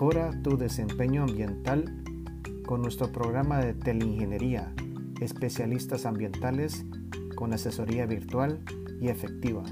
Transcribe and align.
Mejora 0.00 0.30
tu 0.42 0.56
desempeño 0.56 1.24
ambiental 1.24 1.84
con 2.64 2.80
nuestro 2.80 3.12
programa 3.12 3.58
de 3.58 3.74
teleingeniería, 3.74 4.72
especialistas 5.20 6.06
ambientales 6.06 6.86
con 7.36 7.52
asesoría 7.52 8.06
virtual 8.06 8.64
y 8.98 9.08
efectiva. 9.08 9.62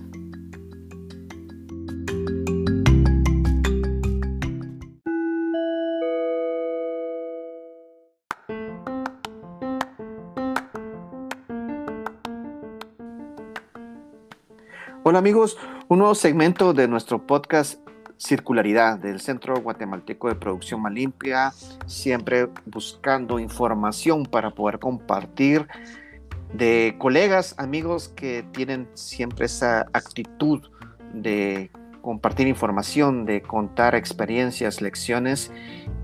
Hola 15.05 15.21
amigos, 15.21 15.57
un 15.89 16.01
nuevo 16.01 16.15
segmento 16.15 16.75
de 16.75 16.87
nuestro 16.87 17.27
podcast 17.27 17.88
Circularidad 18.19 18.99
del 18.99 19.21
Centro 19.21 19.61
Guatemalteco 19.61 20.29
de 20.29 20.35
Producción 20.35 20.83
Más 20.83 20.93
Limpia, 20.93 21.53
siempre 21.87 22.49
buscando 22.67 23.39
información 23.39 24.27
para 24.27 24.51
poder 24.51 24.79
compartir 24.79 25.67
de 26.53 26.97
colegas, 26.99 27.55
amigos 27.59 28.09
que 28.09 28.45
tienen 28.53 28.89
siempre 28.95 29.47
esa 29.47 29.87
actitud 29.93 30.63
de 31.13 31.71
compartir 32.03 32.47
información, 32.47 33.25
de 33.25 33.43
contar 33.43 33.95
experiencias, 33.95 34.81
lecciones. 34.81 35.53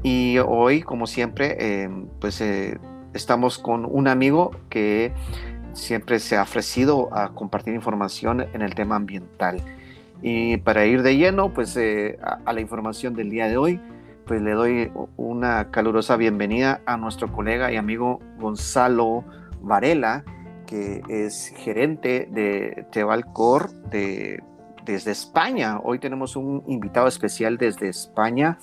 Y 0.02 0.38
hoy, 0.38 0.82
como 0.82 1.06
siempre, 1.06 1.56
eh, 1.58 1.90
pues 2.20 2.40
eh, 2.40 2.78
estamos 3.14 3.58
con 3.58 3.86
un 3.86 4.06
amigo 4.06 4.50
que 4.68 5.12
siempre 5.72 6.20
se 6.20 6.36
ha 6.36 6.42
ofrecido 6.42 7.08
a 7.16 7.34
compartir 7.34 7.74
información 7.74 8.46
en 8.52 8.62
el 8.62 8.74
tema 8.74 8.96
ambiental. 8.96 9.62
Y 10.22 10.56
para 10.58 10.86
ir 10.86 11.02
de 11.02 11.16
lleno, 11.16 11.52
pues 11.52 11.76
eh, 11.76 12.18
a, 12.22 12.52
la 12.52 12.60
información 12.60 13.14
del 13.14 13.30
día 13.30 13.48
de 13.48 13.56
hoy, 13.56 13.80
pues 14.26 14.40
le 14.40 14.52
doy 14.52 14.90
una 15.16 15.70
calurosa 15.70 16.16
bienvenida 16.16 16.80
a 16.86 16.96
nuestro 16.96 17.30
colega 17.30 17.70
y 17.70 17.76
amigo 17.76 18.20
Gonzalo 18.38 19.24
Varela, 19.60 20.24
que 20.66 21.02
es 21.08 21.52
gerente 21.56 22.28
de 22.30 22.86
Tevalcor 22.90 23.70
de, 23.90 24.42
desde 24.84 25.10
España. 25.10 25.78
Hoy 25.82 25.98
tenemos 25.98 26.36
un 26.36 26.62
invitado 26.66 27.06
especial 27.06 27.58
desde 27.58 27.88
España. 27.88 28.58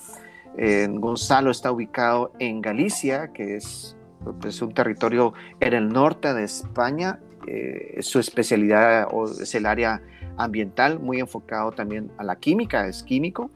Eh, 0.58 0.88
Gonzalo 0.90 1.50
está 1.50 1.70
ubicado 1.70 2.32
en 2.40 2.60
Galicia, 2.60 3.32
que 3.32 3.56
es 3.56 3.96
es 4.44 4.62
un 4.62 4.72
territorio 4.72 5.34
en 5.60 5.74
el 5.74 5.88
norte 5.88 6.32
de 6.34 6.44
España. 6.44 7.18
Eh, 7.46 7.98
su 8.00 8.18
especialidad 8.18 9.08
es 9.40 9.54
el 9.54 9.66
área 9.66 10.00
ambiental, 10.36 10.98
muy 10.98 11.20
enfocado 11.20 11.72
también 11.72 12.10
a 12.18 12.24
la 12.24 12.36
química, 12.36 12.86
es 12.86 13.02
químico. 13.02 13.50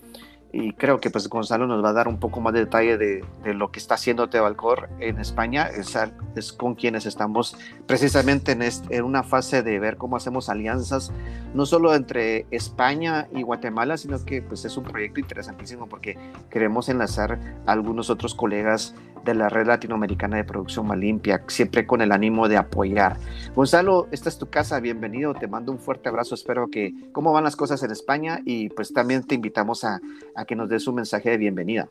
Y 0.52 0.72
creo 0.72 1.00
que 1.00 1.10
pues 1.10 1.28
Gonzalo 1.28 1.66
nos 1.66 1.84
va 1.84 1.90
a 1.90 1.92
dar 1.92 2.08
un 2.08 2.18
poco 2.18 2.40
más 2.40 2.54
de 2.54 2.60
detalle 2.60 2.96
de, 2.96 3.22
lo 3.52 3.70
que 3.70 3.78
está 3.78 3.94
haciendo 3.96 4.30
Tevalcor 4.30 4.88
en 5.00 5.18
España, 5.18 5.68
es, 5.68 6.52
con 6.52 6.74
quienes 6.74 7.04
estamos 7.04 7.58
precisamente 7.86 8.52
en, 8.52 8.62
en, 8.62 9.04
una 9.04 9.22
fase 9.22 9.62
de 9.62 9.78
ver 9.78 9.98
cómo 9.98 10.16
hacemos 10.16 10.48
alianzas, 10.48 11.12
no 11.52 11.66
solo 11.66 11.94
entre 11.94 12.46
España 12.50 13.28
y 13.34 13.42
Guatemala, 13.42 13.98
sino 13.98 14.24
que 14.24 14.40
pues 14.40 14.64
es 14.64 14.76
un 14.78 14.84
proyecto 14.84 15.20
interesantísimo 15.20 15.88
porque 15.88 16.16
queremos 16.48 16.88
enlazar 16.88 17.38
a 17.66 17.72
algunos 17.72 18.08
otros 18.08 18.34
colegas 18.34 18.94
de 19.26 19.34
la 19.34 19.48
red 19.50 19.66
latinoamericana 19.66 20.38
de 20.38 20.44
producción 20.44 20.86
más 20.86 20.98
limpia, 20.98 21.42
siempre 21.48 21.86
con 21.86 22.00
el 22.00 22.12
ánimo 22.12 22.48
de 22.48 22.56
apoyar. 22.56 23.18
Gonzalo, 23.54 24.08
esta 24.12 24.28
es 24.28 24.38
tu 24.38 24.48
casa, 24.48 24.80
bienvenido, 24.80 25.34
te 25.34 25.48
mando 25.48 25.72
un 25.72 25.78
fuerte 25.78 26.08
abrazo, 26.08 26.34
espero 26.34 26.70
que 26.70 26.94
cómo 27.12 27.32
van 27.32 27.44
las 27.44 27.56
cosas 27.56 27.82
en 27.82 27.90
España 27.90 28.40
y 28.44 28.70
pues 28.70 28.92
también 28.92 29.24
te 29.24 29.34
invitamos 29.34 29.84
a, 29.84 30.00
que 30.46 30.54
nos 30.54 30.68
des 30.68 30.86
un 30.86 30.94
mensaje 30.94 31.30
de 31.30 31.36
bienvenida. 31.36 31.88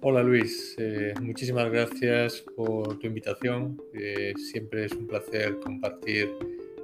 Hola 0.00 0.22
Luis, 0.22 0.74
eh, 0.78 1.12
muchísimas 1.20 1.70
gracias 1.70 2.44
por 2.56 2.98
tu 2.98 3.06
invitación. 3.06 3.80
Eh, 3.92 4.32
siempre 4.36 4.86
es 4.86 4.92
un 4.92 5.06
placer 5.06 5.58
compartir 5.58 6.30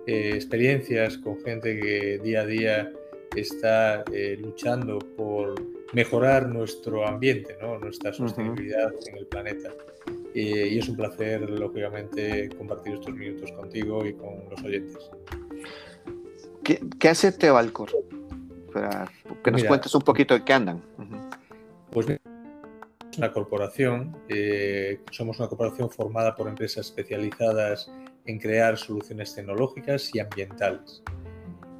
eh, 0.06 0.32
experiencias 0.34 1.16
con 1.16 1.40
gente 1.40 1.80
que 1.80 2.18
día 2.22 2.42
a 2.42 2.46
día 2.46 2.92
está 3.36 4.04
luchando 4.38 4.98
por 4.98 5.54
mejorar 5.92 6.48
nuestro 6.48 7.06
ambiente, 7.06 7.56
¿no? 7.60 7.78
nuestra 7.78 8.12
sostenibilidad 8.12 8.92
en 9.06 9.16
el 9.18 9.26
planeta. 9.26 9.70
Y, 10.34 10.78
es 10.78 10.88
un 10.88 10.96
placer, 10.96 11.48
lógicamente, 11.48 12.48
compartir 12.58 12.94
estos 12.94 13.14
minutos 13.14 13.52
contigo 13.52 14.04
y 14.04 14.14
con 14.14 14.48
los 14.50 14.62
oyentes. 14.62 15.10
¿Qué, 16.64 16.80
qué 16.98 17.08
hace 17.08 17.32
Tevalcor? 17.32 17.90
Para 18.72 19.10
que 19.42 19.50
nos 19.50 19.64
cuentes 19.64 19.94
un 19.94 20.02
poquito 20.02 20.34
de 20.34 20.44
qué 20.44 20.52
andan. 20.52 20.82
Pues 21.92 22.08
es 22.08 22.18
una 23.18 23.32
corporación, 23.32 24.16
eh, 24.28 25.00
somos 25.12 25.38
una 25.38 25.48
corporación 25.48 25.88
formada 25.88 26.34
por 26.34 26.48
empresas 26.48 26.86
especializadas 26.86 27.88
en 28.26 28.40
crear 28.40 28.76
soluciones 28.76 29.32
tecnológicas 29.32 30.12
y 30.12 30.18
ambientales 30.18 31.04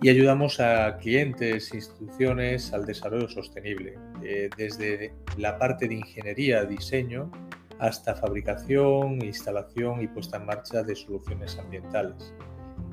y 0.05 0.11
ayudamos 0.11 0.61
a 0.61 0.99
clientes, 0.99 1.73
instituciones 1.73 2.75
al 2.75 2.85
desarrollo 2.85 3.27
sostenible, 3.27 3.95
eh, 4.23 4.51
desde 4.55 5.15
la 5.39 5.57
parte 5.57 5.89
de 5.89 5.95
ingeniería, 5.95 6.67
diseño, 6.67 7.31
hasta 7.79 8.15
fabricación, 8.15 9.25
instalación 9.25 10.03
y 10.03 10.09
puesta 10.09 10.37
en 10.37 10.45
marcha 10.45 10.83
de 10.83 10.95
soluciones 10.95 11.59
ambientales. 11.59 12.35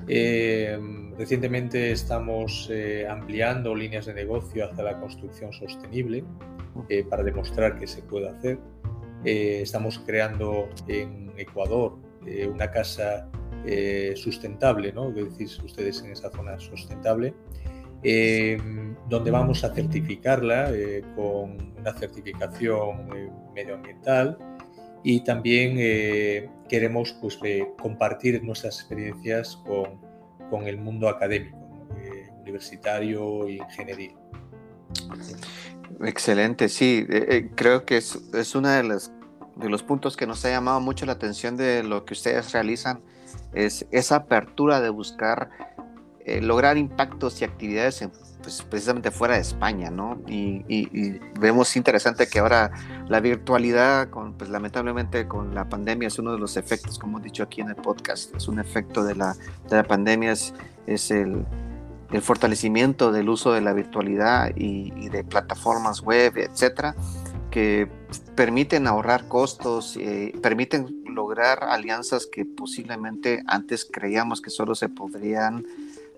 Eh, 0.07 0.79
recientemente 1.17 1.91
estamos 1.91 2.69
eh, 2.71 3.05
ampliando 3.09 3.75
líneas 3.75 4.05
de 4.05 4.13
negocio 4.13 4.63
hacia 4.71 4.81
la 4.81 4.97
construcción 4.97 5.51
sostenible 5.51 6.23
para 7.09 7.23
demostrar 7.23 7.77
que 7.77 7.87
se 7.87 8.03
puede 8.03 8.29
hacer. 8.29 8.57
estamos 9.25 9.99
creando 9.99 10.69
en 10.87 11.33
Ecuador 11.35 11.97
una 12.49 12.71
casa 12.71 13.29
eh, 13.65 14.13
sustentable, 14.15 14.91
¿no? 14.91 15.13
¿Qué 15.13 15.23
decís 15.23 15.59
ustedes 15.59 16.01
en 16.01 16.11
esa 16.11 16.31
zona 16.31 16.59
sustentable? 16.59 17.33
Eh, 18.03 18.57
donde 19.07 19.29
vamos 19.29 19.63
a 19.63 19.73
certificarla 19.73 20.71
eh, 20.71 21.03
con 21.15 21.75
una 21.77 21.93
certificación 21.93 23.07
medioambiental 23.53 24.37
y 25.03 25.23
también 25.23 25.75
queremos 26.67 27.15
pues, 27.21 27.37
compartir 27.79 28.43
nuestras 28.43 28.79
experiencias 28.79 29.57
con, 29.57 29.99
con 30.49 30.67
el 30.67 30.77
mundo 30.77 31.09
académico, 31.09 31.57
universitario 32.39 33.47
e 33.47 33.53
ingeniería. 33.53 34.13
Excelente, 36.03 36.69
sí, 36.69 37.05
creo 37.55 37.85
que 37.85 37.97
es, 37.97 38.15
es 38.33 38.55
uno 38.55 38.69
de 38.69 38.83
de 39.55 39.69
los 39.69 39.83
puntos 39.83 40.17
que 40.17 40.25
nos 40.25 40.43
ha 40.45 40.49
llamado 40.49 40.79
mucho 40.79 41.05
la 41.05 41.13
atención 41.13 41.57
de 41.57 41.83
lo 41.83 42.05
que 42.05 42.13
ustedes 42.13 42.51
realizan 42.51 43.01
es 43.53 43.85
esa 43.91 44.17
apertura 44.17 44.81
de 44.81 44.89
buscar 44.89 45.49
eh, 46.25 46.39
lograr 46.39 46.77
impactos 46.77 47.41
y 47.41 47.45
actividades 47.45 48.07
pues, 48.41 48.61
precisamente 48.61 49.09
fuera 49.09 49.35
de 49.35 49.41
España, 49.41 49.89
¿no? 49.89 50.21
Y, 50.27 51.19
vemos 51.39 51.75
interesante 51.75 52.27
que 52.27 52.39
ahora 52.39 52.71
la 53.07 53.19
virtualidad, 53.19 54.09
pues 54.37 54.49
lamentablemente 54.49 55.27
con 55.27 55.55
la 55.55 55.67
pandemia 55.67 56.07
es 56.07 56.19
uno 56.19 56.31
de 56.33 56.39
los 56.39 56.57
efectos, 56.57 56.99
como 56.99 57.17
hemos 57.17 57.23
dicho 57.23 57.43
aquí 57.43 57.61
en 57.61 57.69
el 57.69 57.75
podcast, 57.75 58.35
es 58.35 58.47
un 58.47 58.59
efecto 58.59 59.03
de 59.03 59.15
la, 59.15 59.35
de 59.69 59.75
la 59.75 59.83
pandemia, 59.83 60.31
es, 60.31 60.53
es 60.85 61.09
el, 61.09 61.43
el, 62.11 62.21
fortalecimiento 62.21 63.11
del 63.11 63.27
uso 63.27 63.53
de 63.53 63.61
la 63.61 63.73
virtualidad 63.73 64.51
y, 64.55 64.93
y 64.95 65.09
de 65.09 65.23
plataformas 65.23 66.01
web, 66.01 66.37
etcétera, 66.37 66.95
que 67.49 67.89
permiten 68.35 68.87
ahorrar 68.87 69.27
costos, 69.27 69.97
eh, 69.97 70.33
permiten 70.41 71.00
lograr 71.11 71.63
alianzas 71.63 72.27
que 72.27 72.45
posiblemente 72.45 73.43
antes 73.47 73.85
creíamos 73.85 74.41
que 74.41 74.49
solo 74.49 74.75
se 74.75 74.89
podrían 74.89 75.65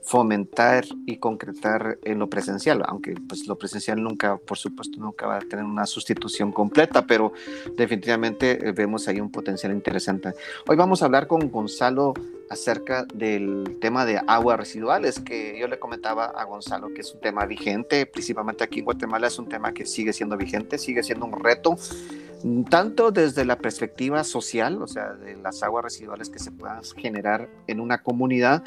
fomentar 0.04 0.86
y 1.06 1.18
concretar 1.18 1.98
en 2.04 2.20
lo 2.20 2.30
presencial, 2.30 2.84
aunque 2.88 3.16
pues 3.28 3.48
lo 3.48 3.58
presencial 3.58 4.04
nunca, 4.04 4.38
por 4.38 4.58
supuesto, 4.58 5.00
nunca 5.00 5.28
va 5.28 5.38
a 5.38 5.40
tener 5.40 5.64
una 5.64 5.86
sustitución 5.86 6.52
completa, 6.52 7.08
pero 7.08 7.32
definitivamente 7.78 8.68
eh, 8.68 8.72
vemos 8.74 9.08
ahí 9.08 9.22
un 9.22 9.32
potencial 9.32 9.72
interesante. 9.72 10.34
Hoy 10.68 10.76
vamos 10.76 11.02
a 11.02 11.06
hablar 11.06 11.28
con 11.28 11.50
Gonzalo 11.50 12.14
acerca 12.50 13.06
del 13.14 13.78
tema 13.80 14.06
de 14.06 14.22
aguas 14.28 14.60
residuales, 14.60 15.20
que 15.22 15.58
yo 15.58 15.68
le 15.68 15.80
comentaba 15.80 16.26
a 16.26 16.44
Gonzalo 16.44 16.94
que 16.94 17.02
es 17.02 17.14
un 17.14 17.22
tema 17.22 17.46
vigente, 17.46 18.06
principalmente 18.06 18.64
aquí 18.66 18.80
en 18.80 18.86
Guatemala 18.86 19.28
es 19.28 19.40
un 19.40 19.48
tema 19.48 19.74
que 19.74 19.86
sigue 19.86 20.12
siendo 20.12 20.36
vigente, 20.38 20.78
sigue 20.78 21.02
siendo 21.02 21.26
un 21.26 21.42
reto, 21.42 21.78
tanto 22.70 23.12
desde 23.12 23.46
la 23.46 23.58
perspectiva 23.58 24.24
social, 24.24 24.82
o 24.82 24.88
sea, 24.88 25.14
de 25.14 25.36
las 25.38 25.64
aguas 25.64 25.84
residuales 25.84 26.30
que 26.30 26.40
se 26.40 26.52
puedan 26.52 26.84
generar 26.98 27.50
en 27.68 27.80
una 27.80 28.04
comunidad, 28.04 28.64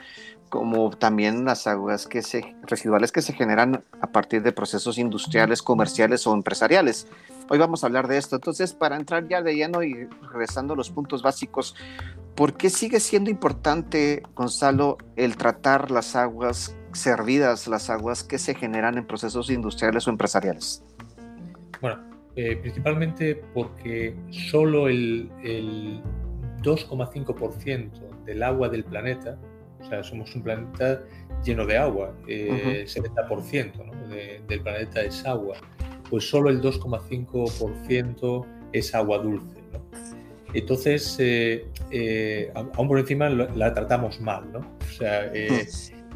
como 0.48 0.90
también 0.90 1.44
las 1.44 1.66
aguas 1.66 2.06
que 2.06 2.22
se, 2.22 2.54
residuales 2.62 3.12
que 3.12 3.22
se 3.22 3.32
generan 3.32 3.84
a 4.00 4.06
partir 4.06 4.42
de 4.42 4.52
procesos 4.52 4.96
industriales, 4.98 5.62
comerciales 5.62 6.26
o 6.26 6.34
empresariales. 6.34 7.08
Hoy 7.50 7.58
vamos 7.58 7.82
a 7.82 7.88
hablar 7.88 8.08
de 8.08 8.16
esto. 8.16 8.36
Entonces, 8.36 8.72
para 8.72 8.96
entrar 8.96 9.28
ya 9.28 9.42
de 9.42 9.54
lleno 9.54 9.82
y 9.82 10.08
regresando 10.30 10.74
a 10.74 10.76
los 10.76 10.90
puntos 10.90 11.22
básicos, 11.22 11.74
¿por 12.34 12.56
qué 12.56 12.70
sigue 12.70 13.00
siendo 13.00 13.30
importante, 13.30 14.22
Gonzalo, 14.34 14.98
el 15.16 15.36
tratar 15.36 15.90
las 15.90 16.16
aguas 16.16 16.76
servidas, 16.92 17.66
las 17.66 17.90
aguas 17.90 18.24
que 18.24 18.38
se 18.38 18.54
generan 18.54 18.96
en 18.96 19.06
procesos 19.06 19.50
industriales 19.50 20.06
o 20.06 20.10
empresariales? 20.10 20.82
Bueno, 21.80 22.15
principalmente 22.60 23.42
porque 23.54 24.14
solo 24.30 24.88
el, 24.88 25.30
2,5% 26.62 28.24
del 28.24 28.42
agua 28.42 28.68
del 28.68 28.84
planeta, 28.84 29.38
o 29.80 29.84
sea, 29.84 30.02
somos 30.02 30.34
un 30.34 30.42
planeta 30.42 31.02
lleno 31.44 31.64
de 31.64 31.78
agua, 31.78 32.14
el 32.26 32.86
70% 32.86 34.46
del 34.48 34.60
planeta 34.60 35.02
es 35.02 35.24
agua, 35.24 35.56
pues 36.10 36.28
solo 36.28 36.50
el 36.50 36.60
2,5% 36.60 38.46
es 38.72 38.94
agua 38.94 39.18
dulce. 39.18 39.66
Entonces, 40.54 41.16
eh, 41.18 41.66
eh, 41.90 42.50
aún 42.54 42.88
por 42.88 42.98
encima 42.98 43.28
la 43.28 43.74
tratamos 43.74 44.20
mal, 44.20 44.50
¿no? 44.52 44.60
O 44.60 44.92
sea, 44.92 45.30
eh, 45.34 45.66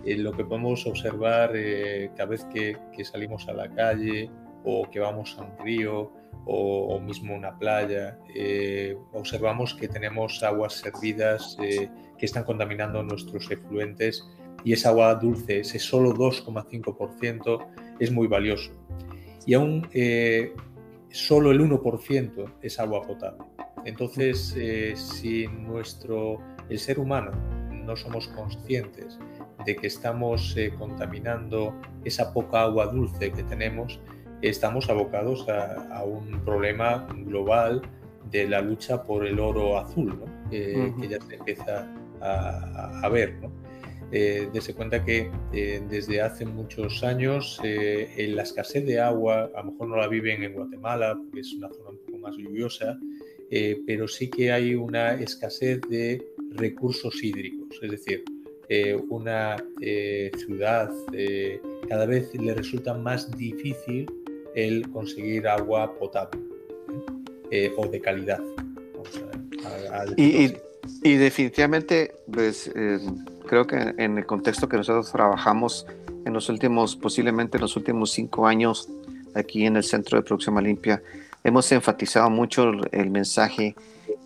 hmm. 0.06 0.20
lo 0.22 0.32
que 0.32 0.44
podemos 0.44 0.86
observar 0.86 1.52
cada 2.16 2.30
vez 2.30 2.46
que, 2.52 2.76
salimos 3.04 3.48
a 3.48 3.52
la 3.52 3.68
calle 3.68 4.30
o 4.64 4.88
que 4.90 5.00
vamos 5.00 5.36
a 5.38 5.42
un 5.42 5.64
río 5.64 6.12
o, 6.46 6.98
mismo 7.00 7.34
una 7.34 7.56
playa, 7.58 8.18
observamos 9.12 9.74
que 9.74 9.88
tenemos 9.88 10.42
aguas 10.42 10.74
servidas 10.74 11.56
que 11.58 12.26
están 12.26 12.44
contaminando 12.44 13.02
nuestros 13.02 13.50
efluentes 13.50 14.26
y 14.64 14.72
esa 14.72 14.88
agua 14.88 15.14
dulce, 15.14 15.60
ese 15.60 15.78
solo 15.78 16.12
2,5%, 16.14 17.66
es 18.00 18.10
muy 18.10 18.26
valioso. 18.26 18.72
Y 19.46 19.54
aún 19.54 19.86
solo 21.10 21.50
el 21.50 21.60
1% 21.60 22.54
es 22.62 22.80
agua 22.80 23.02
potable. 23.02 23.44
Entonces, 23.84 24.54
eh, 24.56 24.94
si 24.96 25.46
nuestro, 25.46 26.38
el 26.68 26.78
ser 26.78 26.98
humano 26.98 27.32
no 27.70 27.96
somos 27.96 28.28
conscientes 28.28 29.18
de 29.64 29.76
que 29.76 29.86
estamos 29.86 30.56
eh, 30.56 30.72
contaminando 30.78 31.74
esa 32.04 32.32
poca 32.32 32.62
agua 32.62 32.86
dulce 32.86 33.32
que 33.32 33.42
tenemos, 33.42 34.00
estamos 34.42 34.88
abocados 34.88 35.46
a, 35.48 36.02
un 36.04 36.40
problema 36.44 37.06
global 37.24 37.82
de 38.30 38.48
la 38.48 38.60
lucha 38.60 39.02
por 39.02 39.26
el 39.26 39.38
oro 39.38 39.78
azul, 39.78 40.18
que 40.50 41.08
ya 41.08 41.20
se 41.20 41.34
empieza 41.34 41.92
a, 42.20 43.08
ver. 43.08 43.34
¿no? 43.40 43.50
Eh, 44.12 44.48
cuenta 44.76 45.04
que 45.04 45.30
desde 45.88 46.20
hace 46.20 46.44
muchos 46.44 47.04
años 47.04 47.60
la 47.62 48.42
escasez 48.42 48.84
de 48.86 49.00
agua, 49.00 49.50
a 49.54 49.62
lo 49.62 49.72
mejor 49.72 49.88
no 49.88 49.96
la 49.96 50.08
viven 50.08 50.42
en 50.42 50.54
Guatemala, 50.54 51.16
porque 51.16 51.40
es 51.40 51.52
una 51.54 51.68
zona 51.68 51.90
un 51.90 51.98
poco 51.98 52.18
más 52.18 52.36
lluviosa, 52.36 52.98
eh, 53.52 53.82
pero 53.84 54.06
sí 54.06 54.30
que 54.30 54.52
hay 54.52 54.76
una 54.76 55.14
escasez 55.14 55.80
de 55.88 56.24
recursos 56.52 57.20
hídricos, 57.22 57.80
es 57.82 57.90
decir, 57.90 58.24
eh, 58.68 58.96
una 59.08 59.56
eh, 59.80 60.30
ciudad 60.36 60.88
cada 61.88 62.06
vez 62.06 62.32
le 62.34 62.54
resulta 62.54 62.94
más 62.94 63.36
difícil 63.36 64.06
el 64.54 64.90
conseguir 64.90 65.48
agua 65.48 65.92
potable 65.98 66.40
o 67.76 67.86
de 67.86 68.00
calidad. 68.00 68.40
y, 70.16 70.54
y, 71.02 71.14
definitivamente, 71.16 72.14
pues, 72.32 72.70
creo 73.46 73.66
que 73.66 73.94
en 73.96 74.18
el 74.18 74.26
contexto 74.26 74.68
que 74.68 74.76
nosotros 74.76 75.10
trabajamos 75.10 75.86
en 76.24 76.32
los 76.32 76.48
últimos, 76.48 76.96
posiblemente 76.96 77.56
en 77.56 77.62
los 77.62 77.76
últimos 77.76 78.10
cinco 78.12 78.46
años, 78.46 78.88
aquí 79.34 79.66
en 79.66 79.76
el 79.76 79.84
Centro 79.84 80.18
de 80.18 80.24
Producción 80.24 80.62
Limpia, 80.62 81.02
hemos 81.44 81.70
enfatizado 81.72 82.30
mucho 82.30 82.70
el 82.92 83.10
mensaje 83.10 83.74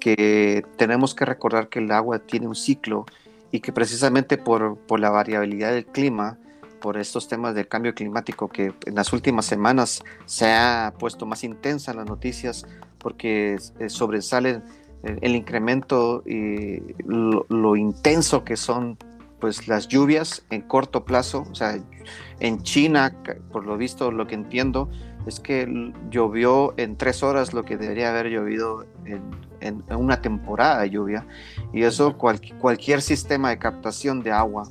que 0.00 0.64
tenemos 0.76 1.14
que 1.14 1.24
recordar 1.24 1.68
que 1.68 1.78
el 1.78 1.90
agua 1.90 2.18
tiene 2.18 2.46
un 2.46 2.54
ciclo 2.54 3.06
y 3.50 3.60
que 3.60 3.72
precisamente 3.72 4.36
por, 4.36 4.76
por 4.76 5.00
la 5.00 5.10
variabilidad 5.10 5.72
del 5.72 5.86
clima, 5.86 6.38
por 6.84 6.98
estos 6.98 7.28
temas 7.28 7.54
del 7.54 7.66
cambio 7.66 7.94
climático 7.94 8.50
que 8.50 8.74
en 8.84 8.94
las 8.94 9.14
últimas 9.14 9.46
semanas 9.46 10.02
se 10.26 10.52
ha 10.52 10.92
puesto 10.98 11.24
más 11.24 11.42
intensa 11.42 11.92
en 11.92 11.96
las 11.96 12.06
noticias 12.06 12.66
porque 12.98 13.56
sobresalen 13.86 14.62
el, 15.02 15.34
incremento 15.34 16.22
y 16.26 16.82
lo, 17.06 17.46
lo, 17.48 17.76
intenso 17.76 18.44
que 18.44 18.58
son 18.58 18.98
pues 19.40 19.66
las 19.66 19.88
lluvias 19.88 20.44
en 20.50 20.60
corto 20.60 21.06
plazo, 21.06 21.46
o 21.50 21.54
sea, 21.54 21.78
en 22.40 22.62
China, 22.62 23.16
por 23.50 23.64
lo 23.64 23.78
visto, 23.78 24.10
lo 24.10 24.26
que 24.26 24.34
entiendo, 24.34 24.90
es 25.26 25.40
que 25.40 25.90
llovió 26.10 26.74
en 26.76 26.98
tres 26.98 27.22
horas 27.22 27.54
lo 27.54 27.64
que 27.64 27.78
debería 27.78 28.10
haber 28.10 28.28
llovido 28.28 28.84
en, 29.06 29.82
una 29.88 30.20
temporada 30.20 30.82
de 30.82 30.90
lluvia. 30.90 31.26
Y 31.72 31.84
eso 31.84 32.18
cualquier 32.18 33.00
sistema 33.00 33.48
de 33.48 33.58
captación 33.58 34.22
de 34.22 34.32
agua, 34.32 34.68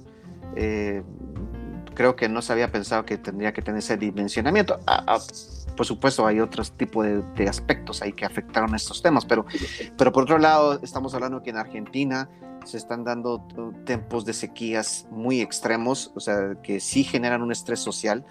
eh, 0.56 1.02
creo 1.94 2.16
que 2.16 2.30
no 2.30 2.42
se 2.42 2.54
había 2.54 2.72
pensado 2.72 3.06
que 3.06 3.18
tendría 3.18 3.54
que 3.54 3.62
tener 3.62 3.80
ese 3.80 3.98
dimensionamiento. 3.98 4.80
Ah, 4.88 5.04
ah, 5.08 5.20
por 5.76 5.86
supuesto, 5.86 6.26
hay 6.26 6.40
otros 6.40 6.72
tipos 6.74 7.06
de, 7.36 7.48
aspectos 7.48 8.02
ahí 8.02 8.14
que 8.14 8.26
afectaron 8.26 8.76
estos 8.76 9.02
temas, 9.02 9.26
pero, 9.26 9.46
pero 9.98 10.12
por 10.12 10.24
otro 10.24 10.38
lado, 10.38 10.80
estamos 10.84 11.14
hablando 11.14 11.42
que 11.42 11.50
en 11.50 11.58
Argentina 11.58 12.30
se 12.66 12.78
están 12.78 13.04
dando 13.04 13.46
tiempos 13.86 14.26
de 14.26 14.34
sequías 14.34 15.06
muy 15.12 15.42
extremos, 15.42 16.12
o 16.16 16.20
sea, 16.20 16.56
que 16.64 16.80
sí 16.80 17.04
generan 17.04 17.42
un 17.42 17.52
estrés 17.52 17.80
social. 17.80 18.26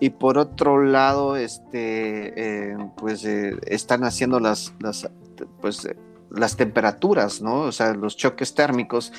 Y 0.00 0.10
por 0.10 0.38
otro 0.38 0.82
lado, 0.82 1.36
este, 1.36 2.70
eh, 2.70 2.76
pues 2.96 3.24
eh, 3.24 3.56
están 3.66 4.04
haciendo 4.04 4.40
las, 4.40 4.74
las, 4.80 5.08
pues, 5.60 5.88
las 6.30 6.56
temperaturas, 6.56 7.42
¿no? 7.42 7.60
O 7.62 7.72
sea, 7.72 7.94
los 7.94 8.16
choques 8.16 8.54
térmicos 8.54 9.12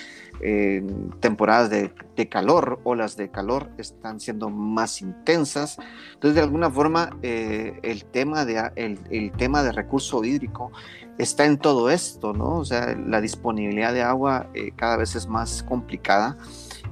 temporadas 1.20 1.70
de, 1.70 1.94
de, 2.16 2.28
calor, 2.28 2.80
olas 2.84 3.16
de 3.16 3.30
calor, 3.30 3.70
están 3.78 4.20
siendo 4.20 4.50
más 4.50 5.02
intensas. 5.02 5.78
Entonces, 6.14 6.34
de 6.34 6.42
alguna 6.42 6.72
forma, 6.72 7.16
eh, 7.22 7.80
el, 7.84 8.06
tema 8.06 8.44
de, 8.44 8.72
el, 8.76 9.00
el, 9.12 9.32
tema 9.34 9.62
de 9.62 9.72
recurso 9.72 10.24
hídrico 10.24 10.72
está 11.20 11.46
en 11.46 11.58
todo 11.58 11.92
esto, 11.92 12.34
¿no? 12.34 12.58
O 12.58 12.66
sea, 12.66 12.96
la 12.96 13.22
disponibilidad 13.22 13.94
de 13.94 14.02
agua 14.02 14.48
eh, 14.54 14.72
cada 14.76 14.98
vez 14.98 15.16
es 15.16 15.28
más 15.28 15.64
complicada. 15.64 16.38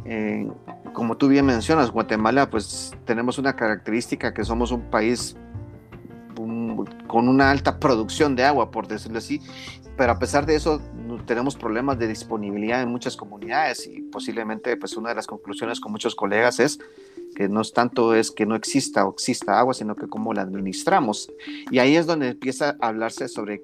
Eh, 0.05 0.47
como 0.93 1.17
tú 1.17 1.27
bien 1.27 1.45
mencionas, 1.45 1.91
Guatemala, 1.91 2.49
pues 2.49 2.95
tenemos 3.05 3.37
una 3.37 3.55
característica 3.55 4.33
que 4.33 4.43
somos 4.43 4.71
un 4.71 4.81
país 4.89 5.35
con 7.09 7.27
una 7.27 7.51
alta 7.51 7.79
producción 7.79 8.35
de 8.35 8.45
agua, 8.45 8.71
por 8.71 8.87
decirlo 8.87 9.17
así, 9.17 9.41
pero 9.97 10.13
a 10.13 10.19
pesar 10.19 10.45
de 10.45 10.55
eso 10.55 10.79
tenemos 11.25 11.57
problemas 11.57 11.99
de 11.99 12.07
disponibilidad 12.07 12.81
en 12.81 12.89
muchas 12.89 13.17
comunidades 13.17 13.85
y 13.85 14.01
posiblemente 14.03 14.77
pues 14.77 14.95
una 14.95 15.09
de 15.09 15.15
las 15.15 15.27
conclusiones 15.27 15.81
con 15.81 15.91
muchos 15.91 16.15
colegas 16.15 16.61
es 16.61 16.79
que 17.35 17.49
no 17.49 17.61
es 17.61 17.73
tanto 17.73 18.15
es 18.15 18.31
que 18.31 18.45
no 18.45 18.55
exista 18.55 19.05
o 19.05 19.11
exista 19.11 19.59
agua, 19.59 19.73
sino 19.73 19.95
que 19.95 20.07
cómo 20.07 20.33
la 20.33 20.43
administramos. 20.43 21.29
Y 21.69 21.79
ahí 21.79 21.95
es 21.95 22.05
donde 22.05 22.29
empieza 22.29 22.77
a 22.79 22.87
hablarse 22.87 23.27
sobre 23.27 23.61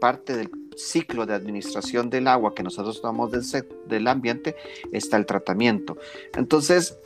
parte 0.00 0.36
del 0.36 0.50
ciclo 0.76 1.26
de 1.26 1.34
administración 1.34 2.10
del 2.10 2.28
agua 2.28 2.54
que 2.54 2.62
nosotros 2.62 3.00
tomamos 3.00 3.32
del, 3.32 3.66
del 3.88 4.06
ambiente, 4.06 4.54
está 4.92 5.16
el 5.16 5.26
tratamiento. 5.26 5.96
Entonces, 6.36 6.98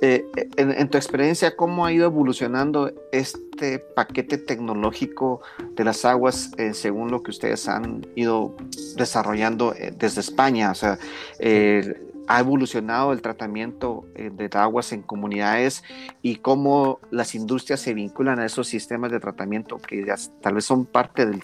eh, 0.00 0.26
en, 0.56 0.88
tu 0.88 0.98
experiencia, 0.98 1.56
¿cómo 1.56 1.86
ha 1.86 1.92
ido 1.92 2.06
evolucionando 2.06 2.92
este 3.12 3.78
paquete 3.78 4.38
tecnológico 4.38 5.42
de 5.74 5.84
las 5.84 6.04
aguas 6.04 6.52
eh, 6.58 6.74
según 6.74 7.10
lo 7.10 7.22
que 7.22 7.30
ustedes 7.30 7.68
han 7.68 8.06
ido 8.14 8.54
desarrollando 8.96 9.74
eh, 9.74 9.92
desde 9.96 10.20
España? 10.20 10.70
O 10.70 10.74
sea, 10.74 10.98
ha 12.28 12.40
evolucionado 12.40 13.12
el 13.12 13.22
tratamiento 13.22 14.04
eh, 14.14 14.30
de 14.32 14.50
aguas 14.52 14.92
en 14.92 15.02
comunidades 15.02 15.84
y 16.22 16.36
cómo 16.36 17.00
las 17.10 17.34
industrias 17.34 17.80
se 17.80 17.94
vinculan 17.94 18.40
a 18.40 18.46
esos 18.46 18.68
sistemas 18.68 19.10
de 19.10 19.20
tratamiento 19.20 19.78
que 19.78 20.04
tal 20.40 20.54
vez 20.54 20.64
son 20.64 20.86
parte 20.86 21.26
del, 21.26 21.42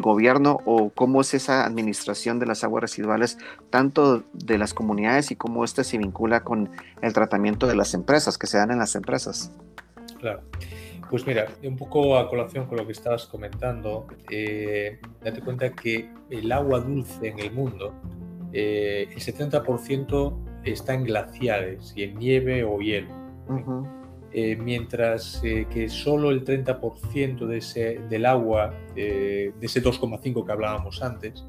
gobierno 0.00 0.60
o 0.64 0.90
cómo 0.90 1.20
es 1.20 1.34
esa 1.34 1.66
administración 1.66 2.38
de 2.38 2.46
las 2.46 2.62
aguas 2.62 2.82
residuales 2.82 3.38
tanto 3.70 4.22
de 4.32 4.58
las 4.58 4.72
comunidades 4.72 5.32
y 5.32 5.36
cómo 5.36 5.64
éste 5.64 5.82
se 5.82 5.98
vincula 5.98 6.44
con 6.44 6.70
el 7.02 7.12
tratamiento 7.12 7.66
de 7.66 7.74
las 7.74 7.94
empresas 7.94 8.38
que 8.38 8.46
se 8.46 8.58
dan 8.58 8.70
en 8.70 8.78
las 8.78 8.94
empresas. 8.94 9.50
Claro. 10.20 10.42
Pues 11.10 11.26
mira, 11.26 11.48
un 11.64 11.76
poco 11.76 12.16
a 12.16 12.28
colación 12.28 12.66
con 12.66 12.78
lo 12.78 12.86
que 12.86 12.92
estabas 12.92 13.26
comentando, 13.26 14.06
eh, 14.30 15.00
date 15.24 15.40
cuenta 15.40 15.72
que 15.72 16.08
el 16.30 16.52
agua 16.52 16.78
dulce 16.78 17.26
en 17.26 17.40
el 17.40 17.50
mundo 17.50 17.92
eh, 18.52 19.08
el 19.10 19.18
70% 19.18 20.36
está 20.64 20.94
en 20.94 21.04
glaciares 21.04 21.92
y 21.96 22.04
en 22.04 22.18
nieve 22.18 22.64
o 22.64 22.78
hielo. 22.80 23.14
Eh, 24.32 24.56
mientras 24.56 25.40
eh, 25.42 25.66
que 25.68 25.88
solo 25.88 26.30
el 26.30 26.44
30% 26.44 27.46
de 27.46 27.58
ese, 27.58 28.00
del 28.08 28.26
agua, 28.26 28.72
de 28.94 29.52
ese 29.60 29.82
2,5 29.82 30.46
que 30.46 30.52
hablábamos 30.52 31.02
antes, 31.02 31.44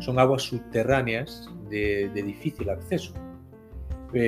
son 0.00 0.18
aguas 0.18 0.42
subterráneas 0.42 1.48
de, 1.70 2.10
difícil 2.14 2.68
acceso. 2.68 3.14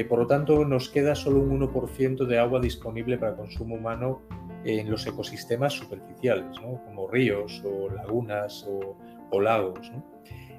por 0.08 0.18
lo 0.20 0.26
tanto, 0.26 0.64
nos 0.64 0.88
queda 0.88 1.14
solo 1.14 1.40
un 1.40 1.60
1% 1.60 2.26
de 2.26 2.38
agua 2.38 2.60
disponible 2.60 3.18
para 3.18 3.36
consumo 3.36 3.74
humano 3.74 4.22
en 4.64 4.90
los 4.90 5.06
ecosistemas 5.06 5.74
superficiales, 5.74 6.58
como 6.58 7.08
ríos 7.08 7.62
o 7.64 7.90
lagunas 7.90 8.66
o, 8.66 8.96
o 9.30 9.40
lagos. 9.40 9.90
¿no? 9.92 10.02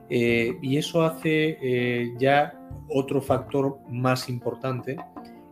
Eh, 0.10 0.58
y 0.62 0.78
eso 0.78 1.04
hace 1.04 1.58
eh, 1.62 2.14
ya 2.18 2.54
otro 2.90 3.22
factor 3.22 3.78
más 3.88 4.28
importante, 4.28 4.98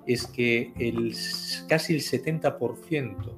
es 0.08 0.26
que 0.28 0.74
el, 0.80 1.14
casi 1.68 1.94
el 1.94 2.02
70% 2.02 3.36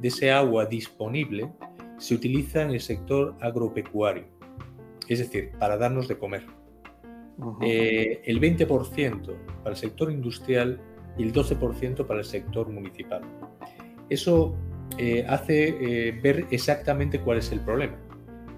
de 0.00 0.08
ese 0.08 0.30
agua 0.30 0.66
disponible 0.66 1.52
se 1.98 2.14
utiliza 2.14 2.62
en 2.62 2.70
el 2.70 2.80
sector 2.80 3.36
agropecuario, 3.40 4.24
es 5.08 5.18
decir, 5.18 5.52
para 5.58 5.76
darnos 5.76 6.08
de 6.08 6.18
comer. 6.18 6.44
Eh, 7.62 8.22
el 8.24 8.40
20% 8.40 9.34
para 9.62 9.70
el 9.70 9.76
sector 9.76 10.10
industrial 10.10 10.80
y 11.16 11.24
el 11.24 11.32
12% 11.32 12.06
para 12.06 12.20
el 12.20 12.26
sector 12.26 12.68
municipal. 12.68 13.22
Eso 14.08 14.54
eh, 14.98 15.24
hace 15.28 15.68
eh, 16.08 16.12
ver 16.22 16.46
exactamente 16.50 17.20
cuál 17.20 17.38
es 17.38 17.50
el 17.52 17.60
problema, 17.60 17.96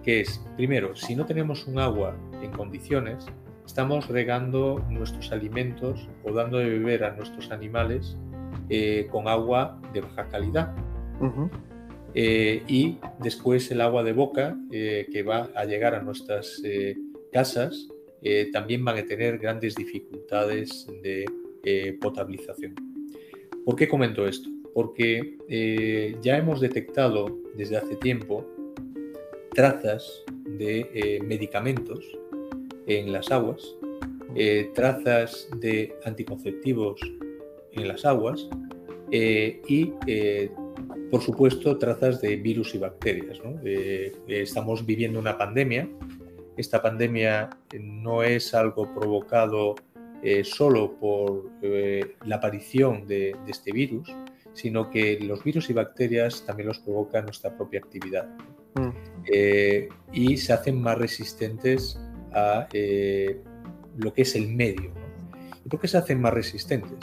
que 0.03 0.21
es, 0.21 0.45
primero, 0.57 0.95
si 0.97 1.15
no 1.15 1.25
tenemos 1.25 1.67
un 1.67 1.79
agua 1.79 2.17
en 2.43 2.51
condiciones, 2.51 3.27
estamos 3.67 4.09
regando 4.09 4.85
nuestros 4.91 5.33
alimentos 5.33 6.09
o 6.23 6.33
dando 6.33 6.59
de 6.59 6.69
beber 6.69 7.05
a 7.05 7.17
nuestros 7.17 7.51
animales 7.51 8.17
con 9.11 9.29
agua 9.29 9.81
de 9.93 10.01
baja 10.01 10.29
calidad. 10.29 10.75
y 12.15 12.99
después 13.21 13.71
el 13.71 13.81
agua 13.81 14.03
de 14.03 14.13
boca 14.13 14.57
que 14.71 15.23
va 15.27 15.51
a 15.55 15.65
llegar 15.65 15.95
a 15.95 16.03
nuestras 16.03 16.63
casas 17.33 17.89
eh, 18.25 18.49
también 18.51 18.83
van 18.83 18.97
a 18.97 19.05
tener 19.05 19.39
grandes 19.39 19.75
dificultades 19.75 20.87
de 21.03 21.27
eh, 21.63 21.99
potabilización. 22.01 22.75
¿Por 23.67 23.77
qué 23.77 23.87
comento 23.87 24.27
esto? 24.27 24.49
Porque 24.73 25.37
eh, 25.47 26.17
ya 26.23 26.39
hemos 26.39 26.61
detectado 26.61 27.39
desde 27.55 27.77
hace 27.77 27.97
tiempo 27.97 28.47
trazas 29.51 30.25
de 30.47 31.21
medicamentos 31.25 32.05
en 32.87 33.13
las 33.13 33.31
aguas, 33.31 33.77
trazas 34.75 35.49
de 35.59 35.95
anticonceptivos 36.05 37.01
en 37.73 37.89
las 37.89 38.05
aguas 38.05 38.49
y 39.11 39.93
por 41.11 41.23
supuesto, 41.23 41.79
trazas 41.79 42.21
de 42.21 42.37
virus 42.37 42.75
y 42.75 42.79
bacterias. 42.79 43.41
estamos 44.27 44.85
viviendo 44.85 45.19
una 45.19 45.39
pandemia 45.39 45.89
esta 46.57 46.81
pandemia 46.81 47.51
no 47.81 48.23
es 48.23 48.55
algo 48.55 48.93
provocado 48.95 49.75
eh, 50.23 50.45
solo 50.45 50.95
por 50.99 51.51
eh, 51.63 52.15
la 52.25 52.37
aparición 52.37 53.07
de, 53.07 53.37
este 53.49 53.73
virus, 53.73 54.09
sino 54.53 54.89
que 54.89 55.19
los 55.21 55.43
virus 55.43 55.69
y 55.71 55.73
bacterias 55.73 56.45
también 56.47 56.69
los 56.69 56.79
provoca 56.79 57.21
nuestra 57.23 57.57
propia 57.57 57.81
actividad. 57.81 58.29
Mm. 58.77 58.91
Eh, 59.33 59.89
y 60.13 60.37
se 60.37 60.53
hacen 60.53 60.81
más 60.81 60.99
resistentes 60.99 61.99
a 62.35 62.69
lo 63.97 64.13
que 64.13 64.23
es 64.23 64.35
el 64.35 64.49
medio. 64.49 64.93
¿Y 65.65 65.69
por 65.69 65.81
qué 65.81 65.89
se 65.89 65.99
hacen 65.99 66.21
más 66.21 66.33
resistentes? 66.33 66.99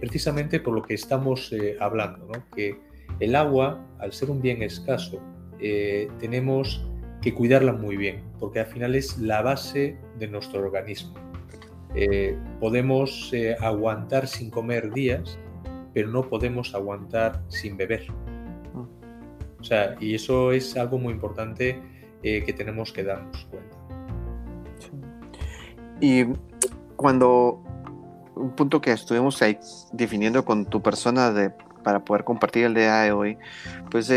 precisamente 0.00 0.58
por 0.58 0.72
lo 0.72 0.80
que 0.80 0.94
estamos 0.94 1.52
hablando, 1.80 2.30
que 2.54 2.80
el 3.20 3.36
agua, 3.36 3.86
al 3.98 4.10
ser 4.10 4.30
un 4.30 4.40
bien 4.40 4.62
escaso, 4.62 5.20
tenemos 6.18 6.82
que 7.20 7.34
cuidarla 7.34 7.72
muy 7.72 7.98
bien, 7.98 8.22
porque 8.40 8.60
al 8.60 8.66
final 8.66 8.94
es 8.94 9.18
la 9.18 9.42
base 9.42 9.98
de 10.18 10.28
nuestro 10.28 10.60
organismo. 10.60 11.14
Eh, 11.94 12.36
podemos 12.60 13.30
eh, 13.32 13.56
aguantar 13.58 14.26
sin 14.26 14.50
comer 14.50 14.92
días, 14.92 15.38
pero 15.94 16.08
no 16.08 16.28
podemos 16.28 16.74
aguantar 16.74 17.42
sin 17.48 17.76
beber. 17.76 18.06
O 19.58 19.64
sea, 19.64 19.96
y 19.98 20.14
eso 20.14 20.52
es 20.52 20.76
algo 20.76 20.98
muy 20.98 21.14
importante 21.14 21.80
eh, 22.22 22.42
que 22.44 22.52
tenemos 22.52 22.92
que 22.92 23.02
darnos 23.02 23.46
cuenta. 23.46 23.75
Y 26.00 26.24
cuando 26.96 27.62
un 28.34 28.50
punto 28.50 28.80
que 28.80 28.92
estuvimos 28.92 29.40
ahí 29.42 29.58
definiendo 29.92 30.44
con 30.44 30.66
tu 30.66 30.82
persona 30.82 31.32
de, 31.32 31.50
para 31.82 32.04
poder 32.04 32.24
compartir 32.24 32.64
el 32.64 32.74
día 32.74 32.96
de 33.00 33.12
hoy, 33.12 33.38
pues 33.90 34.10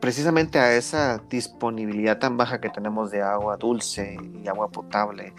precisamente 0.00 0.58
a 0.58 0.74
esa 0.74 1.22
disponibilidad 1.30 2.18
tan 2.18 2.36
baja 2.36 2.60
que 2.60 2.70
tenemos 2.70 3.10
de 3.10 3.22
agua 3.22 3.56
dulce 3.56 4.16
y 4.42 4.48
agua 4.48 4.68
potable 4.68 5.32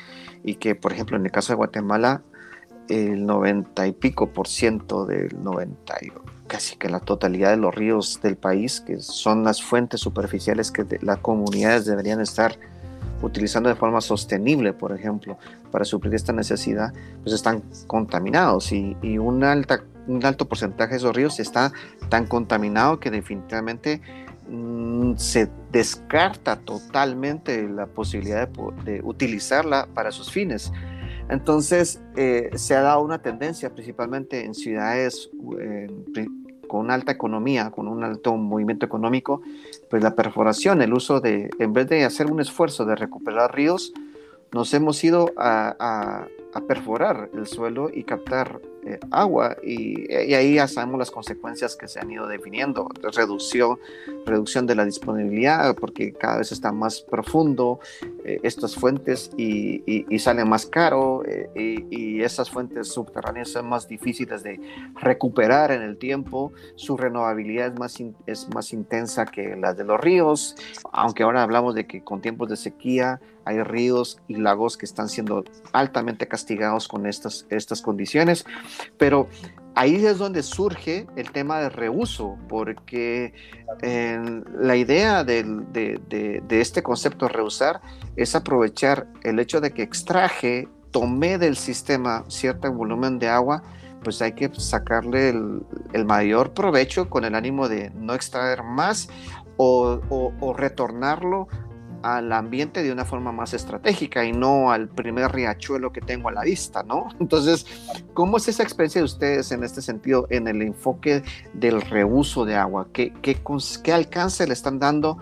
y 0.43 0.55
que 0.55 0.73
por 0.73 0.93
ejemplo 0.93 1.17
en 1.17 1.25
el 1.25 1.31
caso 1.31 1.51
de 1.51 1.57
Guatemala 1.57 2.23
el 2.87 3.25
90 3.25 3.87
y 3.87 3.91
pico 3.91 4.31
por 4.31 4.47
ciento 4.47 5.05
del 5.05 5.43
90 5.43 5.95
casi 6.47 6.77
que 6.77 6.89
la 6.89 7.01
totalidad 7.01 7.51
de 7.51 7.57
los 7.57 7.75
ríos 7.75 8.21
del 8.23 8.37
país 8.37 8.79
que 8.79 8.99
son 8.99 9.43
las 9.43 9.61
fuentes 9.61 9.99
superficiales 9.99 10.71
que 10.71 10.85
las 11.01 11.17
comunidades 11.17 11.85
deberían 11.85 12.21
estar 12.21 12.57
utilizando 13.21 13.69
de 13.69 13.75
forma 13.75 14.01
sostenible, 14.01 14.73
por 14.73 14.91
ejemplo, 14.91 15.37
para 15.71 15.85
suplir 15.85 16.13
esta 16.15 16.33
necesidad, 16.33 16.93
pues 17.23 17.33
están 17.33 17.63
contaminados 17.87 18.71
y, 18.71 18.95
y 19.01 19.17
una 19.17 19.51
alta 19.51 19.83
un 20.09 20.25
alto 20.25 20.47
porcentaje 20.47 20.91
de 20.91 20.97
esos 20.97 21.15
ríos 21.15 21.39
está 21.39 21.71
tan 22.09 22.25
contaminado 22.25 22.99
que 22.99 23.11
definitivamente 23.11 24.01
mm, 24.49 25.13
se 25.15 25.49
descarta 25.71 26.57
totalmente 26.57 27.67
la 27.69 27.85
posibilidad 27.85 28.49
de, 28.83 29.01
utilizarla 29.03 29.87
para 29.93 30.11
sus 30.11 30.31
fines. 30.31 30.71
Entonces, 31.29 32.01
eh, 32.17 32.49
se 32.55 32.75
ha 32.75 32.81
dado 32.81 33.01
una 33.01 33.21
tendencia, 33.21 33.71
principalmente 33.71 34.45
en 34.45 34.55
ciudades 34.55 35.29
con 36.69 36.79
una 36.79 36.93
alta 36.93 37.11
economía, 37.11 37.71
con 37.71 37.89
un 37.89 38.05
alto 38.05 38.37
movimiento 38.37 38.85
económico, 38.85 39.41
pues 39.89 40.01
la 40.01 40.15
perforación, 40.15 40.81
el 40.81 40.93
uso 40.93 41.19
de, 41.19 41.49
en 41.59 41.73
vez 41.73 41.89
de 41.89 42.05
hacer 42.05 42.31
un 42.31 42.39
esfuerzo 42.39 42.85
de 42.85 42.95
recuperar 42.95 43.53
ríos, 43.53 43.91
nos 44.53 44.73
hemos 44.73 45.03
ido 45.03 45.33
a, 45.35 46.25
a 46.53 46.61
perforar 46.61 47.29
el 47.33 47.45
suelo 47.45 47.89
y 47.93 48.03
captar 48.03 48.61
eh, 48.89 48.99
agua 49.11 49.55
y, 49.61 50.11
ahí 50.13 50.55
ya 50.55 50.67
sabemos 50.67 50.97
las 50.97 51.11
consecuencias 51.11 51.75
que 51.75 51.87
se 51.87 51.99
han 51.99 52.09
ido 52.09 52.27
definiendo, 52.27 52.89
reducción, 53.15 53.77
reducción 54.25 54.65
de 54.65 54.73
la 54.73 54.83
disponibilidad 54.83 55.75
porque 55.75 56.11
cada 56.13 56.39
vez 56.39 56.51
está 56.51 56.71
más 56.71 57.01
profundo 57.01 57.79
eh, 58.25 58.39
estas 58.41 58.75
fuentes 58.75 59.29
y, 59.37 59.83
y, 59.85 60.17
salen 60.17 60.49
más 60.49 60.65
caro 60.65 61.23
eh, 61.25 61.85
y, 61.91 62.23
esas 62.23 62.49
fuentes 62.49 62.87
subterráneas 62.87 63.49
son 63.49 63.69
más 63.69 63.87
difíciles 63.87 64.41
de 64.41 64.59
recuperar 64.95 65.71
en 65.71 65.83
el 65.83 65.97
tiempo, 65.97 66.51
su 66.75 66.97
renovabilidad 66.97 67.67
es 67.67 67.79
más, 67.79 67.97
es 68.25 68.49
más 68.49 68.73
intensa 68.73 69.25
que 69.25 69.55
la 69.55 69.73
de 69.73 69.83
los 69.83 69.99
ríos, 69.99 70.55
aunque 70.91 71.23
ahora 71.23 71.43
hablamos 71.43 71.75
de 71.75 71.85
que 71.85 72.03
con 72.03 72.21
tiempos 72.21 72.49
de 72.49 72.57
sequía 72.57 73.21
hay 73.49 73.63
ríos 73.63 74.19
y 74.27 74.35
lagos 74.35 74.77
que 74.77 74.85
están 74.85 75.09
siendo 75.09 75.43
altamente 75.71 76.27
castigados 76.27 76.87
con 76.87 77.07
estas, 77.07 77.47
estas 77.49 77.81
condiciones, 77.81 78.45
pero 78.97 79.27
ahí 79.75 80.05
es 80.05 80.17
donde 80.17 80.43
surge 80.43 81.07
el 81.15 81.31
tema 81.31 81.59
de 81.59 81.69
reuso, 81.69 82.37
porque 82.47 83.33
la 83.81 84.75
idea 84.75 85.23
de, 85.23 85.43
de, 85.43 86.61
este 86.61 86.83
concepto 86.83 87.27
de 87.27 87.33
reusar 87.33 87.81
es 88.15 88.35
aprovechar 88.35 89.07
el 89.23 89.39
hecho 89.39 89.61
de 89.61 89.71
que 89.71 89.83
extraje, 89.83 90.67
tomé 90.91 91.37
del 91.37 91.55
sistema 91.55 92.25
cierto 92.27 92.71
volumen 92.73 93.19
de 93.19 93.29
agua, 93.29 93.63
pues 94.03 94.21
hay 94.21 94.33
que 94.33 94.49
sacarle 94.53 95.29
el, 95.29 96.05
mayor 96.05 96.53
provecho 96.53 97.09
con 97.09 97.25
el 97.25 97.35
ánimo 97.35 97.69
de 97.69 97.91
no 97.91 98.13
extraer 98.13 98.63
más 98.63 99.09
o, 99.57 99.99
o 100.09 100.53
retornarlo 100.53 101.47
al 102.03 102.31
ambiente 102.31 102.83
de 102.83 102.91
una 102.91 103.05
forma 103.05 103.31
más 103.31 103.53
estratégica 103.53 104.25
y 104.25 104.31
no 104.31 104.71
al 104.71 104.87
primer 104.89 105.31
riachuelo 105.31 105.91
que 105.91 106.01
tengo 106.01 106.29
a 106.29 106.31
la 106.31 106.43
vista, 106.43 106.83
¿no? 106.83 107.09
Entonces, 107.19 107.65
¿cómo 108.13 108.37
es 108.37 108.47
esa 108.47 108.63
experiencia 108.63 109.01
de 109.01 109.05
ustedes 109.05 109.51
en 109.51 109.63
este 109.63 109.81
sentido, 109.81 110.27
en 110.29 110.47
el 110.47 110.61
enfoque 110.61 111.23
del 111.53 111.81
reuso 111.81 112.45
de 112.45 112.55
agua? 112.55 112.87
¿Qué, 112.93 113.13
qué, 113.21 113.37
qué 113.83 113.93
alcance 113.93 114.47
le 114.47 114.53
están 114.53 114.79
dando 114.79 115.17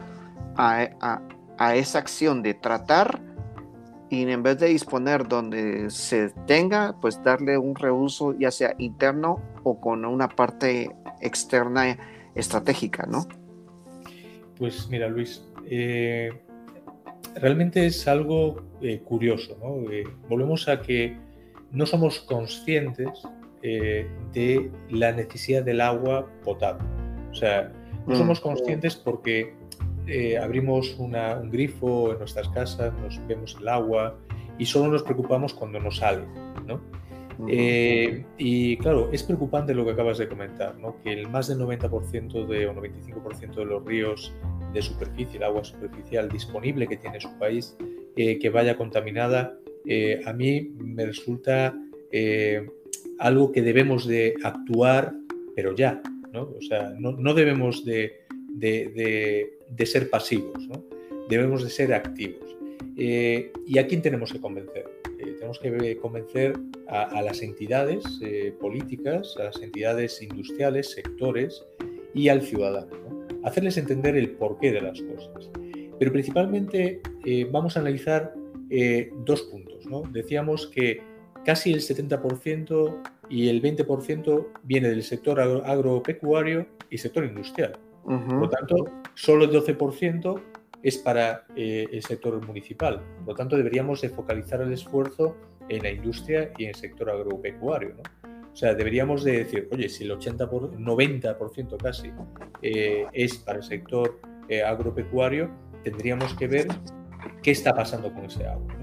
a, 0.55 1.21
a, 1.57 1.75
esa 1.75 1.99
acción 1.99 2.43
de 2.43 2.53
tratar 2.53 3.21
y 4.09 4.23
en 4.23 4.43
vez 4.43 4.59
de 4.59 4.67
disponer 4.67 5.27
donde 5.27 5.89
se 5.89 6.29
tenga, 6.45 6.95
pues 7.01 7.21
darle 7.23 7.57
un 7.57 7.75
reuso 7.75 8.33
ya 8.37 8.51
sea 8.51 8.73
interno 8.77 9.41
o 9.63 9.79
con 9.81 10.05
una 10.05 10.29
parte 10.29 10.95
externa 11.19 11.97
estratégica, 12.35 13.05
¿no? 13.05 13.27
Pues 14.57 14.87
mira, 14.89 15.07
Luis, 15.07 15.43
eh, 15.65 16.29
realmente 17.35 17.85
es 17.85 18.07
algo 18.07 18.63
eh, 18.81 18.99
curioso. 18.99 19.57
¿no? 19.61 19.91
Eh, 19.91 20.03
volvemos 20.29 20.67
a 20.67 20.81
que 20.81 21.17
no 21.71 21.85
somos 21.85 22.19
conscientes 22.19 23.27
eh, 23.61 24.07
de 24.33 24.71
la 24.89 25.11
necesidad 25.11 25.63
del 25.63 25.81
agua 25.81 26.27
potable. 26.43 26.83
O 27.31 27.35
sea, 27.35 27.71
no 28.05 28.15
mm. 28.15 28.17
somos 28.17 28.39
conscientes 28.39 28.95
porque 28.95 29.55
abrimos 30.41 30.95
un 30.99 31.11
grifo 31.51 32.13
en 32.13 32.19
nuestras 32.19 32.47
casas, 32.49 32.93
nos 33.01 33.19
vemos 33.27 33.57
el 33.59 33.67
agua 33.67 34.15
y 34.57 34.65
solo 34.65 34.89
nos 34.89 35.03
preocupamos 35.03 35.53
cuando 35.53 35.81
nos 35.81 35.97
sale. 35.97 36.23
¿no? 36.65 36.79
y 37.49 38.77
claro, 38.77 39.09
es 39.11 39.21
preocupante 39.21 39.75
lo 39.75 39.85
que 39.85 39.91
acabas 39.91 40.17
de 40.17 40.27
comentar, 40.27 40.75
¿no? 40.79 40.95
que 41.03 41.11
el 41.11 41.27
más 41.27 41.47
del 41.47 41.59
90% 41.59 42.47
de, 42.47 42.67
o 42.67 42.73
95% 42.73 43.53
de 43.53 43.65
los 43.65 43.85
ríos 43.85 44.33
de 44.73 44.81
superficie, 44.81 45.37
el 45.37 45.43
agua 45.43 45.63
superficial 45.63 46.29
disponible 46.29 46.87
que 46.87 46.97
tiene 46.97 47.19
su 47.19 47.37
país, 47.37 47.75
eh, 48.15 48.39
que 48.39 48.49
vaya 48.49 48.75
contaminada, 48.75 49.59
eh, 49.85 50.21
a 50.25 50.33
mí 50.33 50.71
me 50.75 51.05
resulta 51.05 51.79
eh, 52.11 52.67
algo 53.19 53.51
que 53.51 53.61
debemos 53.61 54.07
de 54.07 54.35
actuar, 54.43 55.13
pero 55.55 55.75
ya, 55.75 56.01
¿no? 56.33 56.53
O 56.57 56.61
sea, 56.61 56.93
no, 56.97 57.33
debemos 57.33 57.85
de, 57.85 58.21
de, 58.49 59.85
ser 59.85 60.09
pasivos, 60.09 60.67
debemos 61.29 61.63
de 61.63 61.69
ser 61.69 61.93
activos. 61.93 62.57
¿Y 62.95 63.77
a 63.77 63.87
quién 63.87 64.01
tenemos 64.01 64.33
que 64.33 64.41
convencer? 64.41 64.85
Tenemos 65.17 65.59
que 65.59 65.97
convencer 65.97 66.53
a, 66.87 67.21
las 67.21 67.41
entidades 67.41 68.03
políticas, 68.59 69.35
a 69.37 69.45
las 69.45 69.61
entidades 69.61 70.21
industriales, 70.21 70.91
sectores 70.91 71.63
y 72.13 72.29
al 72.29 72.41
ciudadano. 72.41 73.16
Hacerles 73.47 73.77
entender 73.77 74.15
el 74.17 74.31
porqué 74.31 74.71
de 74.71 74.81
las 74.81 75.01
cosas. 75.01 75.49
Pero 75.99 76.11
principalmente 76.11 77.01
vamos 77.49 77.77
a 77.77 77.79
analizar 77.79 78.33
dos 79.25 79.41
puntos. 79.43 79.85
Decíamos 80.11 80.67
que 80.67 81.01
casi 81.45 81.71
el 81.71 81.79
70% 81.79 83.01
y 83.29 83.49
el 83.49 83.61
20% 83.61 84.47
viene 84.63 84.89
del 84.89 85.03
sector 85.03 85.39
agropecuario 85.39 86.67
y 86.89 86.97
sector 86.97 87.23
industrial. 87.23 87.79
Por 88.03 88.33
lo 88.33 88.49
tanto, 88.49 88.75
solo 89.15 89.45
el 89.45 89.51
12% 89.51 90.41
es 90.83 90.97
para 90.97 91.45
eh, 91.55 91.85
el 91.91 92.01
sector 92.03 92.45
municipal. 92.45 93.01
Por 93.19 93.27
lo 93.27 93.35
tanto, 93.35 93.57
deberíamos 93.57 94.01
de 94.01 94.09
focalizar 94.09 94.61
el 94.61 94.71
esfuerzo 94.71 95.35
en 95.67 95.83
la 95.83 95.91
industria 95.91 96.51
y 96.57 96.63
en 96.63 96.69
el 96.69 96.75
sector 96.75 97.09
agropecuario. 97.09 97.95
O 98.57 98.59
sea, 98.59 98.73
deberíamos 98.73 99.23
de 99.23 99.43
decir, 99.43 99.69
oye, 99.71 99.87
si 99.87 100.03
el 100.03 100.13
80 100.13 100.49
por, 100.49 100.75
90% 100.75 101.77
casi 101.77 102.11
eh, 102.63 103.05
es 103.13 103.37
para 103.37 103.59
el 103.59 103.63
sector 103.63 104.19
eh, 104.49 104.63
agropecuario, 104.63 105.51
tendríamos 105.83 106.33
que 106.33 106.47
ver 106.47 106.67
qué 107.43 107.51
está 107.51 107.75
pasando 107.75 108.11
con 108.11 108.25
ese 108.25 108.47
agua. 108.47 108.73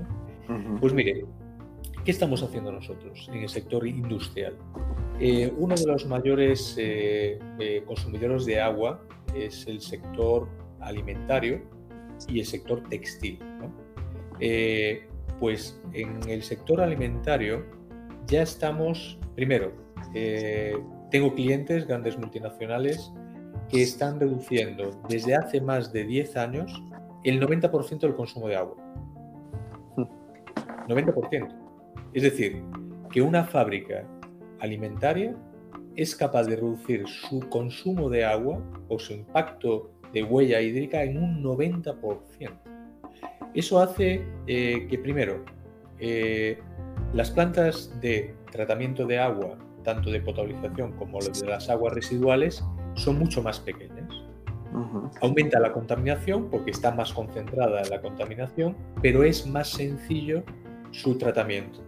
Pues 0.80 0.92
mire, 0.92 1.24
¿Qué 2.04 2.12
estamos 2.12 2.40
haciendo 2.44 2.70
nosotros 2.70 3.28
en 3.32 3.40
el 3.40 3.48
sector 3.48 3.84
industrial? 3.84 4.56
Eh, 5.18 5.52
uno 5.58 5.74
de 5.74 5.86
los 5.86 6.06
mayores 6.06 6.78
consumidores 7.84 8.46
de 8.46 8.60
agua 8.60 9.02
es 9.34 9.66
el 9.66 9.80
sector 9.80 10.48
alimentario 10.78 11.62
y 12.28 12.38
el 12.38 12.46
sector 12.46 12.80
textil. 12.88 13.40
pues 15.40 15.80
en 15.94 16.30
el 16.30 16.44
sector 16.44 16.80
alimentario 16.80 17.83
ya 18.26 18.42
estamos, 18.42 19.18
primero, 19.34 19.72
tengo 21.10 21.34
clientes, 21.34 21.86
grandes 21.86 22.18
multinacionales, 22.18 23.12
que 23.68 23.82
están 23.82 24.20
reduciendo 24.20 24.90
desde 25.08 25.34
hace 25.34 25.60
más 25.60 25.92
de 25.92 26.04
10 26.04 26.36
años 26.36 26.82
el 27.24 27.40
90% 27.40 28.00
del 28.00 28.14
consumo 28.14 28.48
de 28.48 28.56
agua. 28.56 28.76
90%. 30.88 31.48
Es 32.12 32.22
decir, 32.22 32.62
que 33.10 33.22
una 33.22 33.44
fábrica 33.44 34.06
alimentaria 34.60 35.34
es 35.96 36.14
capaz 36.14 36.44
de 36.44 36.56
reducir 36.56 37.06
su 37.06 37.40
consumo 37.48 38.08
de 38.10 38.24
agua 38.24 38.60
o 38.88 38.98
su 38.98 39.12
impacto 39.12 39.90
de 40.12 40.22
huella 40.22 40.60
hídrica 40.60 41.02
en 41.02 41.18
un 41.18 41.42
90%. 41.42 41.94
Eso 43.54 43.78
hace 43.78 44.24
eh, 44.46 44.86
que, 44.88 44.98
primero, 44.98 45.44
eh, 45.98 46.58
las 47.14 47.30
plantas 47.30 47.92
de 48.00 48.34
tratamiento 48.50 49.06
de 49.06 49.18
agua, 49.18 49.56
tanto 49.84 50.10
de 50.10 50.20
potabilización 50.20 50.92
como 50.92 51.20
de 51.20 51.46
las 51.46 51.70
aguas 51.70 51.94
residuales, 51.94 52.64
son 52.94 53.18
mucho 53.18 53.42
más 53.42 53.60
pequeñas. 53.60 53.94
Aumenta 55.20 55.60
la 55.60 55.72
contaminación 55.72 56.50
porque 56.50 56.72
está 56.72 56.90
más 56.90 57.12
concentrada 57.12 57.84
la 57.84 58.00
contaminación, 58.00 58.76
pero 59.00 59.22
es 59.22 59.46
más 59.46 59.68
sencillo 59.68 60.42
su 60.90 61.16
tratamiento. 61.16 61.80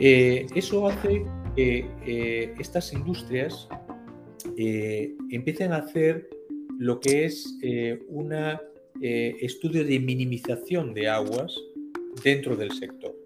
Eh, 0.00 0.46
eso 0.56 0.88
hace 0.88 1.24
que 1.54 1.86
eh, 2.04 2.54
estas 2.58 2.92
industrias 2.92 3.68
eh, 4.56 5.14
empiecen 5.30 5.72
a 5.72 5.76
hacer 5.76 6.28
lo 6.78 6.98
que 6.98 7.26
es 7.26 7.58
un 8.08 8.32
estudio 9.00 9.84
de 9.84 10.00
minimización 10.00 10.94
de 10.94 11.08
aguas 11.08 11.56
dentro 12.24 12.56
del 12.56 12.72
sector. 12.72 13.21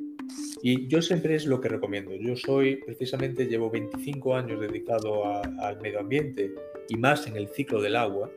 Y 0.62 0.88
yo 0.88 1.03
siempre 1.03 1.35
es 1.35 1.46
lo 1.46 1.61
que 1.61 1.68
recomiendo. 1.68 2.14
Yo 2.14 2.37
soy, 2.37 2.77
precisamente, 2.77 3.46
llevo 3.46 3.70
25 3.70 4.35
años 4.35 4.61
dedicado 4.61 5.25
al 5.61 5.81
medio 5.81 6.01
ambiente 6.01 6.53
y 6.88 6.96
más 6.96 7.27
en 7.27 7.37
el 7.37 7.49
ciclo 7.49 7.81
del 7.81 7.96
agua 7.96 8.31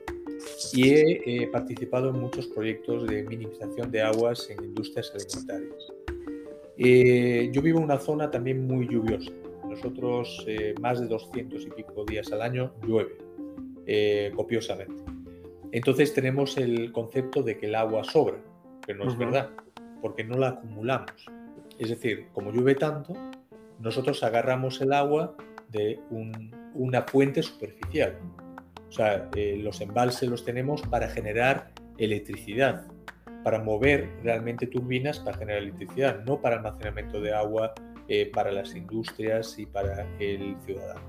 y 0.72 0.90
he 0.90 1.48
participado 1.48 2.10
en 2.10 2.20
muchos 2.20 2.46
proyectos 2.46 3.06
de 3.06 3.24
minimización 3.24 3.90
de 3.90 4.02
aguas 4.02 4.48
en 4.50 4.64
industrias 4.64 5.12
alimentarias. 5.14 5.92
Eh, 6.82 7.50
yo 7.52 7.60
vivo 7.60 7.78
en 7.78 7.84
una 7.84 7.98
zona 7.98 8.30
también 8.30 8.66
muy 8.66 8.88
lluviosa. 8.88 9.30
Nosotros 9.68 10.44
eh, 10.46 10.74
más 10.80 10.98
de 10.98 11.06
200 11.08 11.66
y 11.66 11.70
pico 11.70 12.04
días 12.06 12.32
al 12.32 12.42
año 12.42 12.72
llueve 12.86 13.18
eh, 13.86 14.32
copiosamente. 14.34 15.02
Entonces 15.72 16.14
tenemos 16.14 16.56
el 16.56 16.90
concepto 16.90 17.42
de 17.42 17.58
que 17.58 17.66
el 17.66 17.74
agua 17.74 18.02
sobra, 18.04 18.38
pero 18.86 19.04
no 19.04 19.10
es 19.10 19.18
verdad, 19.18 19.50
porque 20.00 20.24
no 20.24 20.38
la 20.38 20.48
acumulamos. 20.48 21.12
Es 21.80 21.88
decir, 21.88 22.28
como 22.34 22.52
llueve 22.52 22.74
tanto, 22.74 23.14
nosotros 23.78 24.22
agarramos 24.22 24.82
el 24.82 24.92
agua 24.92 25.34
de 25.70 25.98
una 26.74 27.02
fuente 27.02 27.42
superficial. 27.42 28.18
O 28.86 28.92
sea, 28.92 29.30
los 29.34 29.80
embalses 29.80 30.28
los 30.28 30.44
tenemos 30.44 30.82
para 30.82 31.08
generar 31.08 31.70
electricidad, 31.96 32.86
para 33.42 33.62
mover 33.62 34.10
realmente 34.22 34.66
turbinas 34.66 35.20
para 35.20 35.38
generar 35.38 35.62
electricidad, 35.62 36.22
no 36.26 36.38
para 36.38 36.56
almacenamiento 36.56 37.18
de 37.18 37.32
agua 37.32 37.72
eh, 38.08 38.30
para 38.30 38.52
las 38.52 38.74
industrias 38.76 39.58
y 39.58 39.64
para 39.64 40.06
el 40.18 40.56
ciudadano. 40.66 41.00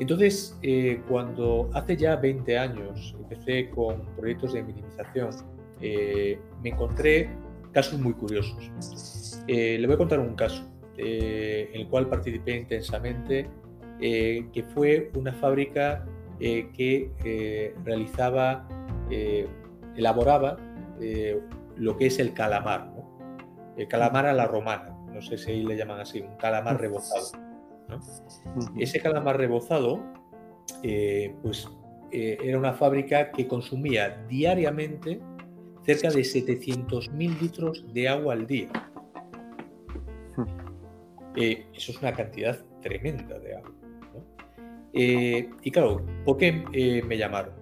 Entonces, 0.00 0.58
eh, 0.62 1.00
cuando 1.08 1.70
hace 1.74 1.96
ya 1.96 2.16
20 2.16 2.58
años 2.58 3.14
empecé 3.20 3.70
con 3.70 4.04
proyectos 4.16 4.52
de 4.52 4.64
minimización, 4.64 5.30
eh, 5.80 6.40
me 6.62 6.70
encontré 6.70 7.30
casos 7.72 7.98
muy 8.00 8.12
curiosos. 8.14 8.70
le 9.46 9.84
voy 9.86 9.94
a 9.94 9.98
contar 9.98 10.20
un 10.20 10.34
caso 10.34 10.64
en 10.98 11.80
el 11.80 11.88
cual 11.88 12.08
participé 12.08 12.56
intensamente, 12.56 13.48
que 14.00 14.64
fue 14.74 15.10
una 15.14 15.32
fábrica 15.34 16.06
que 16.38 17.74
realizaba, 17.84 18.66
elaboraba 19.96 20.56
eh, 21.00 21.40
lo 21.76 21.96
que 21.96 22.06
es 22.06 22.18
el 22.18 22.32
calamar, 22.32 22.90
el 23.76 23.86
calamar 23.86 24.26
a 24.26 24.32
la 24.32 24.46
romana, 24.46 24.96
no 25.12 25.20
sé 25.20 25.36
si 25.36 25.62
le 25.62 25.76
llaman 25.76 26.00
así, 26.00 26.20
un 26.20 26.36
calamar 26.36 26.80
rebozado. 26.80 27.38
Ese 28.78 29.00
calamar 29.00 29.36
rebozado, 29.36 30.02
eh, 30.82 31.34
pues 31.42 31.68
eh, 32.12 32.38
era 32.42 32.58
una 32.58 32.72
fábrica 32.72 33.30
que 33.30 33.46
consumía 33.46 34.24
diariamente 34.26 35.20
cerca 35.86 36.10
de 36.10 36.20
700.000 36.20 37.40
litros 37.40 37.84
de 37.94 38.08
agua 38.08 38.34
al 38.34 38.46
día. 38.46 38.68
eso 41.36 41.92
es 41.92 41.98
una 42.00 42.12
cantidad 42.12 42.58
tremenda 42.82 43.38
de 43.38 43.56
agua. 43.56 43.72
y 44.92 45.70
claro, 45.70 46.04
¿por 46.24 46.36
qué 46.36 47.02
me 47.06 47.16
llamaron? 47.16 47.54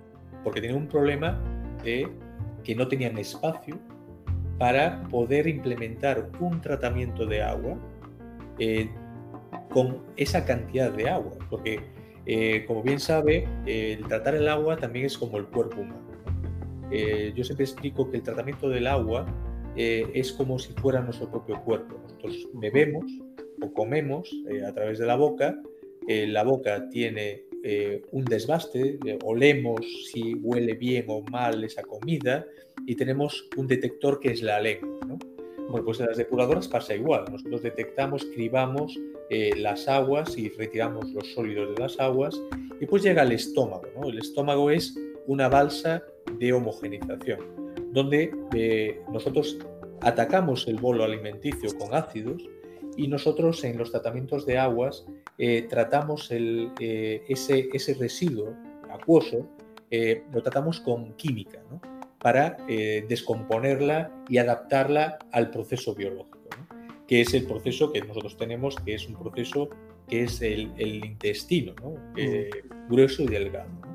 Porque 0.42 0.60
tenía 0.60 0.76
un 0.76 0.88
problema 0.88 1.40
de 1.84 2.08
que 2.64 2.74
no 2.74 2.88
tenían 2.88 3.16
espacio 3.18 3.78
para 4.58 5.02
poder 5.08 5.46
implementar 5.46 6.30
un 6.40 6.60
tratamiento 6.60 7.26
de 7.26 7.42
agua 7.42 7.76
eh, 8.58 8.88
con 9.70 9.98
esa 10.16 10.44
cantidad 10.44 10.92
de 10.92 11.08
agua, 11.08 11.32
porque 11.50 11.80
eh, 12.26 12.64
como 12.66 12.82
bien 12.82 13.00
sabe, 13.00 13.46
el 13.66 14.06
tratar 14.06 14.34
el 14.34 14.48
agua 14.48 14.76
también 14.76 15.06
es 15.06 15.18
como 15.18 15.36
el 15.36 15.46
cuerpo 15.46 15.80
humano. 15.80 16.03
Eh, 16.90 17.32
yo 17.34 17.44
siempre 17.44 17.64
explico 17.64 18.10
que 18.10 18.18
el 18.18 18.22
tratamiento 18.22 18.68
del 18.68 18.86
agua 18.86 19.26
es 19.76 20.32
como 20.32 20.56
si 20.56 20.72
fuera 20.74 21.00
nuestro 21.00 21.28
propio 21.28 21.60
cuerpo. 21.64 21.98
Nosotros 22.00 22.48
bebemos 22.54 23.04
o 23.60 23.72
comemos 23.72 24.30
a 24.64 24.72
través 24.72 25.00
de 25.00 25.06
la 25.06 25.16
boca, 25.16 25.60
la 26.06 26.44
boca 26.44 26.88
tiene 26.90 27.42
eh, 27.66 28.02
un 28.10 28.26
desbaste, 28.26 28.98
olemos 29.24 29.80
si 30.12 30.34
huele 30.34 30.74
bien 30.74 31.06
o 31.08 31.22
mal 31.22 31.64
esa 31.64 31.82
comida 31.82 32.44
y 32.86 32.94
tenemos 32.94 33.48
un 33.56 33.66
detector 33.66 34.20
que 34.20 34.32
es 34.32 34.42
la 34.42 34.60
lengua. 34.60 35.00
Bueno, 35.70 35.82
pues 35.82 35.98
en 35.98 36.06
las 36.06 36.18
depuradoras 36.18 36.68
pasa 36.68 36.94
igual. 36.94 37.24
Nosotros 37.32 37.62
detectamos, 37.62 38.22
cribamos 38.34 39.00
eh, 39.30 39.52
las 39.56 39.88
aguas 39.88 40.36
y 40.36 40.50
retiramos 40.50 41.10
los 41.14 41.32
sólidos 41.32 41.74
de 41.74 41.80
las 41.80 41.98
aguas 41.98 42.38
y 42.78 42.84
pues 42.84 43.02
llega 43.02 43.22
el 43.22 43.32
estómago. 43.32 44.10
El 44.10 44.18
estómago 44.18 44.70
es 44.70 44.94
una 45.26 45.48
balsa 45.48 46.04
de 46.44 46.52
homogenización 46.52 47.64
donde 47.94 48.34
eh, 48.52 49.00
nosotros 49.10 49.56
atacamos 50.00 50.66
el 50.66 50.76
bolo 50.76 51.04
alimenticio 51.04 51.70
con 51.78 51.94
ácidos 51.94 52.42
y 52.96 53.06
nosotros 53.06 53.62
en 53.62 53.78
los 53.78 53.92
tratamientos 53.92 54.44
de 54.44 54.58
aguas 54.58 55.06
eh, 55.38 55.66
tratamos 55.70 56.28
eh, 56.30 57.22
ese, 57.28 57.68
ese, 57.72 57.94
residuo 57.94 58.52
acuoso, 58.90 59.48
lo 60.32 60.42
tratamos 60.42 60.80
con 60.80 61.12
química, 61.14 61.60
para 62.18 62.56
descomponerla 62.66 64.10
y 64.28 64.38
adaptarla 64.38 65.18
al 65.30 65.50
proceso 65.50 65.94
biológico, 65.94 66.48
que 67.06 67.20
es 67.20 67.32
el 67.32 67.46
proceso 67.46 67.92
que 67.92 68.00
nosotros 68.00 68.36
tenemos, 68.36 68.74
que 68.76 68.94
es 68.94 69.06
un 69.06 69.14
proceso 69.14 69.70
que 70.08 70.24
es 70.24 70.42
el, 70.42 70.72
intestino, 70.80 71.74
mm. 71.76 72.88
grueso 72.90 73.22
y 73.22 73.28
delgado. 73.28 73.93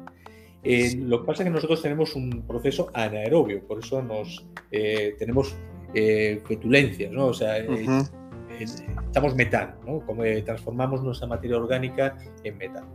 Eh, 0.63 0.95
lo 0.97 1.21
que 1.21 1.27
pasa 1.27 1.43
es 1.43 1.47
que 1.47 1.53
nosotros 1.53 1.81
tenemos 1.81 2.15
un 2.15 2.43
proceso 2.45 2.89
anaerobio, 2.93 3.65
por 3.65 3.79
eso 3.79 4.01
nos 4.01 4.45
tenemos 4.71 5.55
fetulencias, 5.93 7.11
¿no? 7.11 7.27
O 7.27 7.33
sea, 7.33 7.57
estamos 9.07 9.35
metano, 9.35 9.75
¿no? 9.85 10.05
Como 10.05 10.23
transformamos 10.45 11.01
nuestra 11.01 11.27
materia 11.27 11.57
orgánica 11.57 12.17
en 12.43 12.57
metano. 12.57 12.87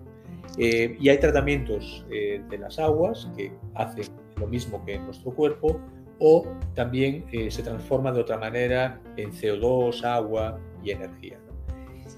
y 0.57 1.09
hay 1.09 1.19
tratamientos 1.19 2.07
de 2.09 2.59
las 2.59 2.79
aguas 2.79 3.29
que 3.37 3.53
hacen 3.75 4.05
lo 4.37 4.47
mismo 4.47 4.85
que 4.85 4.95
en 4.95 5.05
nuestro 5.07 5.33
cuerpo 5.33 5.81
o 6.19 6.47
también 6.75 7.25
se 7.51 7.63
transforma 7.63 8.13
de 8.13 8.21
otra 8.21 8.39
manera 8.39 9.01
en 9.17 9.33
CO2, 9.33 10.05
agua 10.05 10.61
y 10.83 10.91
energía. 10.91 11.39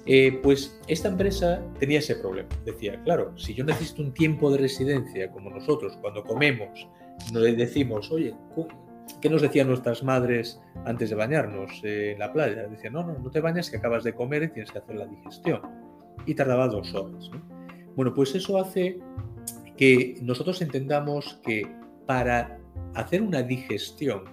Eh, 0.09 0.39
pues 0.41 0.81
esta 0.87 1.09
empresa 1.09 1.61
tenía 1.81 1.99
ese 1.99 2.15
problema. 2.15 2.49
Decía, 2.65 3.03
claro, 3.03 3.37
si 3.37 3.55
yo 3.55 3.65
necesito 3.65 4.03
un 4.03 4.15
tiempo 4.15 4.51
de 4.53 4.59
residencia, 4.59 5.31
como 5.33 5.51
nosotros 5.51 5.99
cuando 6.01 6.23
comemos, 6.23 6.89
nos 7.33 7.43
decimos, 7.43 8.11
oye, 8.13 8.35
¿qué 9.21 9.29
nos 9.29 9.43
decían 9.43 9.67
nuestras 9.67 10.05
madres 10.05 10.61
antes 10.85 11.11
de 11.11 11.17
bañarnos 11.17 11.81
en 11.83 12.21
la 12.21 12.33
playa? 12.33 12.69
Decían, 12.69 12.93
no, 12.93 13.05
no, 13.05 13.19
no 13.19 13.31
te 13.31 13.41
bañas 13.41 13.69
que 13.69 13.79
acabas 13.79 14.05
de 14.05 14.15
comer 14.15 14.45
y 14.45 14.49
tienes 14.49 14.71
que 14.71 14.79
hacer 14.79 14.95
la 14.95 15.07
digestión. 15.07 15.61
Y 16.25 16.35
tardaba 16.35 16.69
dos 16.69 16.95
horas. 16.95 17.29
Bueno, 17.97 18.15
pues 18.15 18.35
eso 18.37 18.59
hace 18.59 19.01
que 19.77 20.19
nosotros 20.23 20.63
entendamos 20.63 21.41
que 21.43 21.67
para 22.07 22.59
hacer 22.95 23.23
una 23.23 23.43
digestión 23.43 24.25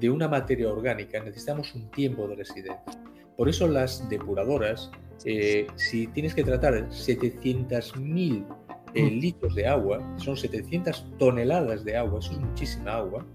de 0.00 0.10
una 0.10 0.26
materia 0.26 0.68
orgánica 0.68 1.22
necesitamos 1.22 1.74
un 1.74 1.88
tiempo 1.90 2.26
de 2.26 2.36
residencia. 2.36 3.00
Por 3.36 3.48
eso 3.48 3.68
las 3.68 4.08
depuradoras 4.08 4.90
eh, 5.24 5.66
si 5.76 6.06
tienes 6.08 6.34
que 6.34 6.42
tratar 6.42 6.88
700.000 6.88 8.46
eh, 8.94 9.02
mm. 9.02 9.20
litros 9.20 9.54
de 9.54 9.66
agua, 9.66 10.00
son 10.18 10.36
700 10.36 11.06
toneladas 11.18 11.84
de 11.84 11.96
agua, 11.96 12.20
eso 12.20 12.32
es 12.32 12.38
muchísima 12.38 12.96
agua, 12.96 13.26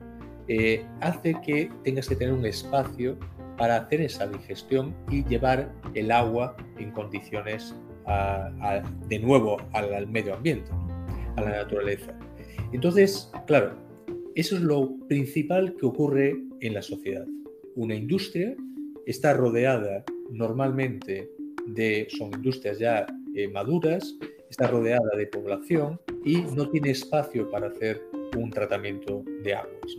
eh, 0.48 0.86
hace 1.02 1.36
que 1.45 1.71
tengas 1.84 2.08
que 2.08 2.15
tener 2.15 2.34
un 2.34 2.45
espacio 2.45 3.17
para 3.58 3.78
hacer 3.78 4.02
esa 4.02 4.28
digestión 4.28 4.95
y 5.10 5.24
llevar 5.26 5.71
el 5.93 6.12
agua 6.12 6.56
en 6.78 6.91
condiciones 6.91 7.76
de 9.08 9.17
nuevo 9.17 9.58
al, 9.74 10.08
medio 10.08 10.36
ambiente, 10.36 10.69
a 11.38 11.41
la 11.41 11.50
naturaleza. 11.50 12.13
Entonces, 12.71 13.32
claro, 13.48 13.76
eso 14.36 14.58
es 14.58 14.62
lo 14.62 14.95
principal 15.08 15.76
que 15.80 15.88
ocurre 15.88 16.36
en 16.60 16.74
la 16.76 16.84
sociedad. 16.84 17.26
Una 17.76 17.95
industria 17.95 18.56
está 19.08 19.34
rodeada 19.34 20.04
normalmente 20.30 21.32
de, 21.65 22.08
son 22.10 22.34
industrias 22.34 22.80
ya 22.80 23.06
eh, 23.36 23.47
maduras, 23.47 24.15
está 24.49 24.67
rodeada 24.67 25.10
de 25.17 25.28
población 25.28 25.99
y 26.23 26.38
no 26.38 26.69
tiene 26.69 26.91
espacio 26.91 27.49
para 27.49 27.67
hacer 27.67 28.01
un 28.38 28.49
tratamiento 28.51 29.23
de 29.43 29.54
aguas, 29.54 29.97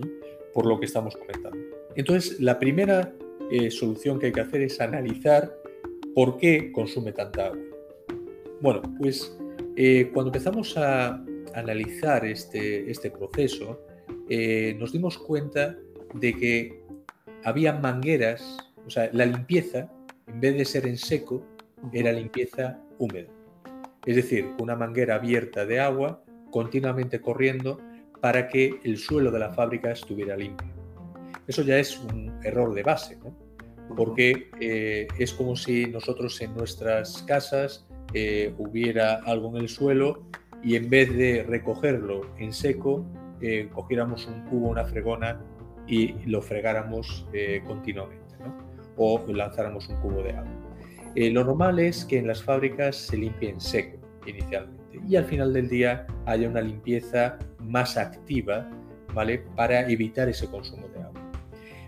por 0.54 0.66
lo 0.66 0.78
que 0.78 0.86
estamos 0.86 1.16
comentando. 1.16 1.58
Entonces, 1.94 2.40
la 2.40 2.58
primera 2.58 3.12
eh, 3.50 3.70
solución 3.70 4.18
que 4.18 4.26
hay 4.26 4.32
que 4.32 4.40
hacer 4.40 4.62
es 4.62 4.80
analizar 4.80 5.54
por 6.14 6.38
qué 6.38 6.72
consume 6.72 7.12
tanta 7.12 7.46
agua. 7.46 7.62
Bueno, 8.60 8.82
pues 8.98 9.36
eh, 9.76 10.10
cuando 10.12 10.30
empezamos 10.30 10.76
a 10.76 11.22
analizar 11.54 12.24
este, 12.24 12.90
este 12.90 13.10
proceso, 13.10 13.80
nos 14.78 14.92
dimos 14.92 15.18
cuenta 15.18 15.78
de 16.14 16.32
que 16.34 16.80
había 17.44 17.72
mangueras, 17.72 18.58
o 18.84 18.90
sea, 18.90 19.08
la 19.12 19.24
limpieza, 19.24 19.88
en 20.26 20.40
vez 20.40 20.56
de 20.56 20.64
ser 20.64 20.86
en 20.86 20.96
seco, 20.96 21.44
era 21.92 22.12
limpieza 22.12 22.78
húmeda. 22.98 23.28
Es 24.04 24.16
decir, 24.16 24.50
una 24.58 24.76
manguera 24.76 25.16
abierta 25.16 25.66
de 25.66 25.80
agua 25.80 26.22
continuamente 26.50 27.20
corriendo 27.20 27.80
para 28.20 28.48
que 28.48 28.80
el 28.84 28.98
suelo 28.98 29.30
de 29.30 29.38
la 29.38 29.52
fábrica 29.52 29.90
estuviera 29.90 30.36
limpio. 30.36 30.68
Eso 31.46 31.62
ya 31.62 31.78
es 31.78 31.98
un 31.98 32.40
error 32.42 32.74
de 32.74 32.82
base, 32.82 33.18
porque 33.96 34.50
eh, 34.60 35.06
es 35.18 35.32
como 35.32 35.54
si 35.56 35.86
nosotros 35.86 36.40
en 36.40 36.54
nuestras 36.54 37.22
casas 37.22 37.86
eh, 38.14 38.54
hubiera 38.58 39.16
algo 39.24 39.50
en 39.50 39.62
el 39.62 39.68
suelo 39.68 40.24
y 40.62 40.76
en 40.76 40.88
vez 40.88 41.14
de 41.16 41.44
recogerlo 41.44 42.22
en 42.38 42.52
seco, 42.52 43.04
eh, 43.40 43.68
cogiéramos 43.72 44.26
un 44.26 44.42
cubo, 44.46 44.70
una 44.70 44.84
fregona 44.84 45.40
y 45.86 46.14
lo 46.26 46.42
fregáramos 46.42 47.26
continuamente, 47.64 48.34
o 48.96 49.24
lanzáramos 49.28 49.88
un 49.88 49.96
cubo 50.00 50.22
de 50.22 50.30
agua. 50.30 50.65
Eh, 51.16 51.30
lo 51.30 51.44
normal 51.44 51.78
es 51.78 52.04
que 52.04 52.18
en 52.18 52.26
las 52.26 52.42
fábricas 52.42 52.94
se 52.94 53.16
limpie 53.16 53.48
en 53.48 53.58
seco 53.58 53.96
inicialmente 54.26 55.00
y 55.08 55.16
al 55.16 55.24
final 55.24 55.50
del 55.54 55.66
día 55.66 56.06
haya 56.26 56.46
una 56.46 56.60
limpieza 56.60 57.38
más 57.58 57.96
activa 57.96 58.68
¿vale? 59.14 59.38
para 59.56 59.88
evitar 59.88 60.28
ese 60.28 60.46
consumo 60.46 60.86
de 60.88 61.02
agua. 61.02 61.32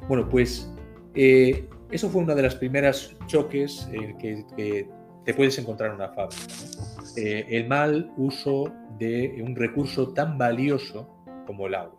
Bueno, 0.08 0.26
pues 0.30 0.72
eh, 1.14 1.68
eso 1.90 2.08
fue 2.08 2.22
una 2.22 2.34
de 2.34 2.42
las 2.42 2.54
primeras 2.54 3.14
choques 3.26 3.86
que, 4.18 4.86
te 5.26 5.34
puedes 5.34 5.58
encontrar 5.58 5.90
en 5.90 5.96
una 5.96 6.08
fábrica. 6.08 6.42
Eh, 7.18 7.44
el 7.50 7.68
mal 7.68 8.10
uso 8.16 8.72
de 8.98 9.42
un 9.46 9.54
recurso 9.54 10.14
tan 10.14 10.38
valioso 10.38 11.06
como 11.46 11.66
el 11.66 11.74
agua. 11.74 11.98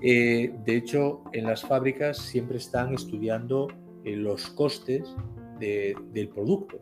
de 0.00 0.52
hecho, 0.66 1.22
en 1.32 1.44
las 1.44 1.62
fábricas 1.62 2.18
siempre 2.18 2.56
están 2.56 2.94
estudiando 2.94 3.68
los 4.04 4.48
costes 4.50 5.14
del 5.58 6.28
producto, 6.28 6.80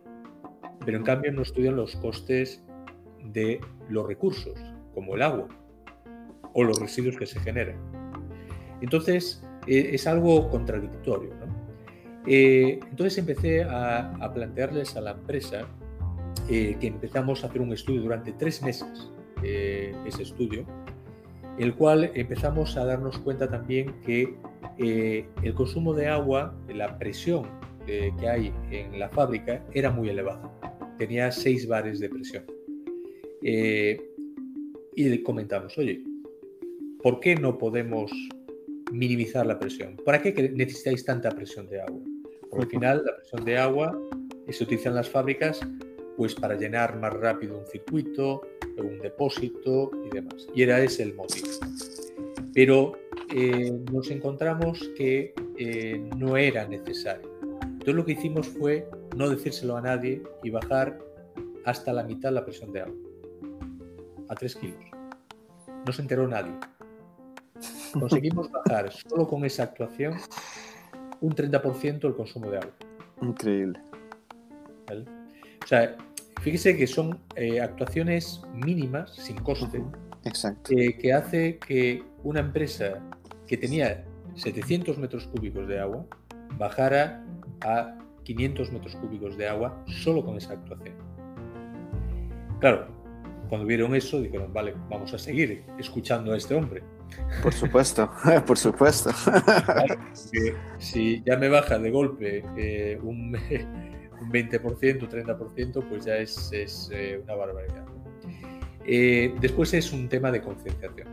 pero 0.84 0.98
en 0.98 1.04
cambio 1.04 1.32
no 1.32 1.42
estudian 1.42 1.76
los 1.76 1.96
costes 1.96 2.62
de 3.24 3.60
los 3.88 4.06
recursos, 4.06 4.58
como 4.94 5.14
el 5.14 5.22
agua 5.22 5.48
o 6.52 6.62
los 6.62 6.78
residuos 6.78 7.16
que 7.16 7.26
se 7.26 7.40
generan. 7.40 7.76
Entonces, 8.80 9.42
eh, 9.66 9.90
es 9.92 10.06
algo 10.06 10.48
contradictorio. 10.50 11.30
Eh, 12.26 12.80
entonces 12.90 13.18
empecé 13.18 13.64
a, 13.64 14.30
plantearles 14.32 14.96
a 14.96 15.00
la 15.00 15.10
empresa 15.12 15.66
eh, 16.48 16.76
que 16.80 16.86
empezamos 16.86 17.44
a 17.44 17.48
hacer 17.48 17.60
un 17.60 17.72
estudio 17.72 18.02
durante 18.02 18.32
tres 18.32 18.62
meses, 18.62 19.10
ese 19.42 20.22
estudio, 20.22 20.64
el 21.58 21.74
cual 21.74 22.10
empezamos 22.14 22.78
a 22.78 22.86
darnos 22.86 23.18
cuenta 23.18 23.50
también 23.50 24.00
que 24.00 24.34
el 24.78 25.54
consumo 25.54 25.92
de 25.92 26.08
agua, 26.08 26.54
la 26.66 26.98
presión 26.98 27.44
que 27.86 28.12
hay 28.28 28.52
en 28.70 28.98
la 28.98 29.08
fábrica 29.08 29.64
era 29.72 29.90
muy 29.90 30.08
elevado. 30.08 30.52
Tenía 30.98 31.30
6 31.30 31.66
bares 31.66 32.00
de 32.00 32.08
presión. 32.08 32.44
Eh, 33.42 34.00
y 34.96 35.04
le 35.04 35.22
comentamos, 35.22 35.76
oye, 35.76 36.02
¿por 37.02 37.20
qué 37.20 37.34
no 37.34 37.58
podemos 37.58 38.12
minimizar 38.92 39.44
la 39.44 39.58
presión? 39.58 39.96
¿Para 40.04 40.22
qué 40.22 40.50
necesitáis 40.54 41.04
tanta 41.04 41.30
presión 41.30 41.68
de 41.68 41.80
agua? 41.80 42.00
Porque 42.48 42.64
al 42.64 42.70
final 42.70 43.02
la 43.04 43.16
presión 43.16 43.44
de 43.44 43.58
agua 43.58 44.00
se 44.48 44.64
utiliza 44.64 44.88
en 44.88 44.94
las 44.94 45.10
fábricas 45.10 45.60
pues 46.16 46.34
para 46.34 46.54
llenar 46.54 46.98
más 47.00 47.12
rápido 47.12 47.58
un 47.58 47.66
circuito, 47.66 48.42
un 48.78 49.00
depósito 49.00 49.90
y 50.06 50.14
demás. 50.14 50.46
Y 50.54 50.62
era 50.62 50.82
ese 50.82 51.02
el 51.02 51.14
motivo. 51.14 51.48
Pero 52.52 52.92
eh, 53.34 53.72
nos 53.92 54.10
encontramos 54.10 54.90
que 54.96 55.34
eh, 55.58 56.08
no 56.16 56.36
era 56.36 56.66
necesario. 56.68 57.33
Entonces 57.84 57.96
lo 57.96 58.06
que 58.06 58.12
hicimos 58.12 58.48
fue 58.48 58.88
no 59.14 59.28
decírselo 59.28 59.76
a 59.76 59.82
nadie 59.82 60.22
y 60.42 60.48
bajar 60.48 60.98
hasta 61.66 61.92
la 61.92 62.02
mitad 62.02 62.32
la 62.32 62.42
presión 62.42 62.72
de 62.72 62.80
agua, 62.80 62.94
a 64.30 64.34
3 64.34 64.56
kilos. 64.56 64.84
No 65.84 65.92
se 65.92 66.00
enteró 66.00 66.26
nadie. 66.26 66.54
Conseguimos 67.92 68.50
bajar 68.50 68.90
solo 68.90 69.28
con 69.28 69.44
esa 69.44 69.64
actuación 69.64 70.14
un 71.20 71.34
30% 71.34 72.06
el 72.06 72.14
consumo 72.14 72.50
de 72.50 72.56
agua. 72.56 72.72
Increíble. 73.20 73.78
O 74.90 75.66
sea, 75.66 75.94
fíjese 76.40 76.78
que 76.78 76.86
son 76.86 77.18
eh, 77.36 77.60
actuaciones 77.60 78.40
mínimas, 78.54 79.14
sin 79.14 79.36
coste, 79.36 79.84
Exacto. 80.24 80.72
Eh, 80.72 80.96
que 80.96 81.12
hace 81.12 81.58
que 81.58 82.02
una 82.22 82.40
empresa 82.40 83.02
que 83.46 83.58
tenía 83.58 84.06
700 84.36 84.96
metros 84.96 85.26
cúbicos 85.26 85.68
de 85.68 85.80
agua 85.80 86.06
bajara 86.56 87.23
a 87.60 87.98
500 88.24 88.72
metros 88.72 88.96
cúbicos 88.96 89.36
de 89.36 89.48
agua 89.48 89.84
solo 89.86 90.24
con 90.24 90.36
esa 90.36 90.54
actuación. 90.54 90.94
Claro, 92.60 92.86
cuando 93.48 93.66
vieron 93.66 93.94
eso 93.94 94.20
dijeron, 94.20 94.52
vale, 94.52 94.74
vamos 94.88 95.12
a 95.14 95.18
seguir 95.18 95.64
escuchando 95.78 96.32
a 96.32 96.36
este 96.36 96.54
hombre. 96.54 96.82
Por 97.42 97.52
supuesto, 97.52 98.10
por 98.46 98.58
supuesto. 98.58 99.10
si 100.78 101.22
ya 101.24 101.36
me 101.36 101.48
baja 101.48 101.78
de 101.78 101.90
golpe 101.90 102.42
eh, 102.56 102.98
un, 103.02 103.36
un, 104.20 104.30
20%, 104.30 104.60
30%, 104.60 105.88
pues 105.88 106.04
ya 106.04 106.16
es, 106.16 106.50
es 106.52 106.90
eh, 106.92 107.20
una 107.22 107.34
barbaridad. 107.34 107.84
Eh, 108.86 109.34
después 109.40 109.72
es 109.74 109.92
un 109.92 110.08
tema 110.08 110.30
de 110.30 110.42
concienciación. 110.42 111.08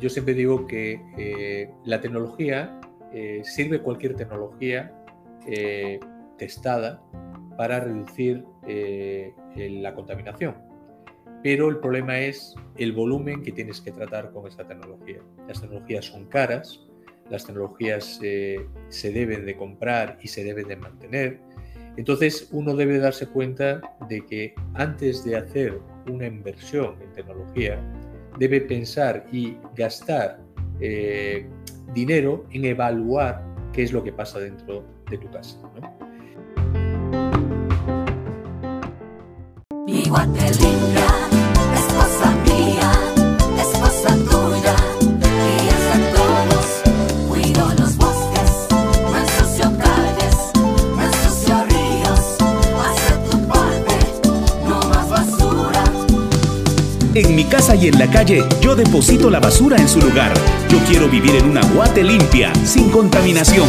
yo 0.00 0.08
siempre 0.08 0.34
digo 0.34 0.66
que 0.66 1.68
la 1.84 2.00
tecnología, 2.00 2.80
sirve 3.44 3.80
cualquier 3.80 4.16
tecnología 4.16 4.92
eh, 5.46 6.00
testada 6.38 7.02
para 7.56 7.80
reducir 7.80 8.44
eh, 8.66 9.32
la 9.56 9.94
contaminación. 9.94 10.54
pero 11.42 11.68
el 11.68 11.76
problema 11.76 12.18
es 12.18 12.54
el 12.78 12.92
volumen 12.92 13.42
que 13.42 13.52
tienes 13.52 13.80
que 13.80 13.92
tratar 13.92 14.32
con 14.32 14.46
esta 14.46 14.66
tecnología. 14.66 15.18
Las 15.46 15.60
tecnologías 15.60 16.06
son 16.06 16.24
caras, 16.24 16.80
las 17.30 17.44
tecnologías 17.44 18.18
eh, 18.22 18.66
se 18.88 19.12
deben 19.12 19.44
de 19.44 19.54
comprar 19.54 20.18
y 20.22 20.28
se 20.28 20.42
deben 20.42 20.68
de 20.68 20.76
mantener. 20.76 21.40
Entonces 21.98 22.48
uno 22.50 22.74
debe 22.74 22.98
darse 22.98 23.26
cuenta 23.26 23.82
de 24.08 24.24
que 24.24 24.54
antes 24.72 25.22
de 25.24 25.36
hacer 25.36 25.78
una 26.10 26.26
inversión 26.26 26.96
en 27.02 27.12
tecnología, 27.12 27.78
debe 28.38 28.62
pensar 28.62 29.26
y 29.30 29.58
gastar 29.76 30.40
dinero 31.94 32.44
en 32.50 32.64
evaluar 32.64 33.53
qué 33.74 33.82
es 33.82 33.92
lo 33.92 34.02
que 34.02 34.12
pasa 34.12 34.38
dentro 34.38 34.84
de 35.10 35.18
tu 35.18 35.30
casa. 35.30 35.58
En 57.16 57.36
mi 57.36 57.44
casa 57.44 57.76
y 57.76 57.86
en 57.86 57.96
la 57.96 58.10
calle 58.10 58.42
yo 58.60 58.74
deposito 58.74 59.30
la 59.30 59.38
basura 59.38 59.76
en 59.76 59.88
su 59.88 60.00
lugar. 60.00 60.34
Yo 60.68 60.78
quiero 60.80 61.08
vivir 61.08 61.36
en 61.36 61.48
una 61.48 61.60
guate 61.62 62.02
limpia, 62.02 62.52
sin 62.64 62.90
contaminación. 62.90 63.68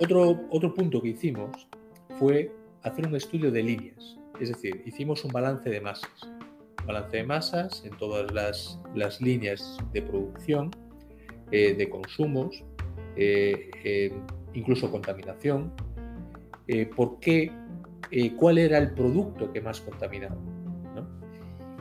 Otro, 0.00 0.40
otro 0.50 0.74
punto 0.74 1.00
que 1.00 1.10
hicimos 1.10 1.68
fue 2.18 2.50
hacer 2.82 3.06
un 3.06 3.14
estudio 3.14 3.52
de 3.52 3.62
líneas. 3.62 4.17
Es 4.40 4.50
decir, 4.50 4.82
hicimos 4.86 5.24
un 5.24 5.32
balance 5.32 5.68
de 5.68 5.80
masas. 5.80 6.10
Balance 6.86 7.16
de 7.16 7.24
masas 7.24 7.82
en 7.84 7.96
todas 7.96 8.32
las, 8.32 8.78
las 8.94 9.20
líneas 9.20 9.78
de 9.92 10.02
producción, 10.02 10.70
eh, 11.50 11.74
de 11.74 11.88
consumos, 11.88 12.64
eh, 13.16 13.70
eh, 13.84 14.12
incluso 14.54 14.90
contaminación. 14.90 15.72
¿Por 16.94 17.18
qué? 17.18 17.50
¿Cuál 18.36 18.58
era 18.58 18.76
el 18.76 18.92
producto 18.92 19.50
que 19.50 19.62
más 19.62 19.80
contaminaba? 19.80 20.36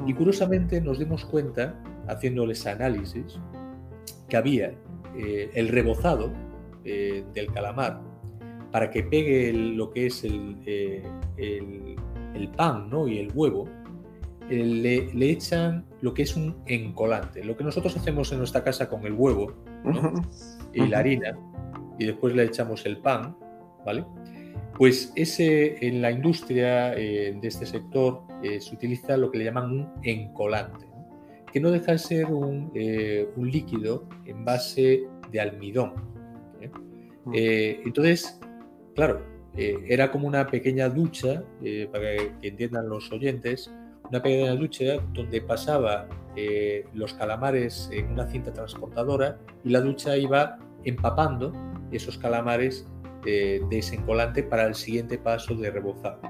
Y 0.06 0.14
curiosamente 0.14 0.80
nos 0.80 0.98
dimos 0.98 1.26
cuenta, 1.26 1.78
haciéndoles 2.08 2.66
análisis, 2.66 3.38
que 4.30 4.38
había 4.38 4.74
el 5.14 5.68
rebozado 5.68 6.32
del 6.86 7.52
calamar 7.54 8.00
para 8.72 8.90
que 8.90 9.04
pegue 9.04 9.52
lo 9.52 9.92
que 9.92 10.06
es 10.06 10.24
el, 10.24 10.56
el 11.36 11.98
pan 12.46 12.90
¿no? 12.90 13.08
y 13.08 13.18
el 13.20 13.32
huevo, 13.34 13.68
eh, 14.50 15.10
le, 15.14 15.30
echan 15.30 15.86
lo 16.02 16.14
que 16.14 16.24
es 16.24 16.36
un 16.36 16.56
encolante. 16.66 17.44
Lo 17.44 17.58
que 17.58 17.64
nosotros 17.64 17.98
hacemos 17.98 18.32
en 18.32 18.38
nuestra 18.38 18.64
casa 18.64 18.88
con 18.88 19.06
el 19.06 19.14
huevo 19.14 19.54
y 20.74 20.88
la 20.88 21.00
harina, 21.00 21.38
y 22.00 22.06
después 22.06 22.34
le 22.34 22.44
echamos 22.44 22.86
el 22.86 22.98
pan, 22.98 23.36
¿vale? 23.86 24.06
Pues 24.78 25.12
ese 25.16 25.86
en 25.86 26.02
la 26.02 26.12
industria 26.12 26.94
eh, 26.94 27.38
de 27.40 27.48
este 27.48 27.66
sector 27.66 28.22
eh, 28.44 28.62
se 28.62 28.76
utiliza 28.76 29.18
lo 29.18 29.32
que 29.32 29.40
le 29.40 29.46
llaman 29.46 29.72
un 29.72 29.92
encolante, 30.04 30.86
que 31.52 31.60
no 31.60 31.72
deja 31.72 31.94
de 31.94 31.98
ser 31.98 32.26
un, 32.28 32.72
un, 33.36 33.52
líquido 33.52 34.08
en 34.26 34.46
base 34.46 35.08
de 35.32 35.42
almidón. 35.42 35.94
entonces, 37.34 38.40
claro, 38.96 39.37
eh, 39.58 39.84
era 39.88 40.12
como 40.12 40.28
una 40.28 40.46
pequeña 40.46 40.88
ducha, 40.88 41.44
eh, 41.64 41.90
para 41.92 42.04
que 42.16 42.32
entiendan 42.44 42.88
los 42.88 43.12
oyentes, 43.12 43.72
una 44.08 44.22
pequeña 44.22 44.54
ducha 44.54 45.00
donde 45.14 45.42
pasaba 45.42 46.08
eh, 46.36 46.86
los 46.94 47.16
calamares 47.16 47.90
en 47.92 48.12
una 48.12 48.28
cinta 48.28 48.54
transportadora 48.54 49.40
y 49.64 49.70
la 49.70 49.82
ducha 49.82 50.16
iba 50.16 50.60
empapando 50.84 51.52
esos 51.92 52.18
calamares 52.18 52.88
de 53.24 53.68
ese 53.72 53.96
encolante 53.96 54.42
para 54.42 54.68
el 54.68 54.76
siguiente 54.76 55.18
paso 55.18 55.54
de 55.56 55.70
rebozado, 55.70 56.22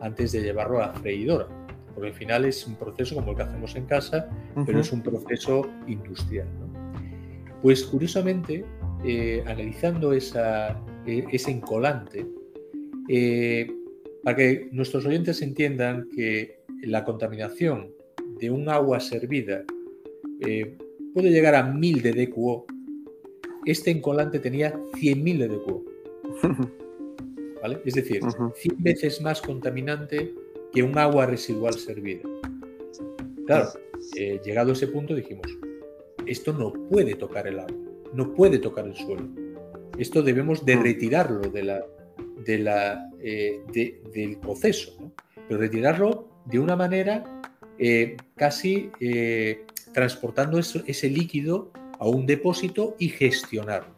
antes 0.00 0.32
de 0.32 0.40
llevarlo 0.40 0.78
a 0.82 0.86
la 0.86 0.92
freidora. 0.94 1.46
Porque 1.94 2.08
al 2.08 2.14
final 2.14 2.44
es 2.46 2.66
un 2.66 2.76
proceso 2.76 3.16
como 3.16 3.32
el 3.32 3.36
que 3.36 3.42
hacemos 3.42 3.76
en 3.76 3.84
casa, 3.84 4.30
pero 4.64 4.80
es 4.80 4.90
un 4.90 5.02
proceso 5.02 5.68
industrial. 5.86 6.46
Pues 7.60 7.84
curiosamente, 7.84 8.64
analizando 9.46 10.14
esa, 10.14 10.80
ese 11.04 11.50
encolante, 11.50 12.26
eh, 13.08 13.70
para 14.22 14.36
que 14.36 14.68
nuestros 14.72 15.06
oyentes 15.06 15.40
entiendan 15.42 16.08
que 16.14 16.60
la 16.82 17.04
contaminación 17.04 17.92
de 18.38 18.50
un 18.50 18.68
agua 18.68 19.00
servida 19.00 19.64
eh, 20.40 20.76
puede 21.14 21.30
llegar 21.30 21.54
a 21.54 21.62
1000 21.62 22.02
de 22.02 22.12
DQO, 22.12 22.66
este 23.64 23.90
encolante 23.90 24.38
tenía 24.38 24.74
100.000 24.74 25.38
de 25.38 25.48
DQO. 25.48 25.84
¿Vale? 27.62 27.80
Es 27.84 27.94
decir, 27.94 28.22
100 28.54 28.76
veces 28.78 29.20
más 29.20 29.42
contaminante 29.42 30.32
que 30.72 30.82
un 30.82 30.96
agua 30.96 31.26
residual 31.26 31.74
servida. 31.74 32.22
Claro, 33.46 33.68
eh, 34.16 34.40
llegado 34.44 34.70
a 34.70 34.72
ese 34.74 34.86
punto 34.86 35.14
dijimos, 35.14 35.46
esto 36.26 36.52
no 36.52 36.72
puede 36.88 37.14
tocar 37.14 37.46
el 37.48 37.58
agua, 37.58 37.76
no 38.12 38.32
puede 38.34 38.58
tocar 38.58 38.86
el 38.86 38.94
suelo. 38.94 39.26
Esto 39.98 40.22
debemos 40.22 40.64
de 40.64 40.76
retirarlo 40.76 41.40
de 41.50 41.62
la, 41.64 41.84
de 42.44 42.58
la, 42.58 43.10
eh, 43.20 43.62
del 44.14 44.38
proceso, 44.38 45.12
pero 45.48 45.60
retirarlo 45.60 46.28
de 46.46 46.58
una 46.58 46.76
manera 46.76 47.42
eh, 47.78 48.16
casi 48.36 48.90
eh, 49.00 49.66
transportando 49.92 50.58
ese 50.58 51.10
líquido 51.10 51.70
a 51.98 52.08
un 52.08 52.26
depósito 52.26 52.96
y 52.98 53.08
gestionarlo. 53.08 53.94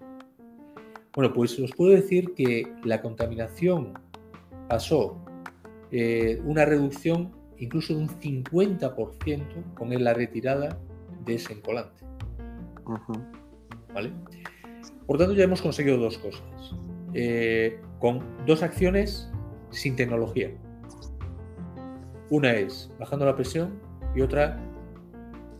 Bueno, 1.14 1.32
pues 1.32 1.58
os 1.58 1.72
puedo 1.72 1.92
decir 1.92 2.34
que 2.34 2.72
la 2.84 3.02
contaminación 3.02 3.94
pasó 4.68 5.24
una 6.44 6.64
reducción 6.64 7.32
incluso 7.58 7.94
de 7.94 8.02
un 8.02 8.08
50% 8.08 9.74
con 9.74 10.04
la 10.04 10.14
retirada 10.14 10.78
de 11.24 11.34
ese 11.34 11.52
encolante. 11.52 12.04
¿Vale? 13.92 14.12
Por 15.06 15.18
tanto, 15.18 15.34
ya 15.34 15.44
hemos 15.44 15.60
conseguido 15.60 15.96
dos 15.96 16.16
cosas 16.18 16.74
con 18.00 18.24
dos 18.46 18.62
acciones 18.62 19.30
sin 19.70 19.94
tecnología. 19.94 20.50
Una 22.30 22.52
es 22.52 22.90
bajando 22.98 23.26
la 23.26 23.36
presión 23.36 23.80
y 24.16 24.22
otra 24.22 24.58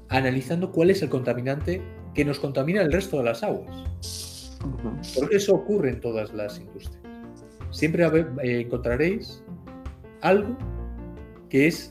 analizando 0.09 0.73
cuál 0.73 0.91
es 0.91 1.03
el 1.03 1.09
contaminante 1.09 1.81
que 2.15 2.25
nos 2.25 2.41
contamina 2.41 2.83
el 2.83 2.91
resto 2.91 3.19
de 3.19 3.25
las 3.25 3.43
aguas. 3.43 4.59
Porque 5.15 5.37
eso 5.37 5.55
ocurre 5.55 5.91
en 5.91 6.01
todas 6.01 6.33
las 6.35 6.59
industrias. 6.59 7.01
Siempre 7.71 8.05
eh, 8.05 8.61
encontraréis 8.61 9.45
algo 10.23 10.57
que 11.49 11.67
es 11.67 11.91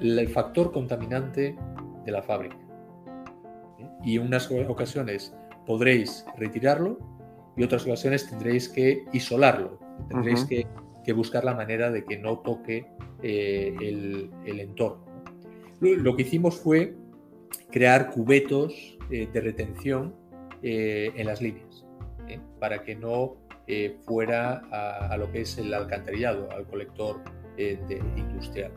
el 0.00 0.28
factor 0.28 0.72
contaminante 0.72 1.56
de 2.04 2.12
la 2.12 2.22
fábrica. 2.22 2.56
Y 4.04 4.16
en 4.16 4.26
unas 4.26 4.50
ocasiones 4.50 5.34
podréis 5.66 6.24
retirarlo 6.38 6.98
y 7.60 7.62
otras 7.62 7.84
ocasiones 7.84 8.26
tendréis 8.26 8.70
que 8.70 9.04
isolarlo, 9.12 9.78
tendréis 10.08 10.46
que, 10.46 10.66
buscar 11.12 11.44
la 11.44 11.54
manera 11.54 11.90
de 11.90 12.04
que 12.04 12.16
no 12.16 12.38
toque 12.38 12.86
eh, 13.20 13.74
el, 13.80 14.60
entorno. 14.60 15.04
Lo, 15.80 16.14
que 16.16 16.22
hicimos 16.22 16.56
fue 16.56 16.94
crear 17.70 18.12
cubetos 18.12 18.96
eh, 19.10 19.28
de 19.30 19.40
retención 19.40 20.14
eh, 20.62 21.12
en 21.16 21.26
las 21.26 21.42
líneas, 21.42 21.84
para 22.60 22.82
que 22.82 22.94
no 22.94 23.36
fuera 24.06 24.62
a, 25.10 25.16
lo 25.18 25.30
que 25.30 25.42
es 25.42 25.58
el 25.58 25.74
alcantarillado, 25.74 26.50
al 26.52 26.64
colector 26.66 27.20
de, 27.56 28.02
industrial. 28.16 28.72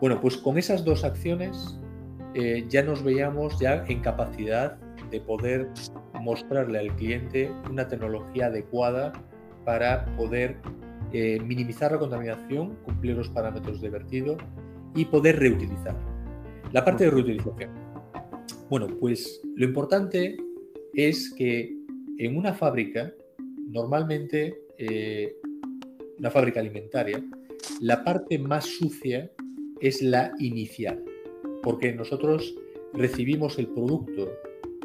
Bueno, 0.00 0.20
pues 0.20 0.36
con 0.36 0.58
esas 0.58 0.84
dos 0.84 1.02
acciones 1.02 1.78
ya 2.68 2.82
nos 2.82 3.02
veíamos 3.02 3.58
ya 3.58 3.84
en 3.88 4.00
capacidad 4.00 4.76
de 5.10 5.20
poder 5.20 5.70
mostrarle 6.20 6.78
al 6.78 6.94
cliente 6.96 7.50
una 7.70 7.88
tecnología 7.88 8.46
adecuada 8.46 9.12
para 9.64 10.06
poder 10.16 10.56
eh, 11.12 11.40
minimizar 11.40 11.92
la 11.92 11.98
contaminación, 11.98 12.76
cumplir 12.84 13.16
los 13.16 13.28
parámetros 13.30 13.80
de 13.80 13.90
vertido 13.90 14.36
y 14.94 15.04
poder 15.04 15.38
reutilizar. 15.38 15.96
La 16.72 16.84
parte 16.84 17.04
de 17.04 17.10
reutilización. 17.10 17.70
Bueno, 18.68 18.88
pues 19.00 19.40
lo 19.56 19.64
importante 19.64 20.36
es 20.94 21.32
que 21.34 21.74
en 22.18 22.36
una 22.36 22.52
fábrica, 22.52 23.12
normalmente, 23.68 24.58
eh, 24.76 25.34
una 26.18 26.30
fábrica 26.30 26.60
alimentaria, 26.60 27.24
la 27.80 28.04
parte 28.04 28.38
más 28.38 28.66
sucia 28.66 29.30
es 29.80 30.02
la 30.02 30.32
inicial, 30.38 31.02
porque 31.62 31.92
nosotros 31.92 32.54
recibimos 32.92 33.58
el 33.58 33.68
producto 33.68 34.28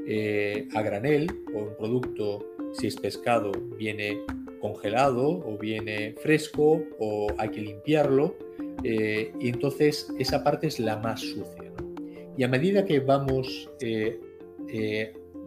eh, 0.08 0.68
a 0.74 0.82
granel 0.82 1.28
o 1.54 1.60
un 1.60 1.78
producto, 1.78 2.46
si 2.74 2.88
es 2.88 2.96
pescado, 2.96 3.52
viene 3.78 4.22
congelado 4.60 5.28
o 5.28 5.58
viene 5.58 6.16
fresco 6.22 6.82
o 7.00 7.28
hay 7.38 7.50
que 7.50 7.62
limpiarlo 7.62 8.36
eh, 8.84 9.34
y 9.40 9.50
entonces 9.50 10.10
esa 10.20 10.44
parte 10.44 10.68
es 10.68 10.80
la 10.80 10.98
más 10.98 11.22
sucia. 11.22 11.72
Y 12.36 12.44
a 12.44 12.48
medida 12.48 12.84
que 12.86 13.00
vamos 13.00 13.70
eh, 13.80 14.20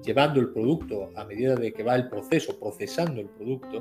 llevando 0.04 0.40
el 0.40 0.50
producto, 0.50 1.10
a 1.16 1.24
medida 1.24 1.56
de 1.56 1.72
que 1.72 1.82
va 1.82 1.96
el 1.96 2.08
proceso, 2.08 2.58
procesando 2.58 3.20
el 3.20 3.28
producto, 3.28 3.80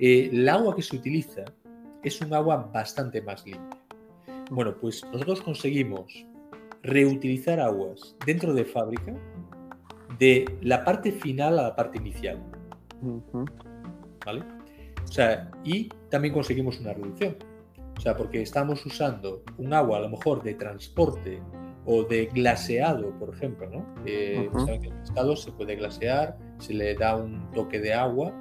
el 0.00 0.48
agua 0.48 0.74
que 0.74 0.82
se 0.82 0.96
utiliza 0.96 1.44
es 2.02 2.20
un 2.20 2.34
agua 2.34 2.70
bastante 2.72 3.22
más 3.22 3.46
limpia. 3.46 3.80
Bueno, 4.50 4.76
pues 4.78 5.02
nosotros 5.12 5.40
conseguimos 5.40 6.26
reutilizar 6.82 7.60
aguas 7.60 8.14
dentro 8.24 8.54
de 8.54 8.64
fábrica 8.64 9.14
de 10.18 10.44
la 10.62 10.84
parte 10.84 11.12
final 11.12 11.58
a 11.58 11.62
la 11.62 11.76
parte 11.76 11.98
inicial. 11.98 12.38
¿vale? 14.24 14.42
O 15.04 15.12
sea, 15.12 15.50
y 15.64 15.88
también 16.10 16.34
conseguimos 16.34 16.80
una 16.80 16.92
reducción. 16.92 17.36
O 17.96 18.00
sea, 18.00 18.16
porque 18.16 18.42
estamos 18.42 18.84
usando 18.84 19.42
un 19.56 19.72
agua 19.72 19.98
a 19.98 20.00
lo 20.02 20.10
mejor 20.10 20.42
de 20.42 20.54
transporte 20.54 21.40
o 21.86 22.02
de 22.02 22.26
glaseado, 22.26 23.10
por 23.18 23.34
ejemplo, 23.34 23.70
¿no? 23.70 23.86
Eh, 24.04 24.50
saben 24.58 24.82
que 24.82 24.88
el 24.88 24.94
pescado 24.94 25.36
se 25.36 25.52
puede 25.52 25.76
glasear, 25.76 26.36
se 26.58 26.74
le 26.74 26.94
da 26.94 27.16
un 27.16 27.50
toque 27.52 27.80
de 27.80 27.94
agua 27.94 28.32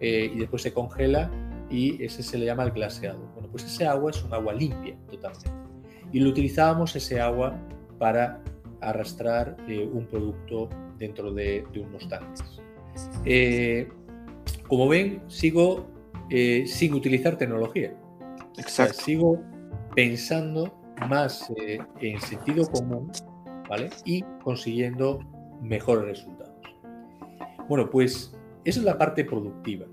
eh, 0.00 0.30
y 0.34 0.38
después 0.38 0.62
se 0.62 0.72
congela 0.72 1.30
y 1.70 2.02
ese 2.02 2.22
se 2.22 2.38
le 2.38 2.46
llama 2.46 2.64
el 2.64 2.72
glaseado. 2.72 3.20
Bueno, 3.34 3.48
pues 3.50 3.64
ese 3.64 3.86
agua 3.86 4.10
es 4.10 4.22
un 4.24 4.32
agua 4.32 4.54
limpia 4.54 4.96
totalmente. 5.10 5.50
Y 6.12 6.20
lo 6.20 6.30
utilizábamos 6.30 6.96
ese 6.96 7.20
agua 7.20 7.54
para 7.98 8.42
arrastrar 8.80 9.56
eh, 9.68 9.88
un 9.92 10.06
producto 10.06 10.68
dentro 10.98 11.32
de, 11.32 11.64
de 11.72 11.80
unos 11.80 12.08
tanques. 12.08 12.60
Eh, 13.24 13.88
como 14.68 14.88
ven, 14.88 15.22
sigo 15.28 15.86
eh, 16.30 16.64
sin 16.66 16.94
utilizar 16.94 17.36
tecnología. 17.36 17.94
O 18.52 18.54
sea, 18.54 18.64
Exacto. 18.86 19.02
sigo 19.02 19.42
pensando 19.94 20.72
más 21.08 21.50
eh, 21.56 21.78
en 22.00 22.20
sentido 22.20 22.66
común 22.66 23.10
¿vale? 23.68 23.90
y 24.04 24.22
consiguiendo 24.42 25.20
mejores 25.62 26.04
resultados. 26.06 26.54
Bueno, 27.68 27.90
pues 27.90 28.36
esa 28.64 28.80
es 28.80 28.84
la 28.84 28.98
parte 28.98 29.24
productiva. 29.24 29.86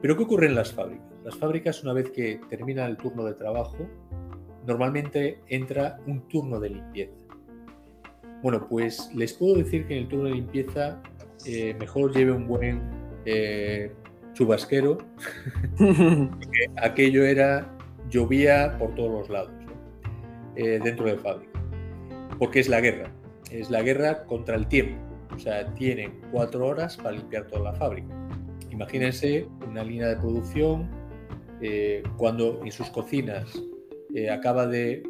Pero 0.00 0.16
¿qué 0.16 0.22
ocurre 0.22 0.46
en 0.46 0.54
las 0.54 0.72
fábricas? 0.72 1.06
Las 1.24 1.36
fábricas, 1.36 1.82
una 1.82 1.94
vez 1.94 2.10
que 2.10 2.40
termina 2.50 2.84
el 2.84 2.96
turno 2.96 3.24
de 3.24 3.34
trabajo, 3.34 3.88
normalmente 4.66 5.40
entra 5.48 5.98
un 6.06 6.28
turno 6.28 6.60
de 6.60 6.70
limpieza. 6.70 7.23
Bueno, 8.44 8.66
pues 8.68 9.10
les 9.14 9.32
puedo 9.32 9.54
decir 9.54 9.86
que 9.86 9.96
en 9.96 10.02
el 10.02 10.08
turno 10.08 10.26
de 10.26 10.34
limpieza 10.34 11.00
eh, 11.46 11.74
mejor 11.80 12.14
lleve 12.14 12.30
un 12.30 12.46
buen 12.46 12.82
eh, 13.24 13.90
chubasquero 14.34 14.98
aquello 16.76 17.24
era, 17.24 17.74
llovía 18.10 18.76
por 18.78 18.94
todos 18.96 19.10
los 19.12 19.30
lados, 19.30 19.50
¿no? 19.64 19.72
Eh, 20.56 20.78
dentro 20.84 21.06
de 21.06 21.16
fábrica. 21.16 21.58
Porque 22.38 22.60
es 22.60 22.68
la 22.68 22.82
guerra, 22.82 23.10
es 23.50 23.70
la 23.70 23.80
guerra 23.80 24.26
contra 24.26 24.56
el 24.56 24.66
tiempo. 24.66 25.00
O 25.34 25.38
sea, 25.38 25.74
tienen 25.76 26.20
cuatro 26.30 26.66
horas 26.66 26.98
para 26.98 27.12
limpiar 27.12 27.46
toda 27.46 27.72
la 27.72 27.72
fábrica. 27.72 28.14
Imagínense 28.70 29.48
una 29.66 29.82
línea 29.82 30.08
de 30.08 30.16
producción 30.16 30.90
cuando 32.18 32.60
en 32.62 32.70
sus 32.70 32.90
cocinas 32.90 33.48
acaba 34.30 34.66
de, 34.66 35.02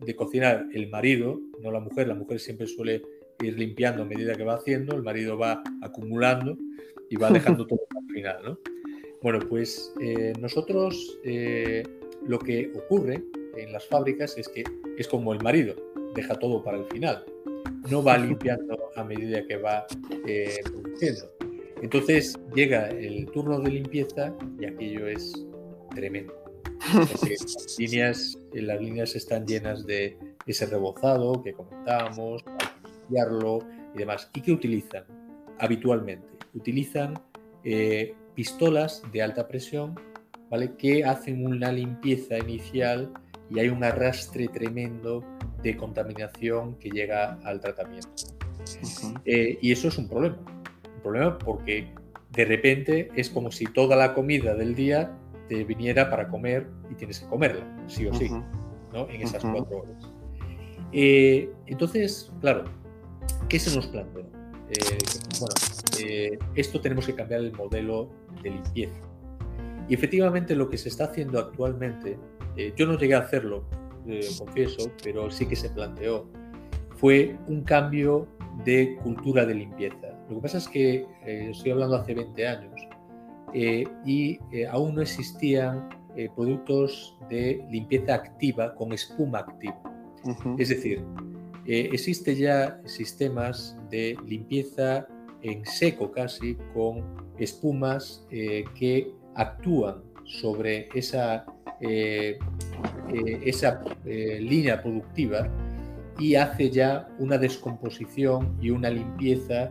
de 0.00 0.16
cocinar 0.16 0.66
el 0.72 0.88
marido, 0.88 1.40
no 1.60 1.70
la 1.70 1.80
mujer, 1.80 2.08
la 2.08 2.14
mujer 2.14 2.40
siempre 2.40 2.66
suele 2.66 3.02
ir 3.42 3.58
limpiando 3.58 4.02
a 4.02 4.06
medida 4.06 4.34
que 4.34 4.44
va 4.44 4.54
haciendo, 4.54 4.96
el 4.96 5.02
marido 5.02 5.38
va 5.38 5.62
acumulando 5.82 6.56
y 7.08 7.16
va 7.16 7.30
dejando 7.30 7.66
todo 7.66 7.80
al 7.96 8.14
final, 8.14 8.38
¿no? 8.44 8.58
Bueno, 9.22 9.40
pues 9.48 9.92
eh, 10.00 10.32
nosotros 10.40 11.18
eh, 11.24 11.82
lo 12.26 12.38
que 12.38 12.72
ocurre 12.74 13.22
en 13.56 13.72
las 13.72 13.86
fábricas 13.86 14.36
es 14.38 14.48
que 14.48 14.64
es 14.96 15.08
como 15.08 15.32
el 15.32 15.42
marido, 15.42 15.74
deja 16.14 16.34
todo 16.36 16.62
para 16.64 16.78
el 16.78 16.84
final, 16.86 17.24
no 17.90 18.02
va 18.02 18.16
limpiando 18.16 18.78
a 18.96 19.04
medida 19.04 19.46
que 19.46 19.56
va 19.56 19.86
eh, 20.26 20.60
produciendo. 20.64 21.30
Entonces 21.82 22.38
llega 22.54 22.88
el 22.88 23.26
turno 23.26 23.60
de 23.60 23.70
limpieza 23.70 24.34
y 24.58 24.66
aquello 24.66 25.06
es 25.06 25.32
tremendo. 25.94 26.39
Porque 26.92 27.36
las 27.40 27.76
líneas, 27.78 28.38
eh, 28.52 28.62
las 28.62 28.80
líneas 28.80 29.14
están 29.14 29.46
llenas 29.46 29.86
de 29.86 30.18
ese 30.46 30.66
rebozado 30.66 31.42
que 31.42 31.52
comentábamos, 31.52 32.44
hay 32.46 32.66
que 32.82 32.88
limpiarlo 32.88 33.58
y 33.94 33.98
demás. 33.98 34.30
¿Y 34.34 34.40
qué 34.40 34.52
utilizan 34.52 35.04
habitualmente? 35.58 36.26
Utilizan 36.54 37.14
eh, 37.64 38.14
pistolas 38.34 39.02
de 39.12 39.22
alta 39.22 39.46
presión, 39.46 39.94
¿vale? 40.48 40.74
Que 40.76 41.04
hacen 41.04 41.44
una 41.46 41.70
limpieza 41.70 42.38
inicial 42.38 43.12
y 43.50 43.58
hay 43.58 43.68
un 43.68 43.84
arrastre 43.84 44.48
tremendo 44.48 45.24
de 45.62 45.76
contaminación 45.76 46.76
que 46.76 46.90
llega 46.90 47.38
al 47.44 47.60
tratamiento. 47.60 48.10
Eh, 49.24 49.58
y 49.60 49.72
eso 49.72 49.88
es 49.88 49.98
un 49.98 50.08
problema. 50.08 50.38
Un 50.96 51.02
problema 51.02 51.38
porque 51.38 51.92
de 52.32 52.44
repente 52.44 53.10
es 53.14 53.28
como 53.28 53.50
si 53.50 53.66
toda 53.66 53.96
la 53.96 54.14
comida 54.14 54.54
del 54.54 54.74
día 54.74 55.16
te 55.50 55.64
viniera 55.64 56.08
para 56.08 56.28
comer 56.28 56.68
y 56.92 56.94
tienes 56.94 57.18
que 57.18 57.26
comerla, 57.26 57.66
sí 57.88 58.06
o 58.06 58.14
sí, 58.14 58.26
Ujú. 58.26 58.44
¿no? 58.92 59.08
En 59.10 59.22
esas 59.22 59.42
Ujú. 59.42 59.54
cuatro 59.54 59.78
horas. 59.78 60.08
Eh, 60.92 61.50
entonces, 61.66 62.32
claro, 62.40 62.64
¿qué 63.48 63.58
se 63.58 63.74
nos 63.74 63.88
planteó? 63.88 64.20
Eh, 64.20 64.98
bueno, 65.40 65.54
eh, 65.98 66.38
esto 66.54 66.80
tenemos 66.80 67.04
que 67.04 67.16
cambiar 67.16 67.40
el 67.40 67.52
modelo 67.52 68.08
de 68.44 68.50
limpieza. 68.50 68.94
Y 69.88 69.94
efectivamente 69.94 70.54
lo 70.54 70.70
que 70.70 70.78
se 70.78 70.88
está 70.88 71.06
haciendo 71.06 71.40
actualmente, 71.40 72.16
eh, 72.56 72.72
yo 72.76 72.86
no 72.86 72.96
llegué 72.96 73.16
a 73.16 73.18
hacerlo, 73.18 73.64
eh, 74.06 74.20
confieso, 74.38 74.92
pero 75.02 75.32
sí 75.32 75.46
que 75.46 75.56
se 75.56 75.68
planteó, 75.70 76.28
fue 76.96 77.36
un 77.48 77.64
cambio 77.64 78.28
de 78.64 78.96
cultura 79.02 79.44
de 79.44 79.54
limpieza. 79.54 80.16
Lo 80.28 80.36
que 80.36 80.42
pasa 80.42 80.58
es 80.58 80.68
que 80.68 81.06
eh, 81.26 81.48
estoy 81.50 81.72
hablando 81.72 81.96
hace 81.96 82.14
20 82.14 82.46
años 82.46 82.89
eh, 83.54 83.84
y 84.04 84.38
eh, 84.52 84.66
aún 84.66 84.94
no 84.94 85.02
existían 85.02 85.88
eh, 86.16 86.28
productos 86.34 87.16
de 87.28 87.64
limpieza 87.70 88.14
activa 88.14 88.74
con 88.74 88.92
espuma 88.92 89.38
activa. 89.40 89.80
Es 90.58 90.68
decir, 90.68 91.02
eh, 91.66 91.88
existe 91.92 92.34
ya 92.36 92.80
sistemas 92.84 93.76
de 93.90 94.16
limpieza 94.26 95.06
en 95.42 95.64
seco 95.64 96.10
casi 96.12 96.56
con 96.74 97.02
espumas 97.38 98.26
que 98.78 99.10
actúan 99.34 100.02
sobre 100.24 100.88
esa, 100.94 101.46
esa 103.08 103.82
línea 104.04 104.82
productiva 104.82 105.48
y 106.18 106.34
hace 106.34 106.68
ya 106.70 107.08
una 107.18 107.38
descomposición 107.38 108.54
y 108.60 108.68
una 108.68 108.90
limpieza 108.90 109.70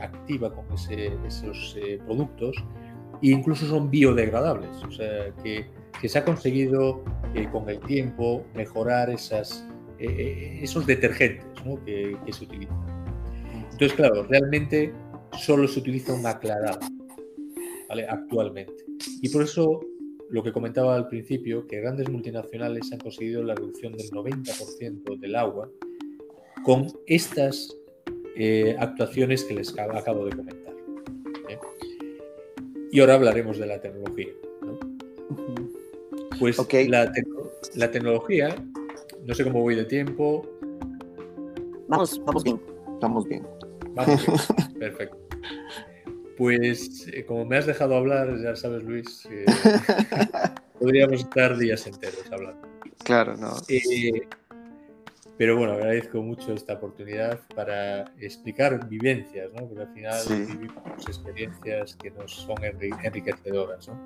activa 0.00 0.52
con 0.52 0.64
ese- 0.74 1.12
esos 1.26 1.76
productos 2.04 2.56
incluso 3.22 3.66
son 3.66 3.90
biodegradables, 3.90 4.70
o 4.86 4.90
sea 4.90 5.32
que, 5.42 5.66
se 6.06 6.18
ha 6.18 6.24
conseguido 6.24 7.02
eh, 7.34 7.48
con 7.50 7.68
el 7.68 7.80
tiempo 7.80 8.44
mejorar 8.54 9.10
esas, 9.10 9.66
eh, 9.98 10.60
esos 10.62 10.86
detergentes 10.86 11.46
que, 11.84 12.16
se 12.30 12.44
utilizan. 12.44 12.76
Entonces, 13.72 13.92
claro, 13.94 14.22
realmente 14.24 14.92
solo 15.32 15.66
se 15.66 15.80
utiliza 15.80 16.12
un 16.12 16.24
aclarado 16.26 16.80
actualmente. 18.08 18.84
Y 19.22 19.28
por 19.30 19.42
eso 19.42 19.80
lo 20.30 20.42
que 20.42 20.52
comentaba 20.52 20.96
al 20.96 21.08
principio, 21.08 21.66
que 21.66 21.80
grandes 21.80 22.08
multinacionales 22.08 22.92
han 22.92 22.98
conseguido 22.98 23.42
la 23.42 23.54
reducción 23.54 23.92
del 23.92 24.10
90% 24.10 25.18
del 25.18 25.36
agua 25.36 25.70
con 26.64 26.88
estas 27.06 27.74
eh, 28.36 28.76
actuaciones 28.78 29.44
que 29.44 29.54
les 29.54 29.76
acabo- 29.78 30.24
de 30.24 30.36
comentar. 30.36 30.74
¿eh? 31.48 31.58
Y 32.92 33.00
ahora 33.00 33.14
hablaremos 33.14 33.58
de 33.58 33.66
la 33.66 33.80
tecnología. 33.80 34.28
Pues 36.38 36.58
Ok. 36.58 36.74
la, 36.88 37.10
tecno- 37.12 37.50
la 37.74 37.90
tecnología, 37.90 38.54
no 39.24 39.34
sé 39.34 39.44
cómo 39.44 39.60
voy 39.62 39.74
de 39.74 39.84
tiempo, 39.84 40.46
Vamos, 41.88 42.20
vamos 42.24 42.42
bien. 42.42 42.60
Estamos 42.94 43.24
bien. 43.28 43.46
vamos 43.94 44.26
bien. 44.26 44.38
perfecto. 44.78 45.16
Pues 46.36 47.06
eh, 47.12 47.24
como 47.24 47.44
me 47.46 47.56
has 47.56 47.64
dejado 47.66 47.94
hablar, 47.96 48.36
ya 48.42 48.56
sabes 48.56 48.82
Luis, 48.82 49.26
eh, 49.30 49.46
podríamos 50.80 51.20
estar 51.20 51.56
días 51.56 51.86
enteros 51.86 52.24
hablando. 52.30 52.66
Claro, 53.04 53.36
no. 53.36 53.54
Eh, 53.68 54.28
pero 55.38 55.56
bueno, 55.56 55.74
agradezco 55.74 56.22
mucho 56.22 56.52
esta 56.54 56.74
oportunidad 56.74 57.40
para 57.54 58.04
explicar 58.20 58.88
vivencias, 58.88 59.52
¿no? 59.52 59.66
Porque 59.68 59.82
al 59.82 59.92
final 59.92 60.18
Sí. 60.20 60.34
vivimos 60.34 61.06
experiencias 61.06 61.94
que 61.96 62.10
nos 62.10 62.32
son 62.32 62.56
enri- 62.56 62.98
enriquecedoras, 63.04 63.88
¿no? 63.88 64.02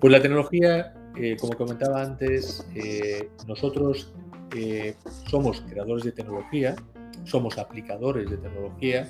Pues 0.00 0.12
la 0.12 0.20
tecnología 0.20 0.94
eh, 1.16 1.36
como 1.40 1.54
comentaba 1.54 2.02
antes, 2.02 2.66
eh, 2.74 3.28
nosotros 3.46 4.12
eh, 4.54 4.94
somos 5.28 5.62
creadores 5.62 6.04
de 6.04 6.12
tecnología, 6.12 6.76
somos 7.24 7.56
aplicadores 7.58 8.30
de 8.30 8.36
tecnología 8.36 9.08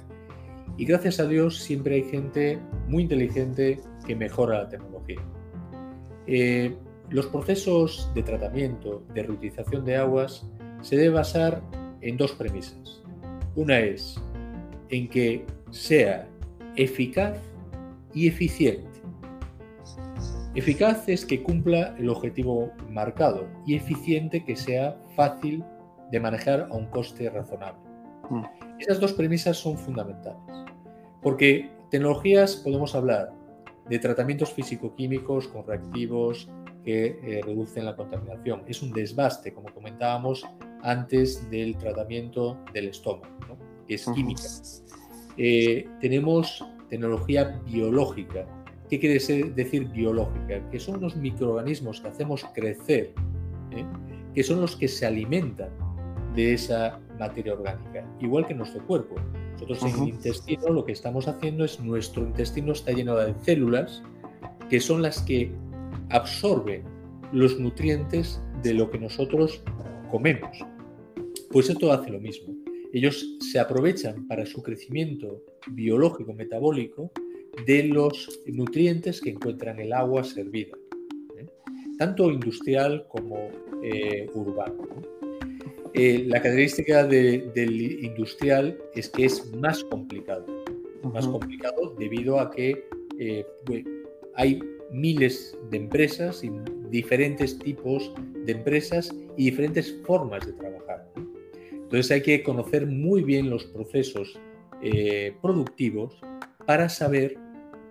y 0.77 0.85
gracias 0.85 1.19
a 1.21 1.27
Dios 1.27 1.59
siempre 1.59 1.97
hay 1.97 2.05
gente 2.05 2.59
muy 2.87 3.03
inteligente 3.03 3.81
que 4.07 4.15
mejora 4.15 4.63
la 4.63 4.69
tecnología. 4.69 5.21
Los 7.11 7.27
procesos 7.27 8.11
de 8.15 8.23
tratamiento, 8.23 9.03
de 9.15 9.23
reutilización 9.25 9.85
de 9.85 9.97
aguas, 9.97 10.49
se 10.83 10.97
debe 10.97 11.11
basar 11.11 11.63
en 12.01 12.17
dos 12.17 12.33
premisas. 12.33 13.03
Una 13.55 13.79
es 13.81 14.21
en 14.91 15.09
que 15.09 15.45
sea 15.71 16.29
eficaz 16.77 17.39
y 18.15 18.29
eficiente. 18.29 18.97
Eficaz 20.55 21.09
es 21.09 21.27
que 21.27 21.43
cumpla 21.43 21.95
el 21.99 22.09
objetivo 22.09 22.73
marcado 22.91 23.47
y 23.67 23.75
eficiente 23.75 24.45
que 24.45 24.57
sea 24.57 24.97
fácil 25.15 25.63
de 26.11 26.21
manejar 26.21 26.69
a 26.71 26.75
un 26.75 26.87
coste 26.87 27.29
razonable. 27.29 27.79
Mm. 28.31 28.43
Esas 28.79 29.01
dos 29.01 29.13
premisas 29.13 29.57
son 29.57 29.77
fundamentales, 29.77 30.41
porque 31.23 31.71
tecnologías 31.91 32.57
podemos 32.57 32.95
hablar 32.95 33.33
de 33.89 33.99
tratamientos 33.99 34.53
físico-químicos 34.53 35.49
con 35.49 35.67
reactivos 35.67 36.49
que 36.85 37.19
eh, 37.23 37.41
reducen 37.45 37.85
la 37.85 37.97
contaminación. 37.97 38.63
Es 38.67 38.83
un 38.83 38.93
desbaste, 38.93 39.53
como 39.53 39.73
comentábamos 39.75 40.47
antes 40.83 41.49
del 41.51 41.77
tratamiento 41.77 42.59
del 42.73 42.89
estómago, 42.89 43.35
¿no? 43.49 43.57
que 43.87 43.95
es 43.95 44.07
química. 44.15 44.43
Eh, 45.37 45.89
tenemos 46.01 46.65
tecnología 46.89 47.61
biológica. 47.67 48.47
¿Qué 48.89 49.01
quiere 49.01 49.19
decir 49.55 49.89
biológica? 49.89 50.69
Que 50.71 50.79
son 50.79 50.97
unos 50.97 51.17
microorganismos 51.17 52.01
que 52.01 52.09
hacemos 52.09 52.45
crecer, 52.55 53.13
¿eh? 53.73 53.85
que 54.35 54.43
son 54.43 54.61
los 54.61 54.77
que 54.77 54.89
se 54.89 55.07
alimentan 55.07 55.71
de 56.35 56.55
esa 56.55 57.01
materia 57.19 57.55
orgánica, 57.55 58.07
igual 58.21 58.47
que 58.47 58.55
nuestro 58.55 58.87
cuerpo. 58.87 59.17
Nosotros 59.55 59.83
en 59.83 60.03
el 60.03 60.09
intestino 60.11 60.69
lo 60.69 60.85
que 60.85 60.93
estamos 60.93 61.27
haciendo 61.27 61.65
es 61.65 61.81
nuestro 61.81 62.23
intestino 62.23 62.73
está 62.73 62.93
lleno 62.93 63.17
de 63.17 63.35
células 63.43 64.03
que 64.69 64.81
son 64.81 65.03
las 65.03 65.23
que 65.23 65.51
absorben 66.11 66.83
los 67.33 67.59
nutrientes 67.59 68.41
de 68.63 68.75
lo 68.75 68.91
que 68.91 68.99
nosotros 68.99 69.63
comemos. 70.11 70.59
Pues 71.51 71.69
esto 71.71 71.93
hace 71.93 72.11
lo 72.11 72.21
mismo. 72.21 72.55
Ellos 72.93 73.37
se 73.41 73.59
aprovechan 73.59 74.27
para 74.27 74.47
su 74.47 74.63
crecimiento 74.63 75.43
biológico, 75.73 76.33
metabólico, 76.33 77.11
de 77.67 77.85
los 77.85 78.41
nutrientes 78.47 79.21
que 79.21 79.31
encuentran 79.31 79.79
el 79.81 79.93
agua 79.93 80.23
servida, 80.25 80.77
¿eh? 81.39 81.47
tanto 81.99 82.31
industrial 82.31 83.07
como 83.09 83.49
eh, 83.83 84.29
urbano. 84.35 84.77
¿no? 84.83 85.03
Eh, 85.95 86.25
la 86.27 86.43
característica 86.43 87.05
de- 87.07 87.51
del 87.55 88.05
industrial 88.05 88.77
es 88.95 89.09
que 89.09 89.25
es 89.25 89.51
más 89.55 89.83
complicado, 89.85 90.45
más 91.03 91.27
complicado 91.27 91.95
debido 91.99 92.39
a 92.41 92.51
que 92.51 92.85
hay 94.35 94.61
miles 94.91 95.57
de 95.71 95.77
empresas 95.79 96.43
y 96.45 96.51
diferentes 96.91 97.59
tipos 97.59 98.13
de 98.45 98.53
empresas 98.53 99.15
y 99.37 99.47
diferentes 99.47 99.95
formas 100.05 100.47
de 100.47 100.53
trabajar. 100.53 101.09
Entonces 101.73 102.11
hay 102.11 102.23
que 102.23 102.43
conocer 102.43 102.87
muy 102.87 103.23
bien 103.23 103.51
los 103.51 103.65
procesos 103.65 104.39
eh, 104.83 105.35
productivos 105.41 106.19
para 106.67 106.89
saber 106.89 107.37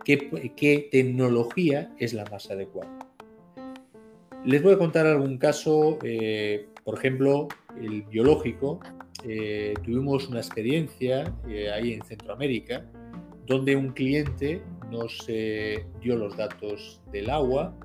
qué, 0.03 0.89
tecnología 0.91 1.93
es 1.97 2.13
la 2.13 2.25
más 2.25 2.51
adecuada. 2.51 2.97
Les 4.43 4.61
voy 4.61 4.73
a 4.73 4.77
contar 4.77 5.07
algún 5.07 5.37
caso, 5.37 5.97
eh, 6.03 6.67
por 6.83 6.97
ejemplo, 6.97 7.47
el 7.81 8.03
biológico. 8.03 8.79
Eh, 9.27 9.73
tuvimos 9.83 10.27
una 10.27 10.39
experiencia 10.39 11.33
ahí 11.73 11.93
en 11.93 12.03
Centroamérica 12.03 12.85
donde 13.47 13.75
un 13.75 13.89
cliente 13.89 14.61
nos 14.91 15.25
eh, 15.27 15.85
dio 16.01 16.15
los 16.15 16.35
datos 16.37 17.01
del 17.11 17.29
agua. 17.29 17.75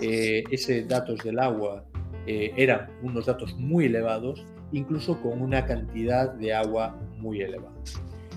Eh, 0.00 0.44
esos 0.50 0.88
datos 0.88 1.22
del 1.22 1.38
agua 1.38 1.84
eh, 2.26 2.52
eran 2.56 2.88
unos 3.02 3.26
datos 3.26 3.54
muy 3.56 3.86
elevados, 3.86 4.44
incluso 4.72 5.20
con 5.20 5.42
una 5.42 5.66
cantidad 5.66 6.32
de 6.32 6.54
agua 6.54 6.98
muy 7.18 7.42
elevada. 7.42 7.74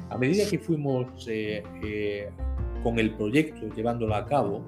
A 0.09 0.18
medida 0.18 0.49
que 0.49 0.59
fuimos 0.59 1.28
eh, 1.28 1.63
eh, 1.84 2.30
con 2.84 2.99
el 2.99 3.13
proyecto 3.15 3.68
llevándolo 3.74 4.15
a 4.15 4.26
cabo, 4.26 4.63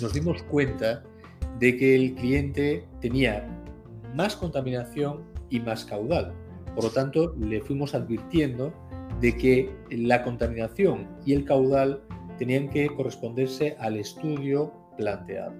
nos 0.00 0.12
dimos 0.12 0.42
cuenta 0.44 1.02
de 1.58 1.76
que 1.76 1.94
el 1.94 2.14
cliente 2.14 2.86
tenía 3.00 3.46
más 4.14 4.36
contaminación 4.36 5.22
y 5.50 5.60
más 5.60 5.84
caudal. 5.84 6.32
Por 6.74 6.84
lo 6.84 6.90
tanto, 6.90 7.34
le 7.38 7.60
fuimos 7.60 7.94
advirtiendo 7.94 8.72
de 9.20 9.36
que 9.36 9.70
la 9.90 10.22
contaminación 10.22 11.06
y 11.26 11.34
el 11.34 11.44
caudal 11.44 12.02
tenían 12.40 12.70
que 12.70 12.88
corresponderse 12.96 13.76
al 13.78 13.98
estudio 13.98 14.72
planteado. 14.96 15.52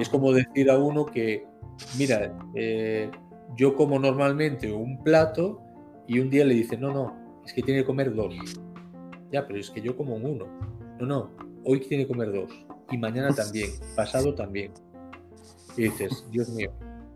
Es 0.00 0.08
como 0.08 0.32
decir 0.32 0.70
a 0.70 0.78
uno 0.78 1.04
que, 1.04 1.44
mira, 1.98 2.34
eh, 2.54 3.10
yo 3.56 3.76
como 3.76 3.98
normalmente 3.98 4.72
un 4.72 5.02
plato 5.04 5.60
y 6.08 6.18
un 6.18 6.30
día 6.30 6.46
le 6.46 6.54
dice, 6.54 6.78
no, 6.78 6.94
no, 6.94 7.14
es 7.44 7.52
que 7.52 7.60
tiene 7.60 7.80
que 7.80 7.86
comer 7.86 8.14
dos. 8.14 8.34
Ya, 9.30 9.46
pero 9.46 9.58
es 9.58 9.68
que 9.68 9.82
yo 9.82 9.94
como 9.94 10.14
un 10.14 10.24
uno. 10.24 10.46
No, 10.98 11.06
no, 11.06 11.30
hoy 11.66 11.80
tiene 11.80 12.04
que 12.04 12.08
comer 12.08 12.32
dos. 12.32 12.50
Y 12.90 12.96
mañana 12.96 13.34
también, 13.34 13.68
pasado 13.94 14.34
también. 14.34 14.72
Y 15.76 15.82
dices, 15.82 16.26
Dios 16.30 16.48
mío, 16.48 16.72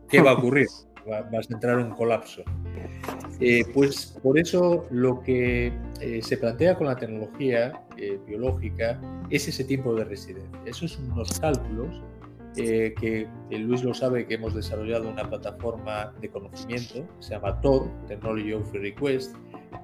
¿qué 0.06 0.20
va 0.22 0.32
a 0.32 0.34
ocurrir? 0.34 0.66
Va- 1.08 1.22
vas 1.22 1.50
a 1.50 1.54
entrar 1.54 1.78
en 1.78 1.86
un 1.86 1.92
colapso. 1.94 2.42
Eh, 3.40 3.64
pues 3.74 4.18
por 4.22 4.38
eso 4.38 4.86
lo 4.90 5.20
que 5.20 5.72
eh, 6.00 6.20
se 6.22 6.36
plantea 6.38 6.74
con 6.74 6.86
la 6.86 6.96
tecnología 6.96 7.82
eh, 7.96 8.18
biológica 8.26 9.00
es 9.30 9.46
ese 9.48 9.64
tiempo 9.64 9.94
de 9.94 10.04
residencia. 10.04 10.60
Esos 10.64 10.92
son 10.92 11.10
unos 11.12 11.38
cálculos 11.38 12.00
eh, 12.56 12.94
que 12.98 13.28
eh, 13.50 13.58
Luis 13.58 13.84
lo 13.84 13.92
sabe 13.92 14.26
que 14.26 14.34
hemos 14.34 14.54
desarrollado 14.54 15.08
una 15.10 15.28
plataforma 15.28 16.14
de 16.20 16.30
conocimiento, 16.30 17.06
se 17.20 17.34
llama 17.34 17.60
TOR, 17.60 17.88
Technology 18.08 18.52
of 18.54 18.72
Request, 18.72 19.36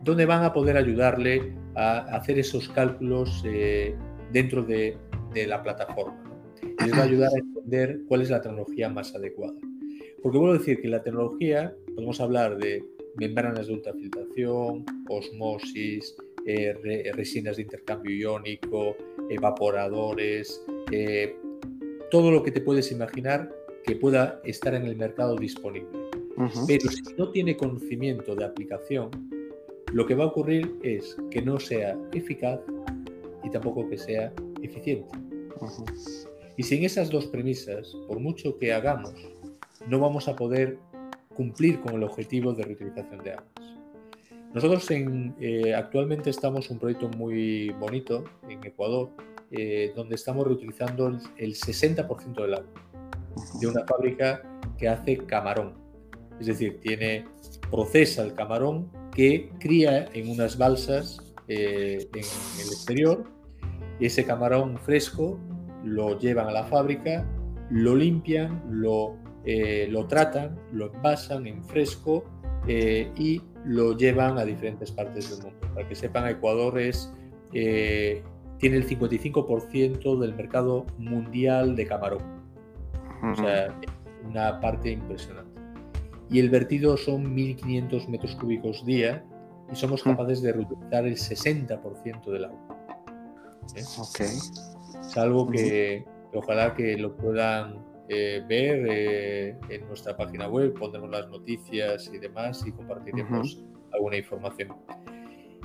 donde 0.02 0.24
van 0.24 0.42
a 0.44 0.52
poder 0.52 0.76
ayudarle 0.78 1.54
a 1.76 1.98
hacer 2.16 2.38
esos 2.38 2.68
cálculos 2.70 3.42
eh, 3.46 3.94
dentro 4.32 4.62
de, 4.62 4.96
de 5.34 5.46
la 5.46 5.62
plataforma. 5.62 6.14
¿no? 6.24 6.32
Y 6.80 6.84
les 6.86 6.94
va 6.96 7.02
a 7.02 7.04
ayudar 7.04 7.30
a 7.34 7.38
entender 7.38 8.00
cuál 8.08 8.22
es 8.22 8.30
la 8.30 8.40
tecnología 8.40 8.88
más 8.88 9.14
adecuada. 9.14 9.54
Porque 10.22 10.38
vuelvo 10.38 10.54
a 10.54 10.58
decir 10.58 10.80
que 10.80 10.88
la 10.88 11.02
tecnología, 11.02 11.74
podemos 11.94 12.20
hablar 12.20 12.56
de 12.58 12.84
membranas 13.16 13.66
de 13.66 13.74
ultrafiltración, 13.74 14.84
osmosis, 15.08 16.16
eh, 16.46 16.74
re- 16.82 17.10
resinas 17.12 17.56
de 17.56 17.62
intercambio 17.62 18.14
iónico, 18.16 18.96
evaporadores, 19.28 20.64
eh, 20.90 21.36
todo 22.10 22.30
lo 22.30 22.42
que 22.42 22.50
te 22.50 22.60
puedes 22.60 22.90
imaginar 22.92 23.50
que 23.84 23.96
pueda 23.96 24.40
estar 24.44 24.74
en 24.74 24.86
el 24.86 24.96
mercado 24.96 25.36
disponible. 25.36 25.98
Ujú. 26.36 26.66
Pero 26.66 26.90
si 26.90 27.02
no 27.18 27.30
tiene 27.30 27.56
conocimiento 27.56 28.34
de 28.34 28.44
aplicación, 28.44 29.10
lo 29.92 30.06
que 30.06 30.14
va 30.14 30.24
a 30.24 30.28
ocurrir 30.28 30.74
es 30.82 31.16
que 31.30 31.42
no 31.42 31.60
sea 31.60 31.98
eficaz 32.12 32.60
y 33.44 33.50
tampoco 33.50 33.88
que 33.88 33.98
sea 33.98 34.32
eficiente. 34.62 35.10
Ujú. 35.60 35.84
Y 36.56 36.62
sin 36.62 36.84
esas 36.84 37.10
dos 37.10 37.26
premisas, 37.26 37.94
por 38.08 38.18
mucho 38.20 38.58
que 38.58 38.72
hagamos, 38.72 39.14
no 39.88 39.98
vamos 39.98 40.28
a 40.28 40.36
poder 40.36 40.78
cumplir 41.34 41.80
con 41.80 41.94
el 41.94 42.02
objetivo 42.04 42.52
de 42.52 42.64
reutilización 42.64 43.22
de 43.22 43.32
aguas. 43.32 43.48
Nosotros 44.52 44.90
en, 44.90 45.34
eh, 45.40 45.74
actualmente 45.74 46.28
estamos 46.28 46.66
en 46.68 46.74
un 46.74 46.80
proyecto 46.80 47.08
muy 47.16 47.70
bonito 47.70 48.24
en 48.48 48.64
Ecuador, 48.64 49.10
eh, 49.50 49.92
donde 49.96 50.14
estamos 50.14 50.46
reutilizando 50.46 51.06
el, 51.08 51.20
el 51.38 51.54
60% 51.54 52.42
del 52.42 52.54
agua 52.54 52.92
de 53.60 53.66
una 53.66 53.84
fábrica 53.86 54.42
que 54.78 54.88
hace 54.88 55.18
camarón. 55.18 55.74
Es 56.40 56.46
decir, 56.46 56.80
tiene, 56.80 57.24
procesa 57.70 58.22
el 58.22 58.34
camarón 58.34 58.90
que 59.14 59.50
cría 59.58 60.08
en 60.12 60.30
unas 60.30 60.58
balsas 60.58 61.20
eh, 61.48 62.08
en 62.12 62.24
el 62.60 62.68
exterior. 62.68 63.24
Ese 64.00 64.24
camarón 64.24 64.78
fresco 64.78 65.38
lo 65.84 66.18
llevan 66.18 66.48
a 66.48 66.52
la 66.52 66.64
fábrica, 66.64 67.26
lo 67.70 67.94
limpian, 67.94 68.62
lo, 68.70 69.16
eh, 69.44 69.88
lo 69.90 70.06
tratan, 70.06 70.58
lo 70.72 70.92
envasan 70.92 71.46
en 71.46 71.64
fresco 71.64 72.24
eh, 72.66 73.10
y 73.16 73.42
lo 73.64 73.96
llevan 73.96 74.38
a 74.38 74.44
diferentes 74.44 74.90
partes 74.90 75.30
del 75.30 75.42
mundo. 75.44 75.68
Para 75.74 75.88
que 75.88 75.94
sepan, 75.94 76.28
Ecuador 76.28 76.78
es, 76.78 77.12
eh, 77.52 78.22
tiene 78.58 78.76
el 78.76 78.88
55% 78.88 80.18
del 80.18 80.34
mercado 80.34 80.86
mundial 80.98 81.74
de 81.74 81.86
camarón. 81.86 82.22
O 83.22 83.36
sea, 83.36 83.78
una 84.24 84.58
parte 84.60 84.90
impresionante. 84.90 85.60
Y 86.30 86.40
el 86.40 86.50
vertido 86.50 86.96
son 86.96 87.36
1.500 87.36 88.08
metros 88.08 88.34
cúbicos 88.36 88.84
día 88.84 89.24
y 89.70 89.76
somos 89.76 90.02
capaces 90.02 90.42
de 90.42 90.52
reutilizar 90.52 91.06
el 91.06 91.16
60% 91.16 92.30
del 92.30 92.46
agua. 92.46 92.58
¿eh? 93.76 93.84
Ok. 93.98 94.20
Es 94.20 95.16
algo 95.16 95.48
que 95.48 96.04
ojalá 96.32 96.74
que 96.74 96.96
lo 96.96 97.16
puedan 97.16 97.91
eh, 98.12 98.42
ver 98.48 98.86
eh, 98.90 99.56
en 99.70 99.86
nuestra 99.88 100.16
página 100.16 100.48
web, 100.48 100.74
pondremos 100.78 101.10
las 101.10 101.28
noticias 101.28 102.10
y 102.12 102.18
demás 102.18 102.62
y 102.66 102.72
compartiremos 102.72 103.64
alguna 103.92 104.16
información. 104.16 104.76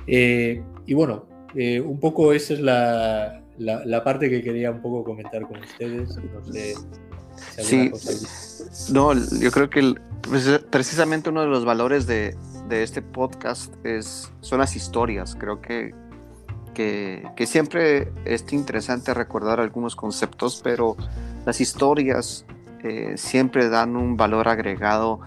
Eh, 0.06 0.62
y 0.86 0.94
bueno, 0.94 1.26
eh, 1.54 1.80
un 1.80 2.00
poco 2.00 2.32
esa 2.32 2.54
es 2.54 2.60
la, 2.60 3.42
la- 3.58 3.84
la 3.84 4.04
parte 4.04 4.30
que 4.30 4.42
quería 4.42 4.70
un 4.70 4.80
poco 4.80 5.04
comentar 5.04 5.42
con 5.46 5.58
ustedes. 5.60 6.16
No 6.16 6.44
sé 6.44 6.74
si 6.74 7.62
Sí. 7.62 7.90
cosa- 7.90 8.92
No, 8.92 9.12
yo 9.40 9.50
creo 9.50 9.70
que 9.70 9.80
el- 9.80 10.00
pues, 10.22 10.48
precisamente 10.70 11.30
uno 11.30 11.42
de 11.42 11.46
los 11.48 11.64
valores 11.64 12.06
de, 12.06 12.36
de 12.68 12.82
este 12.82 13.02
podcast 13.02 13.74
es, 13.84 14.30
son 14.40 14.58
las 14.60 14.74
historias. 14.76 15.36
Creo 15.36 15.60
que, 15.60 15.94
que, 16.74 17.22
que 17.36 17.46
siempre 17.46 18.12
es 18.24 18.44
interesante 18.52 19.12
recordar 19.14 19.60
algunos 19.60 19.94
conceptos, 19.96 20.60
pero 20.62 20.96
las 21.48 21.62
historias 21.62 22.44
eh, 22.84 23.14
siempre 23.16 23.70
dan 23.70 23.96
un 23.96 24.18
valor 24.18 24.48
agregado 24.48 25.18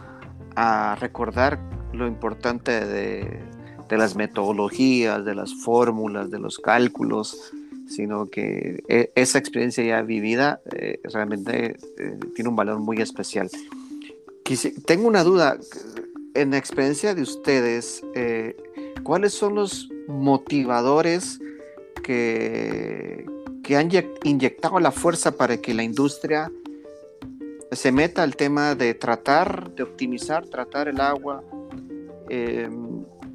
a 0.56 0.96
recordar 1.02 1.60
lo 1.94 2.06
importante 2.06 2.86
de, 2.86 3.40
las 3.90 4.16
metodologías, 4.16 5.26
de 5.26 5.34
las 5.34 5.52
fórmulas, 5.56 6.30
de 6.30 6.38
los 6.38 6.60
cálculos, 6.60 7.52
sino 7.88 8.30
que 8.30 8.84
e- 8.88 9.12
esa 9.16 9.40
experiencia 9.40 9.84
ya 9.84 10.04
vivida 10.04 10.62
eh, 10.72 11.00
realmente 11.06 11.78
eh, 11.98 12.20
tiene 12.36 12.52
un 12.52 12.56
valor 12.56 12.78
muy 12.78 13.02
especial. 13.02 13.50
Tengo 14.86 15.08
una 15.08 15.24
duda, 15.24 15.58
en 16.36 16.52
la 16.52 16.58
experiencia 16.58 17.16
de 17.16 17.24
ustedes, 17.24 18.04
¿cuáles 19.02 19.34
son 19.34 19.56
los 19.56 19.90
motivadores 20.08 21.40
que, 22.04 23.26
que 23.64 23.78
han 23.78 23.90
ye- 23.90 24.14
inyectado 24.24 24.80
la 24.80 24.92
fuerza 24.92 25.32
para 25.32 25.58
que 25.58 25.74
la 25.74 25.84
industria 25.84 26.52
se 27.72 27.92
meta 27.92 28.24
al 28.24 28.36
tema 28.36 28.76
de 28.76 28.94
tratar 28.94 29.72
de 29.76 29.84
optimizar, 29.84 30.46
tratar 30.48 30.88
el 30.88 31.00
agua 31.00 31.44
eh, 32.30 32.70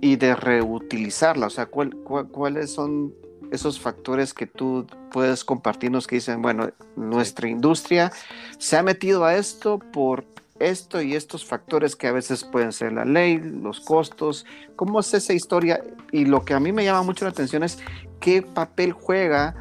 y 0.00 0.16
de 0.16 0.34
reutilizarla? 0.36 1.46
O 1.46 1.50
sea, 1.50 1.66
¿cuál- 1.66 1.94
cuál- 2.04 2.28
¿cuáles 2.28 2.70
son 2.70 3.14
esos 3.50 3.78
factores 3.80 4.34
que 4.34 4.46
tú 4.46 4.86
puedes 5.12 5.44
compartirnos 5.44 6.06
que 6.06 6.16
dicen, 6.16 6.42
bueno, 6.42 6.70
nuestra 6.96 7.48
industria 7.48 8.12
se 8.58 8.76
ha 8.76 8.82
metido 8.82 9.24
a 9.24 9.36
esto 9.36 9.78
por 9.78 10.24
esto 10.58 11.00
y 11.02 11.14
estos 11.14 11.44
factores 11.44 11.94
que 11.96 12.06
a 12.06 12.12
veces 12.12 12.42
pueden 12.42 12.72
ser 12.72 12.92
la 12.92 13.04
ley, 13.04 13.38
los 13.38 13.80
costos, 13.80 14.46
cómo 14.74 15.00
es 15.00 15.12
esa 15.14 15.32
historia 15.34 15.82
y 16.12 16.24
lo 16.24 16.44
que 16.44 16.54
a 16.54 16.60
mí 16.60 16.72
me 16.72 16.82
llama 16.84 17.02
mucho 17.02 17.24
la 17.26 17.30
atención 17.30 17.62
es 17.62 17.78
qué 18.20 18.40
papel 18.42 18.92
juega 18.92 19.54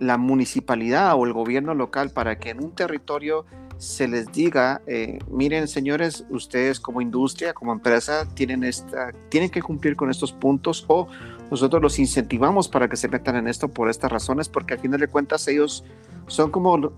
la 0.00 0.18
municipalidad 0.18 1.14
o 1.14 1.24
el 1.26 1.32
gobierno 1.32 1.74
local 1.74 2.10
para 2.10 2.38
que 2.38 2.50
en 2.50 2.64
un 2.64 2.74
territorio 2.74 3.46
se 3.76 4.08
les 4.08 4.30
diga, 4.30 4.82
eh, 4.86 5.18
miren 5.30 5.66
señores, 5.66 6.26
ustedes 6.28 6.80
como 6.80 7.00
industria, 7.00 7.54
como 7.54 7.72
empresa, 7.72 8.26
tienen, 8.34 8.62
esta, 8.64 9.12
tienen 9.30 9.48
que 9.48 9.62
cumplir 9.62 9.96
con 9.96 10.10
estos 10.10 10.32
puntos 10.32 10.84
o 10.88 11.08
nosotros 11.50 11.80
los 11.80 11.98
incentivamos 11.98 12.68
para 12.68 12.88
que 12.88 12.96
se 12.96 13.08
metan 13.08 13.36
en 13.36 13.48
esto 13.48 13.68
por 13.68 13.88
estas 13.88 14.12
razones, 14.12 14.50
porque 14.50 14.74
al 14.74 14.80
final 14.80 15.00
de 15.00 15.08
cuentas 15.08 15.48
ellos 15.48 15.84
son 16.26 16.50
como, 16.50 16.92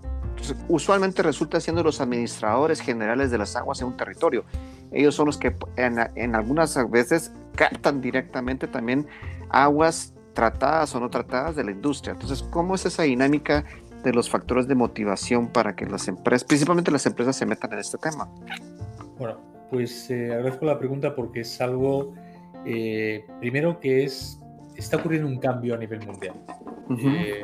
usualmente 0.68 1.22
resulta 1.22 1.60
siendo 1.60 1.84
los 1.84 2.00
administradores 2.00 2.80
generales 2.80 3.30
de 3.30 3.38
las 3.38 3.54
aguas 3.54 3.80
en 3.80 3.86
un 3.86 3.96
territorio. 3.96 4.44
Ellos 4.90 5.14
son 5.14 5.26
los 5.26 5.38
que 5.38 5.54
en, 5.76 5.98
en 6.16 6.34
algunas 6.34 6.76
veces 6.90 7.32
captan 7.54 8.00
directamente 8.00 8.66
también 8.66 9.06
aguas 9.50 10.14
tratadas 10.34 10.94
o 10.94 11.00
no 11.00 11.10
tratadas 11.10 11.56
de 11.56 11.64
la 11.64 11.70
industria. 11.70 12.12
Entonces, 12.12 12.42
¿cómo 12.42 12.74
es 12.74 12.86
esa 12.86 13.02
dinámica 13.02 13.64
de 14.02 14.12
los 14.12 14.28
factores 14.28 14.66
de 14.66 14.74
motivación 14.74 15.48
para 15.48 15.76
que 15.76 15.86
las 15.86 16.08
empresas, 16.08 16.44
principalmente 16.44 16.90
las 16.90 17.06
empresas, 17.06 17.36
se 17.36 17.46
metan 17.46 17.72
en 17.72 17.78
este 17.78 17.98
tema? 17.98 18.28
Bueno, 19.18 19.38
pues 19.70 20.10
eh, 20.10 20.32
agradezco 20.32 20.66
la 20.66 20.78
pregunta 20.78 21.14
porque 21.14 21.40
es 21.40 21.60
algo, 21.60 22.14
eh, 22.64 23.24
primero 23.40 23.78
que 23.78 24.04
es, 24.04 24.40
está 24.76 24.96
ocurriendo 24.96 25.28
un 25.28 25.38
cambio 25.38 25.74
a 25.74 25.78
nivel 25.78 26.04
mundial. 26.06 26.34
Eh, 26.98 27.42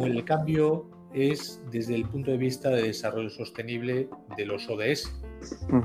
el 0.00 0.24
cambio 0.24 0.90
es 1.12 1.60
desde 1.70 1.94
el 1.94 2.06
punto 2.06 2.30
de 2.30 2.38
vista 2.38 2.70
de 2.70 2.82
desarrollo 2.82 3.30
sostenible 3.30 4.08
de 4.36 4.46
los 4.46 4.68
ODS 4.68 5.14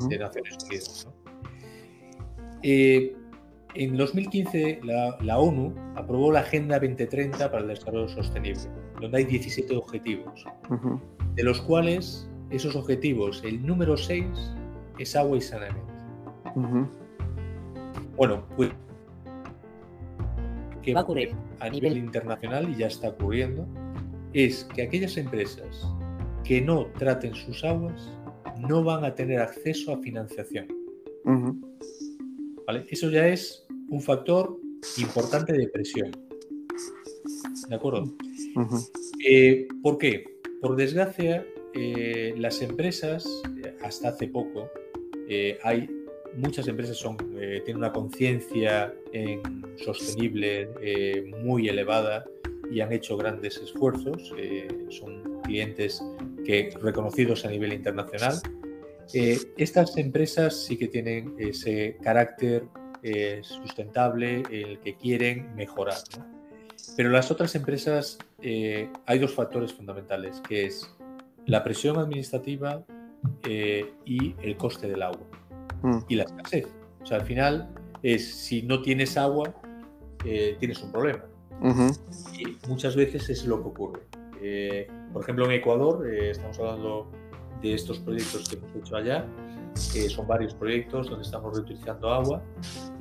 de 0.09 0.17
Naciones 0.17 0.57
Unidas. 0.65 1.07
¿no? 1.07 1.19
Eh, 2.63 3.15
en 3.75 3.95
2015 3.97 4.79
la, 4.83 5.17
la 5.21 5.37
ONU 5.39 5.73
aprobó 5.95 6.31
la 6.31 6.39
Agenda 6.41 6.79
2030 6.79 7.51
para 7.51 7.61
el 7.61 7.67
Desarrollo 7.69 8.07
Sostenible, 8.09 8.61
donde 8.99 9.19
hay 9.19 9.25
17 9.25 9.75
objetivos, 9.75 10.45
de 11.35 11.43
los 11.43 11.61
cuales 11.61 12.29
esos 12.49 12.75
objetivos, 12.75 13.43
el 13.45 13.65
número 13.65 13.95
6 13.95 14.25
es 14.97 15.15
agua 15.15 15.37
y 15.37 15.41
saneamiento. 15.41 15.93
Bueno, 18.17 18.43
pues 18.55 18.71
que 20.81 20.93
Va 20.93 21.01
a 21.01 21.03
ocurrir. 21.03 21.35
a 21.59 21.69
nivel 21.69 21.97
internacional 21.97 22.69
y 22.69 22.77
ya 22.77 22.87
está 22.87 23.09
ocurriendo 23.09 23.67
es 24.33 24.63
que 24.75 24.83
aquellas 24.83 25.17
empresas 25.17 25.87
que 26.43 26.61
no 26.61 26.85
traten 26.97 27.33
sus 27.35 27.63
aguas 27.63 28.09
no 28.59 28.83
van 28.83 29.03
a 29.05 29.13
tener 29.13 29.39
acceso 29.41 29.93
a 29.93 29.97
financiación. 29.97 30.67
ujú, 31.25 31.55
¿vale? 32.69 32.85
Eso 32.91 33.09
ya 33.09 33.27
es 33.27 33.65
un 33.87 33.99
factor 33.99 34.55
importante 34.97 35.53
de 35.53 35.67
presión. 35.69 36.11
¿De 37.67 37.75
acuerdo? 37.75 38.13
Eh, 39.27 39.67
¿Por 39.81 39.97
qué? 39.97 40.23
Por 40.61 40.75
desgracia, 40.75 41.43
eh, 41.73 42.35
las 42.37 42.61
empresas, 42.61 43.25
eh, 43.65 43.73
hasta 43.81 44.09
hace 44.09 44.27
poco, 44.27 44.69
eh, 45.27 45.57
hay 45.63 45.89
muchas 46.35 46.67
empresas 46.67 46.95
son, 46.95 47.17
tienen 47.17 47.77
una 47.77 47.91
conciencia 47.91 48.93
en 49.13 49.41
sostenible 49.83 50.69
muy 51.41 51.69
elevada 51.69 52.23
y 52.71 52.81
han 52.81 52.93
hecho 52.93 53.17
grandes 53.17 53.57
esfuerzos. 53.57 54.31
son 54.89 55.41
clientes 55.41 56.03
que, 56.45 56.69
reconocidos 56.83 57.45
a 57.45 57.49
nivel 57.49 57.73
internacional. 57.73 58.39
Eh, 59.13 59.39
estas 59.57 59.97
empresas 59.97 60.65
sí 60.65 60.77
que 60.77 60.87
tienen 60.87 61.35
ese 61.39 61.97
carácter 62.01 62.63
eh, 63.01 63.39
sustentable 63.43 64.43
en 64.51 64.69
el 64.71 64.79
que 64.79 64.97
quieren 64.97 65.55
mejorar. 65.55 65.99
¿no? 66.17 66.25
Pero 66.97 67.09
las 67.09 67.31
otras 67.31 67.55
empresas, 67.55 68.17
eh, 68.41 68.91
hay 69.05 69.19
dos 69.19 69.33
factores 69.33 69.71
fundamentales, 69.71 70.41
que 70.41 70.65
es 70.65 70.93
la 71.45 71.63
presión 71.63 71.97
administrativa 71.97 72.83
eh, 73.43 73.93
y 74.03 74.35
el 74.41 74.57
coste 74.57 74.89
del 74.89 75.01
agua 75.01 75.25
mm, 75.81 75.99
y 76.09 76.15
la 76.15 76.23
escasez. 76.23 76.67
O 77.01 77.05
sea, 77.05 77.17
al 77.19 77.23
final 77.23 77.69
es 78.03 78.35
si 78.35 78.63
no 78.63 78.81
tienes 78.81 79.15
agua, 79.15 79.53
tienes 80.59 80.83
un 80.83 80.91
problema. 80.91 81.23
Y 82.37 82.57
muchas 82.67 82.97
veces 82.97 83.29
es 83.29 83.45
lo 83.45 83.61
que 83.61 83.69
ocurre. 83.69 84.01
Por 85.13 85.23
ejemplo, 85.23 85.45
en 85.45 85.51
Ecuador, 85.51 86.05
estamos 86.13 86.59
hablando 86.59 87.09
de 87.61 87.73
estos 87.73 87.99
proyectos 87.99 88.47
que 88.49 88.55
hemos 88.57 88.75
hecho 88.75 88.95
allá, 88.95 89.25
que 89.93 90.09
son 90.09 90.27
varios 90.27 90.53
proyectos 90.53 91.09
donde 91.09 91.23
estamos 91.25 91.55
reutilizando 91.55 92.09
agua. 92.11 92.41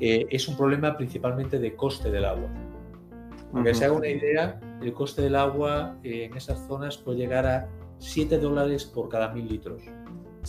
Eh, 0.00 0.26
es 0.30 0.46
un 0.48 0.56
problema 0.56 0.96
principalmente 0.96 1.59
de 1.59 1.74
coste 1.74 2.11
del 2.11 2.24
agua. 2.24 2.48
Para 3.52 3.64
que 3.64 3.74
se 3.74 3.84
haga 3.86 3.94
una 3.94 4.09
idea, 4.09 4.61
el 4.82 4.92
coste 4.92 5.22
del 5.22 5.34
agua 5.36 5.96
eh, 6.02 6.24
en 6.24 6.36
esas 6.36 6.66
zonas 6.66 6.98
puede 6.98 7.18
llegar 7.18 7.46
a 7.46 7.68
7 7.98 8.38
dólares 8.38 8.84
por 8.84 9.09
cada 9.09 9.32
mil 9.32 9.48
litros, 9.48 9.82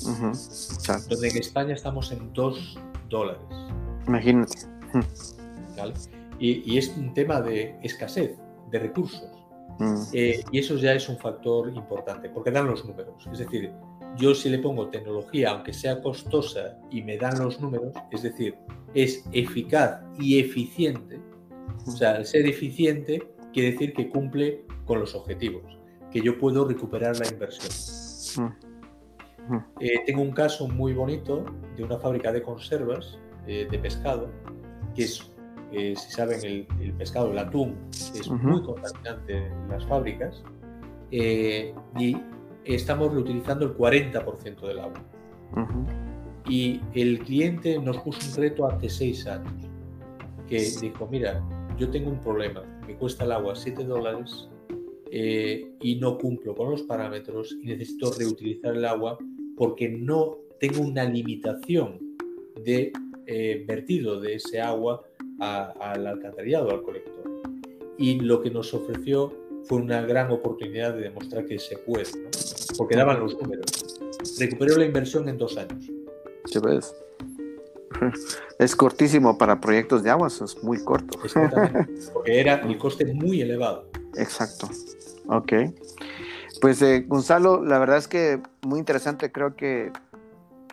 Ujú, 0.06 0.28
exacto. 0.28 1.10
donde 1.16 1.30
en 1.30 1.38
España 1.38 1.74
estamos 1.74 2.12
en 2.12 2.32
2 2.34 2.78
dólares. 3.10 3.42
Imagínate. 4.08 4.58
¿vale? 5.78 5.94
Y, 6.40 6.74
y 6.74 6.78
es 6.78 6.90
un 6.98 7.14
tema 7.14 7.42
de 7.42 7.78
escasez 7.84 8.38
de 8.72 8.80
recursos. 8.80 9.24
Mm, 9.80 9.96
Eh, 10.14 10.44
y 10.52 10.60
eso 10.60 10.76
ya 10.76 10.94
es 10.94 11.08
un 11.08 11.18
factor 11.18 11.70
importante, 11.74 12.30
porque 12.30 12.52
dan 12.52 12.68
los 12.68 12.84
números. 12.86 13.16
Es 13.32 13.40
decir, 13.40 13.72
yo 14.20 14.36
si 14.36 14.50
le 14.50 14.60
pongo 14.60 14.90
tecnología, 14.90 15.52
aunque 15.52 15.74
sea 15.74 16.02
costosa, 16.02 16.78
y 16.92 17.02
me 17.02 17.18
dan 17.18 17.40
los 17.40 17.60
números, 17.60 17.94
es 18.12 18.24
decir, 18.24 18.56
es 18.94 19.24
eficaz 19.32 20.02
y 20.20 20.40
eficiente, 20.40 21.20
o 21.88 21.92
sea, 21.92 22.16
al 22.16 22.26
ser 22.26 22.46
eficiente 22.48 23.28
quiere 23.54 23.72
decir 23.72 23.94
que 23.94 24.10
cumple 24.10 24.64
con 24.86 25.00
los 25.00 25.16
objetivos, 25.16 25.64
que 26.12 26.22
yo 26.22 26.38
puedo 26.38 26.68
recuperar 26.68 27.18
la 27.18 27.28
inversión. 27.28 27.74
mm, 28.36 29.54
ujú, 29.54 29.64
Eh, 29.80 30.04
tengo 30.06 30.22
un 30.22 30.32
caso 30.32 30.68
muy 30.68 30.94
bonito 30.94 31.46
de 31.78 31.84
una 31.84 31.98
fábrica 32.00 32.32
de 32.32 32.42
conservas 32.42 33.18
eh, 33.48 33.68
de 33.70 33.80
pescado, 33.80 34.30
que 34.96 35.04
es, 35.04 35.32
eh, 35.72 35.96
si 35.96 36.12
saben, 36.12 36.44
el, 36.44 36.68
el 36.82 36.94
pescado, 36.94 37.32
el 37.32 37.38
atún, 37.40 37.76
es 37.92 38.28
Ujú. 38.28 38.38
muy 38.38 38.64
contaminante 38.64 39.48
en 39.48 39.70
las 39.70 39.86
fábricas, 39.86 40.44
eh, 41.12 41.74
y 41.98 42.18
estamos 42.66 43.14
reutilizando 43.14 43.66
el 43.66 43.76
40% 43.76 44.68
del 44.68 44.80
agua. 44.80 45.04
ujú, 45.54 45.86
Y 46.48 46.82
el 46.94 47.20
cliente 47.20 47.80
nos 47.80 47.98
puso 48.00 48.20
un 48.30 48.36
reto 48.38 48.68
hace 48.68 48.90
seis 48.90 49.28
años, 49.28 49.54
que 50.48 50.70
dijo, 50.82 51.08
mira, 51.12 51.44
yo 51.78 51.90
tengo 51.90 52.10
un 52.10 52.20
problema, 52.20 52.64
me 52.88 52.96
cuesta 52.96 53.24
el 53.24 53.32
agua 53.32 53.56
7 53.56 53.84
dólares, 53.84 54.50
eh, 55.12 55.72
y 55.82 55.96
no 55.96 56.18
cumplo 56.18 56.54
con 56.54 56.70
los 56.70 56.84
parámetros 56.84 57.58
y 57.64 57.68
necesito 57.68 58.12
reutilizar 58.12 58.76
el 58.76 58.86
agua 58.86 59.18
porque 59.58 59.90
no 59.90 60.38
tengo 60.60 60.82
una 60.82 61.04
limitación 61.04 62.00
de 62.64 62.92
eh, 63.26 63.64
vertido 63.68 64.20
de 64.20 64.36
ese 64.36 64.62
agua 64.62 65.04
al 65.40 66.06
alcantarillado, 66.06 66.70
al 66.70 66.84
colector. 66.84 67.24
Y 67.98 68.20
lo 68.20 68.42
que 68.42 68.52
nos 68.52 68.74
ofreció 68.74 69.34
fue 69.66 69.80
una 69.80 70.02
gran 70.02 70.32
oportunidad 70.32 70.94
de 70.94 71.02
demostrar 71.02 71.46
que 71.46 71.60
se 71.60 71.78
puede, 71.78 72.06
¿no? 72.16 72.30
porque 72.78 72.96
daban 72.96 73.20
los 73.20 73.38
números. 73.40 74.00
Recuperó 74.40 74.78
la 74.78 74.86
inversión 74.86 75.30
en 75.30 75.38
dos 75.38 75.58
años. 75.58 75.86
¿Sí 76.46 76.60
ves? 76.60 76.96
Es 78.60 78.76
cortísimo 78.76 79.38
para 79.38 79.62
proyectos 79.62 80.04
de 80.04 80.10
aguas, 80.10 80.42
es 80.42 80.62
muy 80.64 80.84
corto. 80.84 81.18
Exactamente, 81.24 81.88
porque 82.14 82.40
era 82.40 82.56
el 82.56 82.78
coste 82.78 83.06
muy 83.14 83.42
elevado. 83.42 83.90
Exacto. 84.16 84.70
Ok. 85.28 85.54
Pues 86.62 86.82
eh, 86.82 87.06
Gonzalo, 87.08 87.64
la 87.64 87.80
verdad 87.80 87.98
es 87.98 88.08
que 88.08 88.42
muy 88.62 88.80
interesante, 88.80 89.32
creo 89.32 89.56
que 89.56 89.92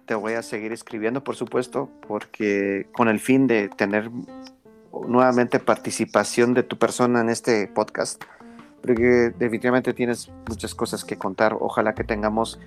te 0.06 0.14
voy 0.14 0.32
a 0.32 0.42
seguir 0.42 0.72
escribiendo, 0.72 1.22
por 1.22 1.36
supuesto, 1.36 1.88
porque 2.08 2.88
con 2.92 3.08
el 3.08 3.20
fin 3.20 3.46
de 3.46 3.68
tener 3.68 4.10
nuevamente 5.06 5.60
participación 5.60 6.54
de 6.54 6.62
tu 6.62 6.78
persona 6.78 7.20
en 7.20 7.28
este 7.28 7.68
podcast, 7.68 8.22
porque 8.86 9.32
definitivamente 9.38 9.92
tienes 9.92 10.30
muchas 10.48 10.74
cosas 10.74 11.04
que 11.04 11.16
contar. 11.16 11.56
Ojalá 11.58 11.94
que 11.94 12.04
tengamos 12.04 12.60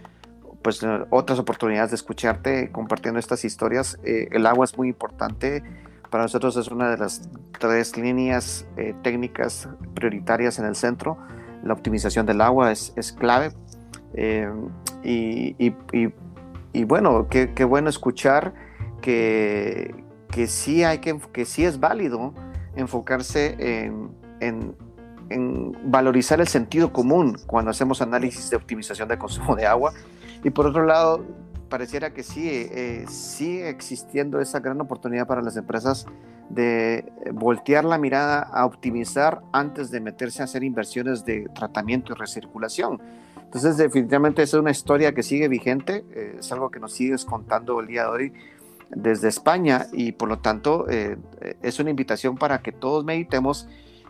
pues 0.61 0.85
otras 1.09 1.39
oportunidades 1.39 1.91
de 1.91 1.95
escucharte 1.95 2.71
compartiendo 2.71 3.19
estas 3.19 3.45
historias. 3.45 3.97
Eh, 4.03 4.27
el 4.31 4.45
agua 4.45 4.65
es 4.65 4.77
muy 4.77 4.89
importante. 4.89 5.63
Para 6.09 6.23
nosotros 6.23 6.57
es 6.57 6.67
una 6.67 6.89
de 6.89 6.97
las 6.97 7.29
tres 7.57 7.95
líneas 7.97 8.67
eh, 8.75 8.93
técnicas 9.01 9.69
prioritarias 9.93 10.59
en 10.59 10.65
el 10.65 10.75
centro. 10.75 11.17
La 11.63 11.73
optimización 11.73 12.25
del 12.25 12.41
agua 12.41 12.71
es, 12.71 13.15
clave. 13.17 13.51
Eh, 14.13 14.51
y 15.03 16.83
bueno, 16.83 17.27
qué, 17.29 17.53
qué 17.53 17.63
bueno 17.63 17.89
escuchar 17.89 18.53
que, 19.01 19.95
que, 20.29 20.47
sí 20.47 20.83
hay 20.83 20.99
que, 20.99 21.19
que 21.31 21.45
sí 21.45 21.63
es 21.65 21.79
válido 21.79 22.33
enfocarse 22.75 23.55
en, 23.59 24.11
en- 24.39 24.75
en 25.29 25.91
valorizar 25.91 26.39
el 26.39 26.47
sentido 26.47 26.91
común 26.91 27.37
cuando 27.45 27.71
hacemos 27.71 28.01
análisis 28.01 28.49
de 28.49 28.57
optimización 28.57 29.07
de 29.07 29.17
consumo 29.17 29.55
de 29.55 29.65
agua. 29.65 29.93
Y 30.43 30.49
por 30.49 30.67
otro 30.67 30.85
lado, 30.85 31.25
pareciera 31.69 32.13
que 32.13 32.23
sí, 32.23 32.47
eh, 32.49 33.05
sigue 33.07 33.69
existiendo 33.69 34.39
esa 34.39 34.59
gran 34.59 34.81
oportunidad 34.81 35.27
para 35.27 35.41
las 35.41 35.55
empresas 35.57 36.05
de 36.49 37.05
voltear 37.31 37.85
la 37.85 37.97
mirada 37.97 38.41
a 38.41 38.65
optimizar 38.65 39.41
antes 39.51 39.91
de 39.91 39.99
meterse 39.99 40.41
a 40.41 40.45
hacer 40.45 40.63
inversiones 40.63 41.23
de 41.23 41.47
tratamiento 41.53 42.13
y 42.13 42.15
recirculación. 42.15 42.99
Entonces, 43.37 43.77
definitivamente 43.77 44.43
es 44.43 44.53
una 44.53 44.71
historia 44.71 45.13
que 45.13 45.23
sigue 45.23 45.47
vigente, 45.47 46.05
eh, 46.11 46.37
es 46.39 46.51
algo 46.51 46.69
que 46.69 46.79
nos 46.79 46.93
sigues 46.93 47.25
contando 47.25 47.79
el 47.79 47.87
día 47.87 48.03
de 48.03 48.09
hoy 48.09 48.33
desde 48.89 49.27
España 49.27 49.85
y 49.93 50.13
por 50.13 50.29
lo 50.29 50.39
tanto 50.39 50.87
eh, 50.89 51.17
es 51.61 51.79
una 51.79 51.91
invitación 51.91 52.37
para 52.37 52.61
que 52.61 52.71
todos 52.71 53.05
meditemos 53.05 53.67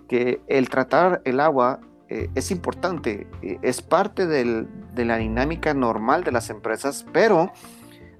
que 0.09 0.41
el 0.47 0.67
tratar 0.69 1.21
el 1.23 1.39
agua 1.39 1.79
eh, 2.09 2.27
es 2.33 2.49
importante, 2.49 3.27
eh, 3.43 3.59
es 3.61 3.81
parte 3.83 4.25
del- 4.25 4.67
de 4.95 5.05
la 5.05 5.17
dinámica 5.17 5.73
normal 5.75 6.23
de 6.23 6.31
las 6.31 6.49
empresas, 6.49 7.05
pero 7.13 7.51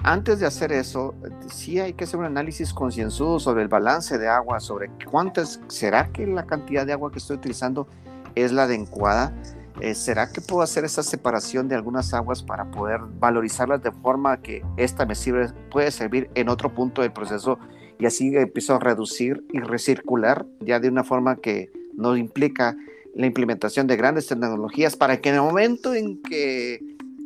antes 0.04 0.40
de 0.40 0.46
hacer 0.46 0.72
eso, 0.72 1.16
sí 1.52 1.80
hay 1.80 1.94
que 1.94 2.04
hacer 2.04 2.20
un 2.20 2.26
análisis 2.28 2.72
concienzudo 2.72 3.40
sobre 3.40 3.64
el 3.64 3.68
balance 3.68 4.18
de 4.20 4.28
agua, 4.30 4.60
sobre 4.60 4.90
cuántas, 5.10 5.60
¿será 5.68 6.08
que 6.10 6.26
la 6.28 6.46
cantidad 6.46 6.86
de 6.86 6.94
agua 6.94 7.12
que 7.12 7.18
estoy 7.18 7.38
utilizando 7.38 7.88
es 8.36 8.52
la 8.52 8.64
adecuada? 8.64 9.34
Eh, 9.82 9.96
¿Será 9.96 10.32
que 10.32 10.40
puedo 10.42 10.62
hacer 10.62 10.86
esa 10.86 11.02
separación 11.02 11.68
de 11.68 11.74
algunas 11.76 12.14
aguas 12.14 12.44
para 12.44 12.70
poder 12.70 13.00
valorizarlas 13.20 13.82
de 13.82 13.92
forma 13.92 14.38
que 14.38 14.64
esta 14.78 15.06
me 15.06 15.16
sirve, 15.16 15.48
puede 15.72 15.90
servir 15.90 16.30
en 16.36 16.48
otro 16.50 16.74
punto 16.74 17.02
del 17.02 17.12
proceso 17.12 17.58
y 17.98 18.06
así 18.06 18.36
empiezo 18.36 18.76
a 18.76 18.80
reducir 18.80 19.44
y 19.52 19.60
recircular 19.62 20.46
ya 20.60 20.80
de 20.80 20.90
una 20.90 21.04
forma 21.04 21.38
que 21.38 21.72
no 22.00 22.18
implica 22.18 22.76
la 23.16 23.26
implementación 23.26 23.88
de 23.88 23.97
grandes 23.97 24.28
tecnologías 24.28 24.95
para 24.95 25.20
que 25.20 25.30
en 25.30 25.36
el 25.36 25.41
momento 25.41 25.93
en 25.93 26.22
que 26.22 26.80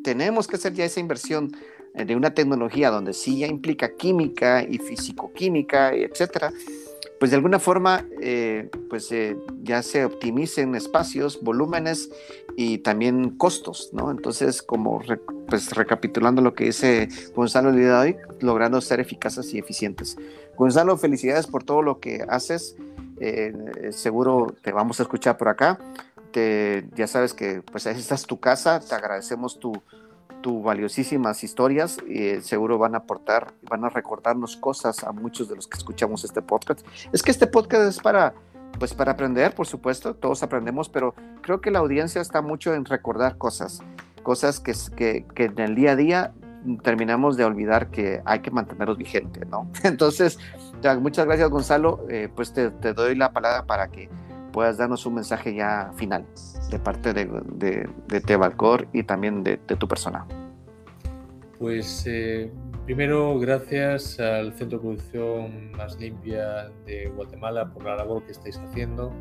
tenemos 0.04 0.48
que 0.48 0.56
hacer 0.56 0.74
ya 0.74 0.86
esa 0.86 1.00
inversión 1.00 1.56
eh, 1.96 2.06
de 2.06 2.16
una 2.16 2.34
tecnología 2.34 2.90
donde 2.90 3.14
sí 3.14 3.40
ya 3.40 3.48
implica 3.48 3.96
química 3.96 4.64
y 4.64 4.80
fisicoquímica, 4.80 5.94
etcétera, 5.94 6.52
pues 7.20 7.32
de 7.32 7.38
alguna 7.38 7.60
forma 7.60 8.06
eh, 8.22 8.70
pues 8.90 9.12
eh, 9.12 9.38
ya 9.62 9.82
se 9.84 10.04
optimicen 10.04 10.76
espacios, 10.76 11.40
volúmenes 11.42 12.10
y 12.58 12.80
también 12.80 13.30
costos, 13.38 13.92
¿no? 13.94 14.12
Entonces, 14.12 14.62
como 14.62 15.02
pues 15.48 15.72
recapitulando 15.72 16.42
lo 16.42 16.54
que 16.54 16.66
dice 16.66 17.08
Gonzalo 17.36 17.70
el 17.70 17.78
de 17.78 17.92
hoy, 17.92 18.16
logrando 18.42 18.82
ser 18.82 19.00
eficaces 19.00 19.54
y 19.54 19.60
eficientes. 19.60 20.18
Gonzalo, 20.58 20.98
felicidades 20.98 21.48
por 21.48 21.64
todo 21.64 21.82
lo 21.82 22.00
que 22.00 22.26
haces. 22.28 22.76
Eh, 23.20 23.90
seguro 23.92 24.56
te 24.62 24.72
vamos 24.72 25.00
a 25.00 25.04
escuchar 25.04 25.38
por 25.38 25.50
acá. 25.50 25.78
Te- 26.32 26.88
ya 26.96 27.08
sabes 27.08 27.34
que 27.34 27.62
pues 27.62 27.86
esta 27.86 28.16
es 28.16 28.24
tu 28.26 28.40
casa, 28.40 28.80
te 28.80 28.96
agradecemos 28.96 29.60
tu, 29.60 29.72
tu 30.42 30.62
valiosísimas 30.64 31.44
historias 31.44 31.98
y 32.08 32.28
eh, 32.28 32.42
seguro 32.42 32.78
van 32.78 32.96
a 32.96 33.00
aportar, 33.00 33.54
van 33.70 33.86
a 33.86 33.90
recordarnos 33.90 34.58
cosas 34.58 35.04
a 35.04 35.12
muchos 35.12 35.48
de 35.48 35.56
los 35.56 35.68
que 35.68 35.78
escuchamos 35.78 36.24
este 36.24 36.42
podcast. 36.42 36.86
Es 37.12 37.22
que 37.22 37.32
este 37.32 37.48
podcast 37.48 37.84
es 37.88 38.00
para, 38.00 38.34
pues 38.80 38.94
para 38.94 39.12
aprender, 39.12 39.54
por 39.54 39.68
supuesto, 39.68 40.16
todos 40.16 40.42
aprendemos, 40.44 40.90
pero 40.90 41.14
creo 41.42 41.62
que 41.62 41.72
la 41.72 41.80
audiencia 41.80 42.22
está 42.22 42.42
mucho 42.42 42.74
en 42.74 42.86
recordar 42.86 43.38
cosas, 43.38 43.80
cosas 44.24 44.60
que, 44.60 44.74
que, 44.96 45.26
que 45.36 45.46
en 45.46 45.60
el 45.60 45.76
día 45.76 45.92
a 45.92 45.96
día 45.96 46.34
terminamos 46.82 47.36
de 47.38 47.44
olvidar 47.44 47.90
que 47.92 48.22
hay 48.26 48.40
que 48.40 48.50
mantenerlos 48.50 48.98
vigentes, 48.98 49.48
¿no? 49.48 49.70
Entonces, 49.84 50.40
muchas 51.00 51.26
gracias 51.26 51.50
Gonzalo, 51.50 52.06
Eh, 52.10 52.30
pues 52.34 52.54
te, 52.54 52.70
doy 52.70 53.16
la 53.16 53.32
palabra 53.32 53.66
para 53.66 53.88
que 53.90 54.10
puedas 54.52 54.78
darnos 54.78 55.06
un 55.06 55.16
mensaje 55.16 55.56
ya 55.56 55.92
final 55.96 56.26
de 56.70 56.80
parte 56.80 57.14
de, 57.14 57.26
de, 58.08 58.22
Tebalcor 58.22 58.88
y 58.94 59.04
también 59.04 59.44
de, 59.44 59.58
tu 59.58 59.88
persona. 59.88 60.26
Pues 61.60 62.04
eh, 62.06 62.52
primero, 62.86 63.40
gracias 63.40 64.20
al 64.20 64.54
Centro 64.54 64.78
de 64.78 64.84
Producción 64.84 65.72
Más 65.72 65.98
Limpia 66.00 66.70
de 66.86 67.08
Guatemala 67.16 67.72
por 67.74 67.86
la 67.86 67.96
labor 67.96 68.24
que 68.26 68.34
estáis 68.34 68.60
haciendo. 68.60 69.12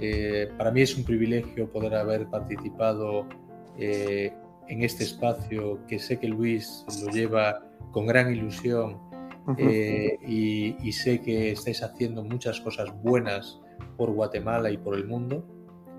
Eh, 0.00 0.50
para 0.58 0.70
mí 0.70 0.82
es 0.82 0.96
un 0.96 1.04
privilegio 1.04 1.70
poder 1.70 1.94
haber 1.94 2.26
participado 2.26 3.26
en 3.78 4.82
este 4.82 5.04
espacio 5.04 5.78
que 5.86 5.98
sé 5.98 6.18
que 6.18 6.28
Luis 6.28 6.84
lo 7.02 7.10
lleva 7.12 7.62
con 7.92 8.06
gran 8.06 8.30
ilusión 8.30 9.09
eh, 9.58 10.18
y, 10.26 10.76
y 10.86 10.92
sé 10.92 11.20
que 11.20 11.52
estáis 11.52 11.82
haciendo 11.82 12.22
muchas 12.24 12.60
cosas 12.60 12.88
buenas 13.02 13.60
por 13.96 14.10
Guatemala 14.12 14.70
y 14.70 14.78
por 14.78 14.94
el 14.94 15.06
mundo. 15.06 15.44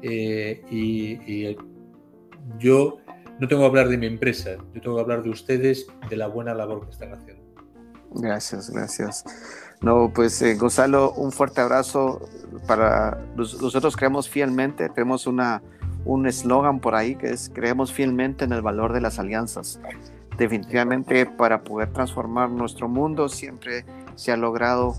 Eh, 0.01 0.63
y, 0.69 1.11
y 1.31 1.57
yo 2.57 2.97
no 3.39 3.47
tengo 3.47 3.61
que 3.61 3.67
hablar 3.67 3.87
de 3.89 3.97
mi 3.97 4.07
empresa, 4.07 4.51
yo 4.73 4.81
tengo 4.81 4.95
que 4.95 5.01
hablar 5.01 5.23
de 5.23 5.29
ustedes, 5.29 5.87
de 6.09 6.15
la 6.15 6.27
buena 6.27 6.53
labor 6.53 6.85
que 6.85 6.91
están 6.91 7.13
haciendo. 7.13 7.41
Gracias, 8.13 8.69
gracias. 8.69 9.23
No, 9.81 10.11
pues 10.13 10.41
eh, 10.41 10.55
Gonzalo, 10.55 11.13
un 11.13 11.31
fuerte 11.31 11.61
abrazo 11.61 12.21
para 12.67 13.23
nos- 13.35 13.59
nosotros 13.61 13.95
creemos 13.95 14.29
fielmente, 14.29 14.89
tenemos 14.89 15.27
una 15.27 15.61
un 16.03 16.25
eslogan 16.25 16.79
por 16.79 16.95
ahí 16.95 17.15
que 17.15 17.29
es 17.29 17.51
creemos 17.53 17.93
fielmente 17.93 18.43
en 18.43 18.51
el 18.53 18.61
valor 18.63 18.91
de 18.91 19.01
las 19.01 19.19
alianzas. 19.19 19.79
Definitivamente 20.37 21.25
para 21.25 21.63
poder 21.63 21.91
transformar 21.91 22.49
nuestro 22.49 22.87
mundo 22.87 23.29
siempre 23.29 23.85
se 24.15 24.31
ha 24.31 24.37
logrado 24.37 24.95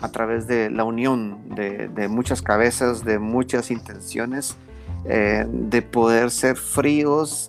a 0.00 0.10
través 0.10 0.46
de 0.46 0.70
la 0.70 0.84
unión 0.84 1.48
de, 1.54 2.08
muchas 2.08 2.42
cabezas, 2.42 3.04
de 3.04 3.18
muchas 3.18 3.70
intenciones, 3.70 4.56
eh, 5.06 5.46
de 5.48 5.80
poder 5.80 6.30
ser 6.30 6.56
fríos, 6.56 7.48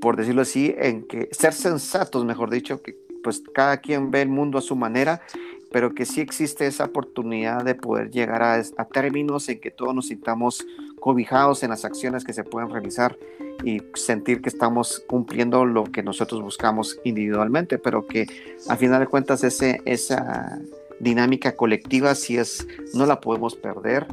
por 0.00 0.16
decirlo 0.16 0.42
así, 0.42 0.74
en 0.76 1.06
que 1.06 1.28
ser 1.30 1.52
sensatos, 1.52 2.24
mejor 2.24 2.50
dicho, 2.50 2.82
que 2.82 2.96
pues 3.22 3.42
cada 3.54 3.76
quien 3.76 4.10
ve 4.10 4.22
el 4.22 4.28
mundo 4.28 4.58
a 4.58 4.60
su 4.60 4.74
manera, 4.74 5.22
pero 5.70 5.94
que 5.94 6.04
sí 6.04 6.20
existe 6.20 6.66
esa 6.66 6.84
oportunidad 6.84 7.64
de 7.64 7.74
poder 7.74 8.10
llegar 8.10 8.42
a, 8.42 8.54
a 8.54 8.84
términos 8.84 9.48
en 9.48 9.60
que 9.60 9.70
todos 9.70 9.94
nos 9.94 10.08
sintamos 10.08 10.66
cobijados 11.00 11.62
en 11.62 11.70
las 11.70 11.84
acciones 11.84 12.24
que 12.24 12.32
se 12.32 12.44
pueden 12.44 12.70
realizar 12.70 13.16
y 13.62 13.82
sentir 13.94 14.42
que 14.42 14.48
estamos 14.48 15.02
cumpliendo 15.06 15.64
lo 15.64 15.84
que 15.84 16.02
nosotros 16.02 16.42
buscamos 16.42 16.98
individualmente, 17.04 17.78
pero 17.78 18.06
que 18.06 18.26
a 18.68 18.76
final 18.76 19.00
de 19.00 19.06
cuentas 19.06 19.44
ese, 19.44 19.80
esa 19.84 20.58
dinámica 21.00 21.54
colectiva 21.56 22.14
sí 22.14 22.36
es, 22.36 22.66
no 22.94 23.06
la 23.06 23.20
podemos 23.20 23.54
perder 23.56 24.06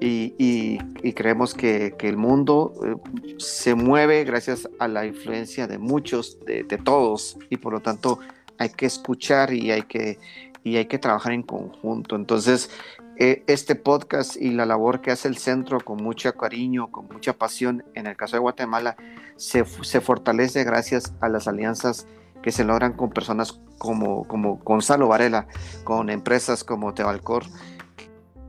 y, 0.00 0.34
y- 0.38 0.78
y 1.02 1.12
creemos 1.12 1.54
que, 1.54 1.94
que 1.98 2.08
el 2.08 2.16
mundo 2.16 2.72
eh, 2.84 3.34
se 3.38 3.74
mueve 3.74 4.24
gracias 4.24 4.68
a 4.78 4.88
la 4.88 5.06
influencia 5.06 5.66
de 5.66 5.78
muchos, 5.78 6.38
de, 6.46 6.62
de 6.64 6.78
todos, 6.78 7.36
y 7.50 7.58
por 7.58 7.72
lo 7.72 7.80
tanto 7.80 8.18
hay 8.58 8.70
que 8.70 8.86
escuchar 8.86 9.52
y 9.52 9.70
hay 9.70 9.82
que, 9.82 10.18
y 10.62 10.76
hay 10.76 10.86
que 10.86 10.98
trabajar 10.98 11.32
en 11.32 11.42
conjunto. 11.42 12.16
Entonces, 12.16 12.70
eh, 13.16 13.44
este 13.46 13.76
podcast 13.76 14.36
y 14.36 14.50
la 14.50 14.66
labor 14.66 15.00
que 15.00 15.12
hace 15.12 15.28
el 15.28 15.38
centro 15.38 15.78
con 15.80 16.02
mucho 16.02 16.32
cariño, 16.34 16.90
con 16.90 17.06
mucha 17.06 17.32
pasión, 17.32 17.84
en 17.94 18.06
el 18.08 18.16
caso 18.16 18.36
de 18.36 18.40
Guatemala, 18.40 18.96
se, 19.36 19.64
fortalece 19.64 20.64
gracias 20.64 21.14
a 21.20 21.28
las 21.28 21.46
alianzas 21.46 22.08
que 22.42 22.50
se 22.50 22.64
logran 22.64 22.92
con 22.92 23.10
personas 23.10 23.60
como, 23.78 24.26
como 24.26 24.56
Gonzalo 24.56 25.08
Varela, 25.08 25.46
con 25.84 26.10
empresas 26.10 26.64
como 26.64 26.92
Tebalcor, 26.92 27.44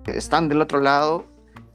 que 0.04 0.18
están 0.18 0.50
del 0.50 0.62
otro 0.62 0.80
lado 0.80 1.26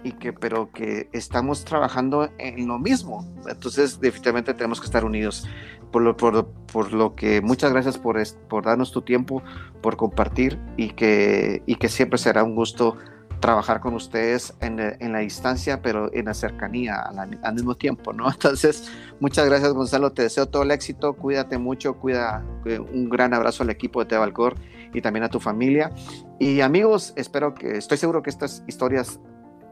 y 0.03 0.13
que 0.13 0.33
pero 0.33 0.71
que 0.73 1.09
estamos 1.13 1.65
trabajando 1.65 2.31
en 2.39 2.67
lo 2.67 2.79
mismo. 2.79 3.27
Entonces, 3.49 4.01
definitivamente 4.01 4.55
tenemos 4.55 4.81
que 4.81 4.87
estar 4.87 5.05
unidos. 5.05 5.47
Por 5.91 6.03
lo, 6.03 6.17
por, 6.17 6.47
por 6.73 6.93
lo 6.93 7.15
que 7.15 7.41
muchas 7.41 7.73
gracias 7.73 7.99
por, 7.99 8.17
por 8.49 8.65
darnos 8.65 8.93
tu 8.93 9.03
tiempo, 9.03 9.43
por 9.83 9.97
compartir 9.97 10.59
y 10.77 10.91
que, 10.91 11.63
y 11.67 11.77
que 11.77 11.89
siempre 11.89 12.19
será 12.19 12.45
un 12.45 12.55
gusto 12.55 12.97
trabajar 13.41 13.81
con 13.81 13.95
ustedes 13.95 14.55
en, 14.61 14.79
en 14.79 15.13
la 15.13 15.21
distancia, 15.21 15.81
pero 15.83 16.13
en 16.13 16.27
la 16.27 16.35
cercanía 16.35 16.97
al, 17.01 17.41
al 17.43 17.55
mismo 17.55 17.75
tiempo, 17.75 18.13
¿no? 18.13 18.31
Entonces, 18.33 18.91
muchas 19.19 19.47
gracias 19.47 19.73
Gonzalo, 19.73 20.13
te 20.13 20.23
deseo 20.23 20.47
todo 20.47 20.63
el 20.63 20.71
éxito, 20.71 21.15
cuídate 21.15 21.59
mucho, 21.59 21.95
cuida, 21.95 22.45
eh, 22.67 22.79
un 22.79 23.09
gran 23.09 23.35
abrazo 23.35 23.63
al 23.63 23.71
equipo 23.71 24.01
de 24.01 24.07
Tebalcor 24.07 24.55
y 24.93 25.01
también 25.01 25.25
a 25.25 25.29
tu 25.29 25.41
familia. 25.41 25.91
Y 26.39 26.61
amigos, 26.61 27.13
espero 27.17 27.55
que, 27.55 27.79
estoy 27.79 27.99
seguro 27.99 28.23
que 28.23 28.31
estas 28.31 28.63
historias 28.67 29.19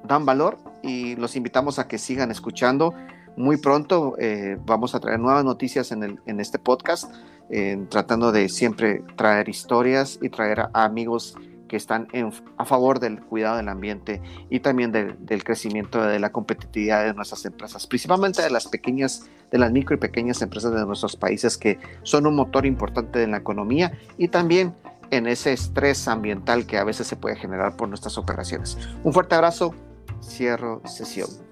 dan 0.04 0.24
valor 0.24 0.58
y 0.82 1.16
los 1.16 1.36
invitamos 1.36 1.78
a 1.78 1.86
que 1.88 1.98
sigan 1.98 2.30
escuchando. 2.30 2.94
Muy 3.38 3.56
pronto 3.56 4.16
eh, 4.18 4.58
vamos 4.66 4.96
a 4.96 5.00
traer 5.00 5.20
nuevas 5.20 5.44
noticias 5.44 5.92
en, 5.92 6.40
este 6.40 6.58
podcast, 6.58 7.14
eh, 7.50 7.86
tratando 7.88 8.32
de 8.32 8.48
siempre 8.48 9.04
traer 9.14 9.48
historias 9.48 10.18
y 10.20 10.28
traer 10.28 10.58
a, 10.60 10.70
amigos 10.72 11.36
que 11.68 11.76
están 11.76 12.08
a 12.56 12.64
favor 12.64 12.98
del 12.98 13.20
cuidado 13.20 13.58
del 13.58 13.68
ambiente 13.68 14.20
y 14.50 14.58
también 14.58 14.90
del 14.90 15.44
crecimiento 15.44 16.02
de 16.02 16.18
la 16.18 16.32
competitividad 16.32 17.04
de 17.04 17.14
nuestras 17.14 17.44
empresas, 17.44 17.86
principalmente 17.86 18.42
de 18.42 18.50
las 18.50 18.66
pequeñas, 18.66 19.28
de 19.52 19.58
las 19.58 19.70
micro 19.70 19.94
y 19.94 20.00
pequeñas 20.00 20.42
empresas 20.42 20.74
de 20.74 20.84
nuestros 20.84 21.14
países 21.14 21.56
que 21.56 21.78
son 22.02 22.26
un 22.26 22.34
motor 22.34 22.66
importante 22.66 23.22
en 23.22 23.30
la 23.30 23.36
economía 23.36 23.92
y 24.16 24.28
también 24.28 24.74
en 25.10 25.28
ese 25.28 25.52
estrés 25.52 26.08
ambiental 26.08 26.66
que 26.66 26.76
a 26.76 26.84
veces 26.84 27.06
se 27.06 27.14
puede 27.14 27.36
generar 27.36 27.76
por 27.76 27.88
nuestras 27.88 28.18
operaciones. 28.18 28.76
Un 29.04 29.12
fuerte 29.12 29.36
abrazo, 29.36 29.74
cierro 30.22 30.82
sesión. 30.86 31.47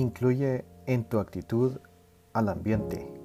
Incluye 0.00 0.64
en 0.86 1.04
tu 1.04 1.18
actitud 1.18 1.78
al 2.32 2.48
ambiente. 2.48 3.19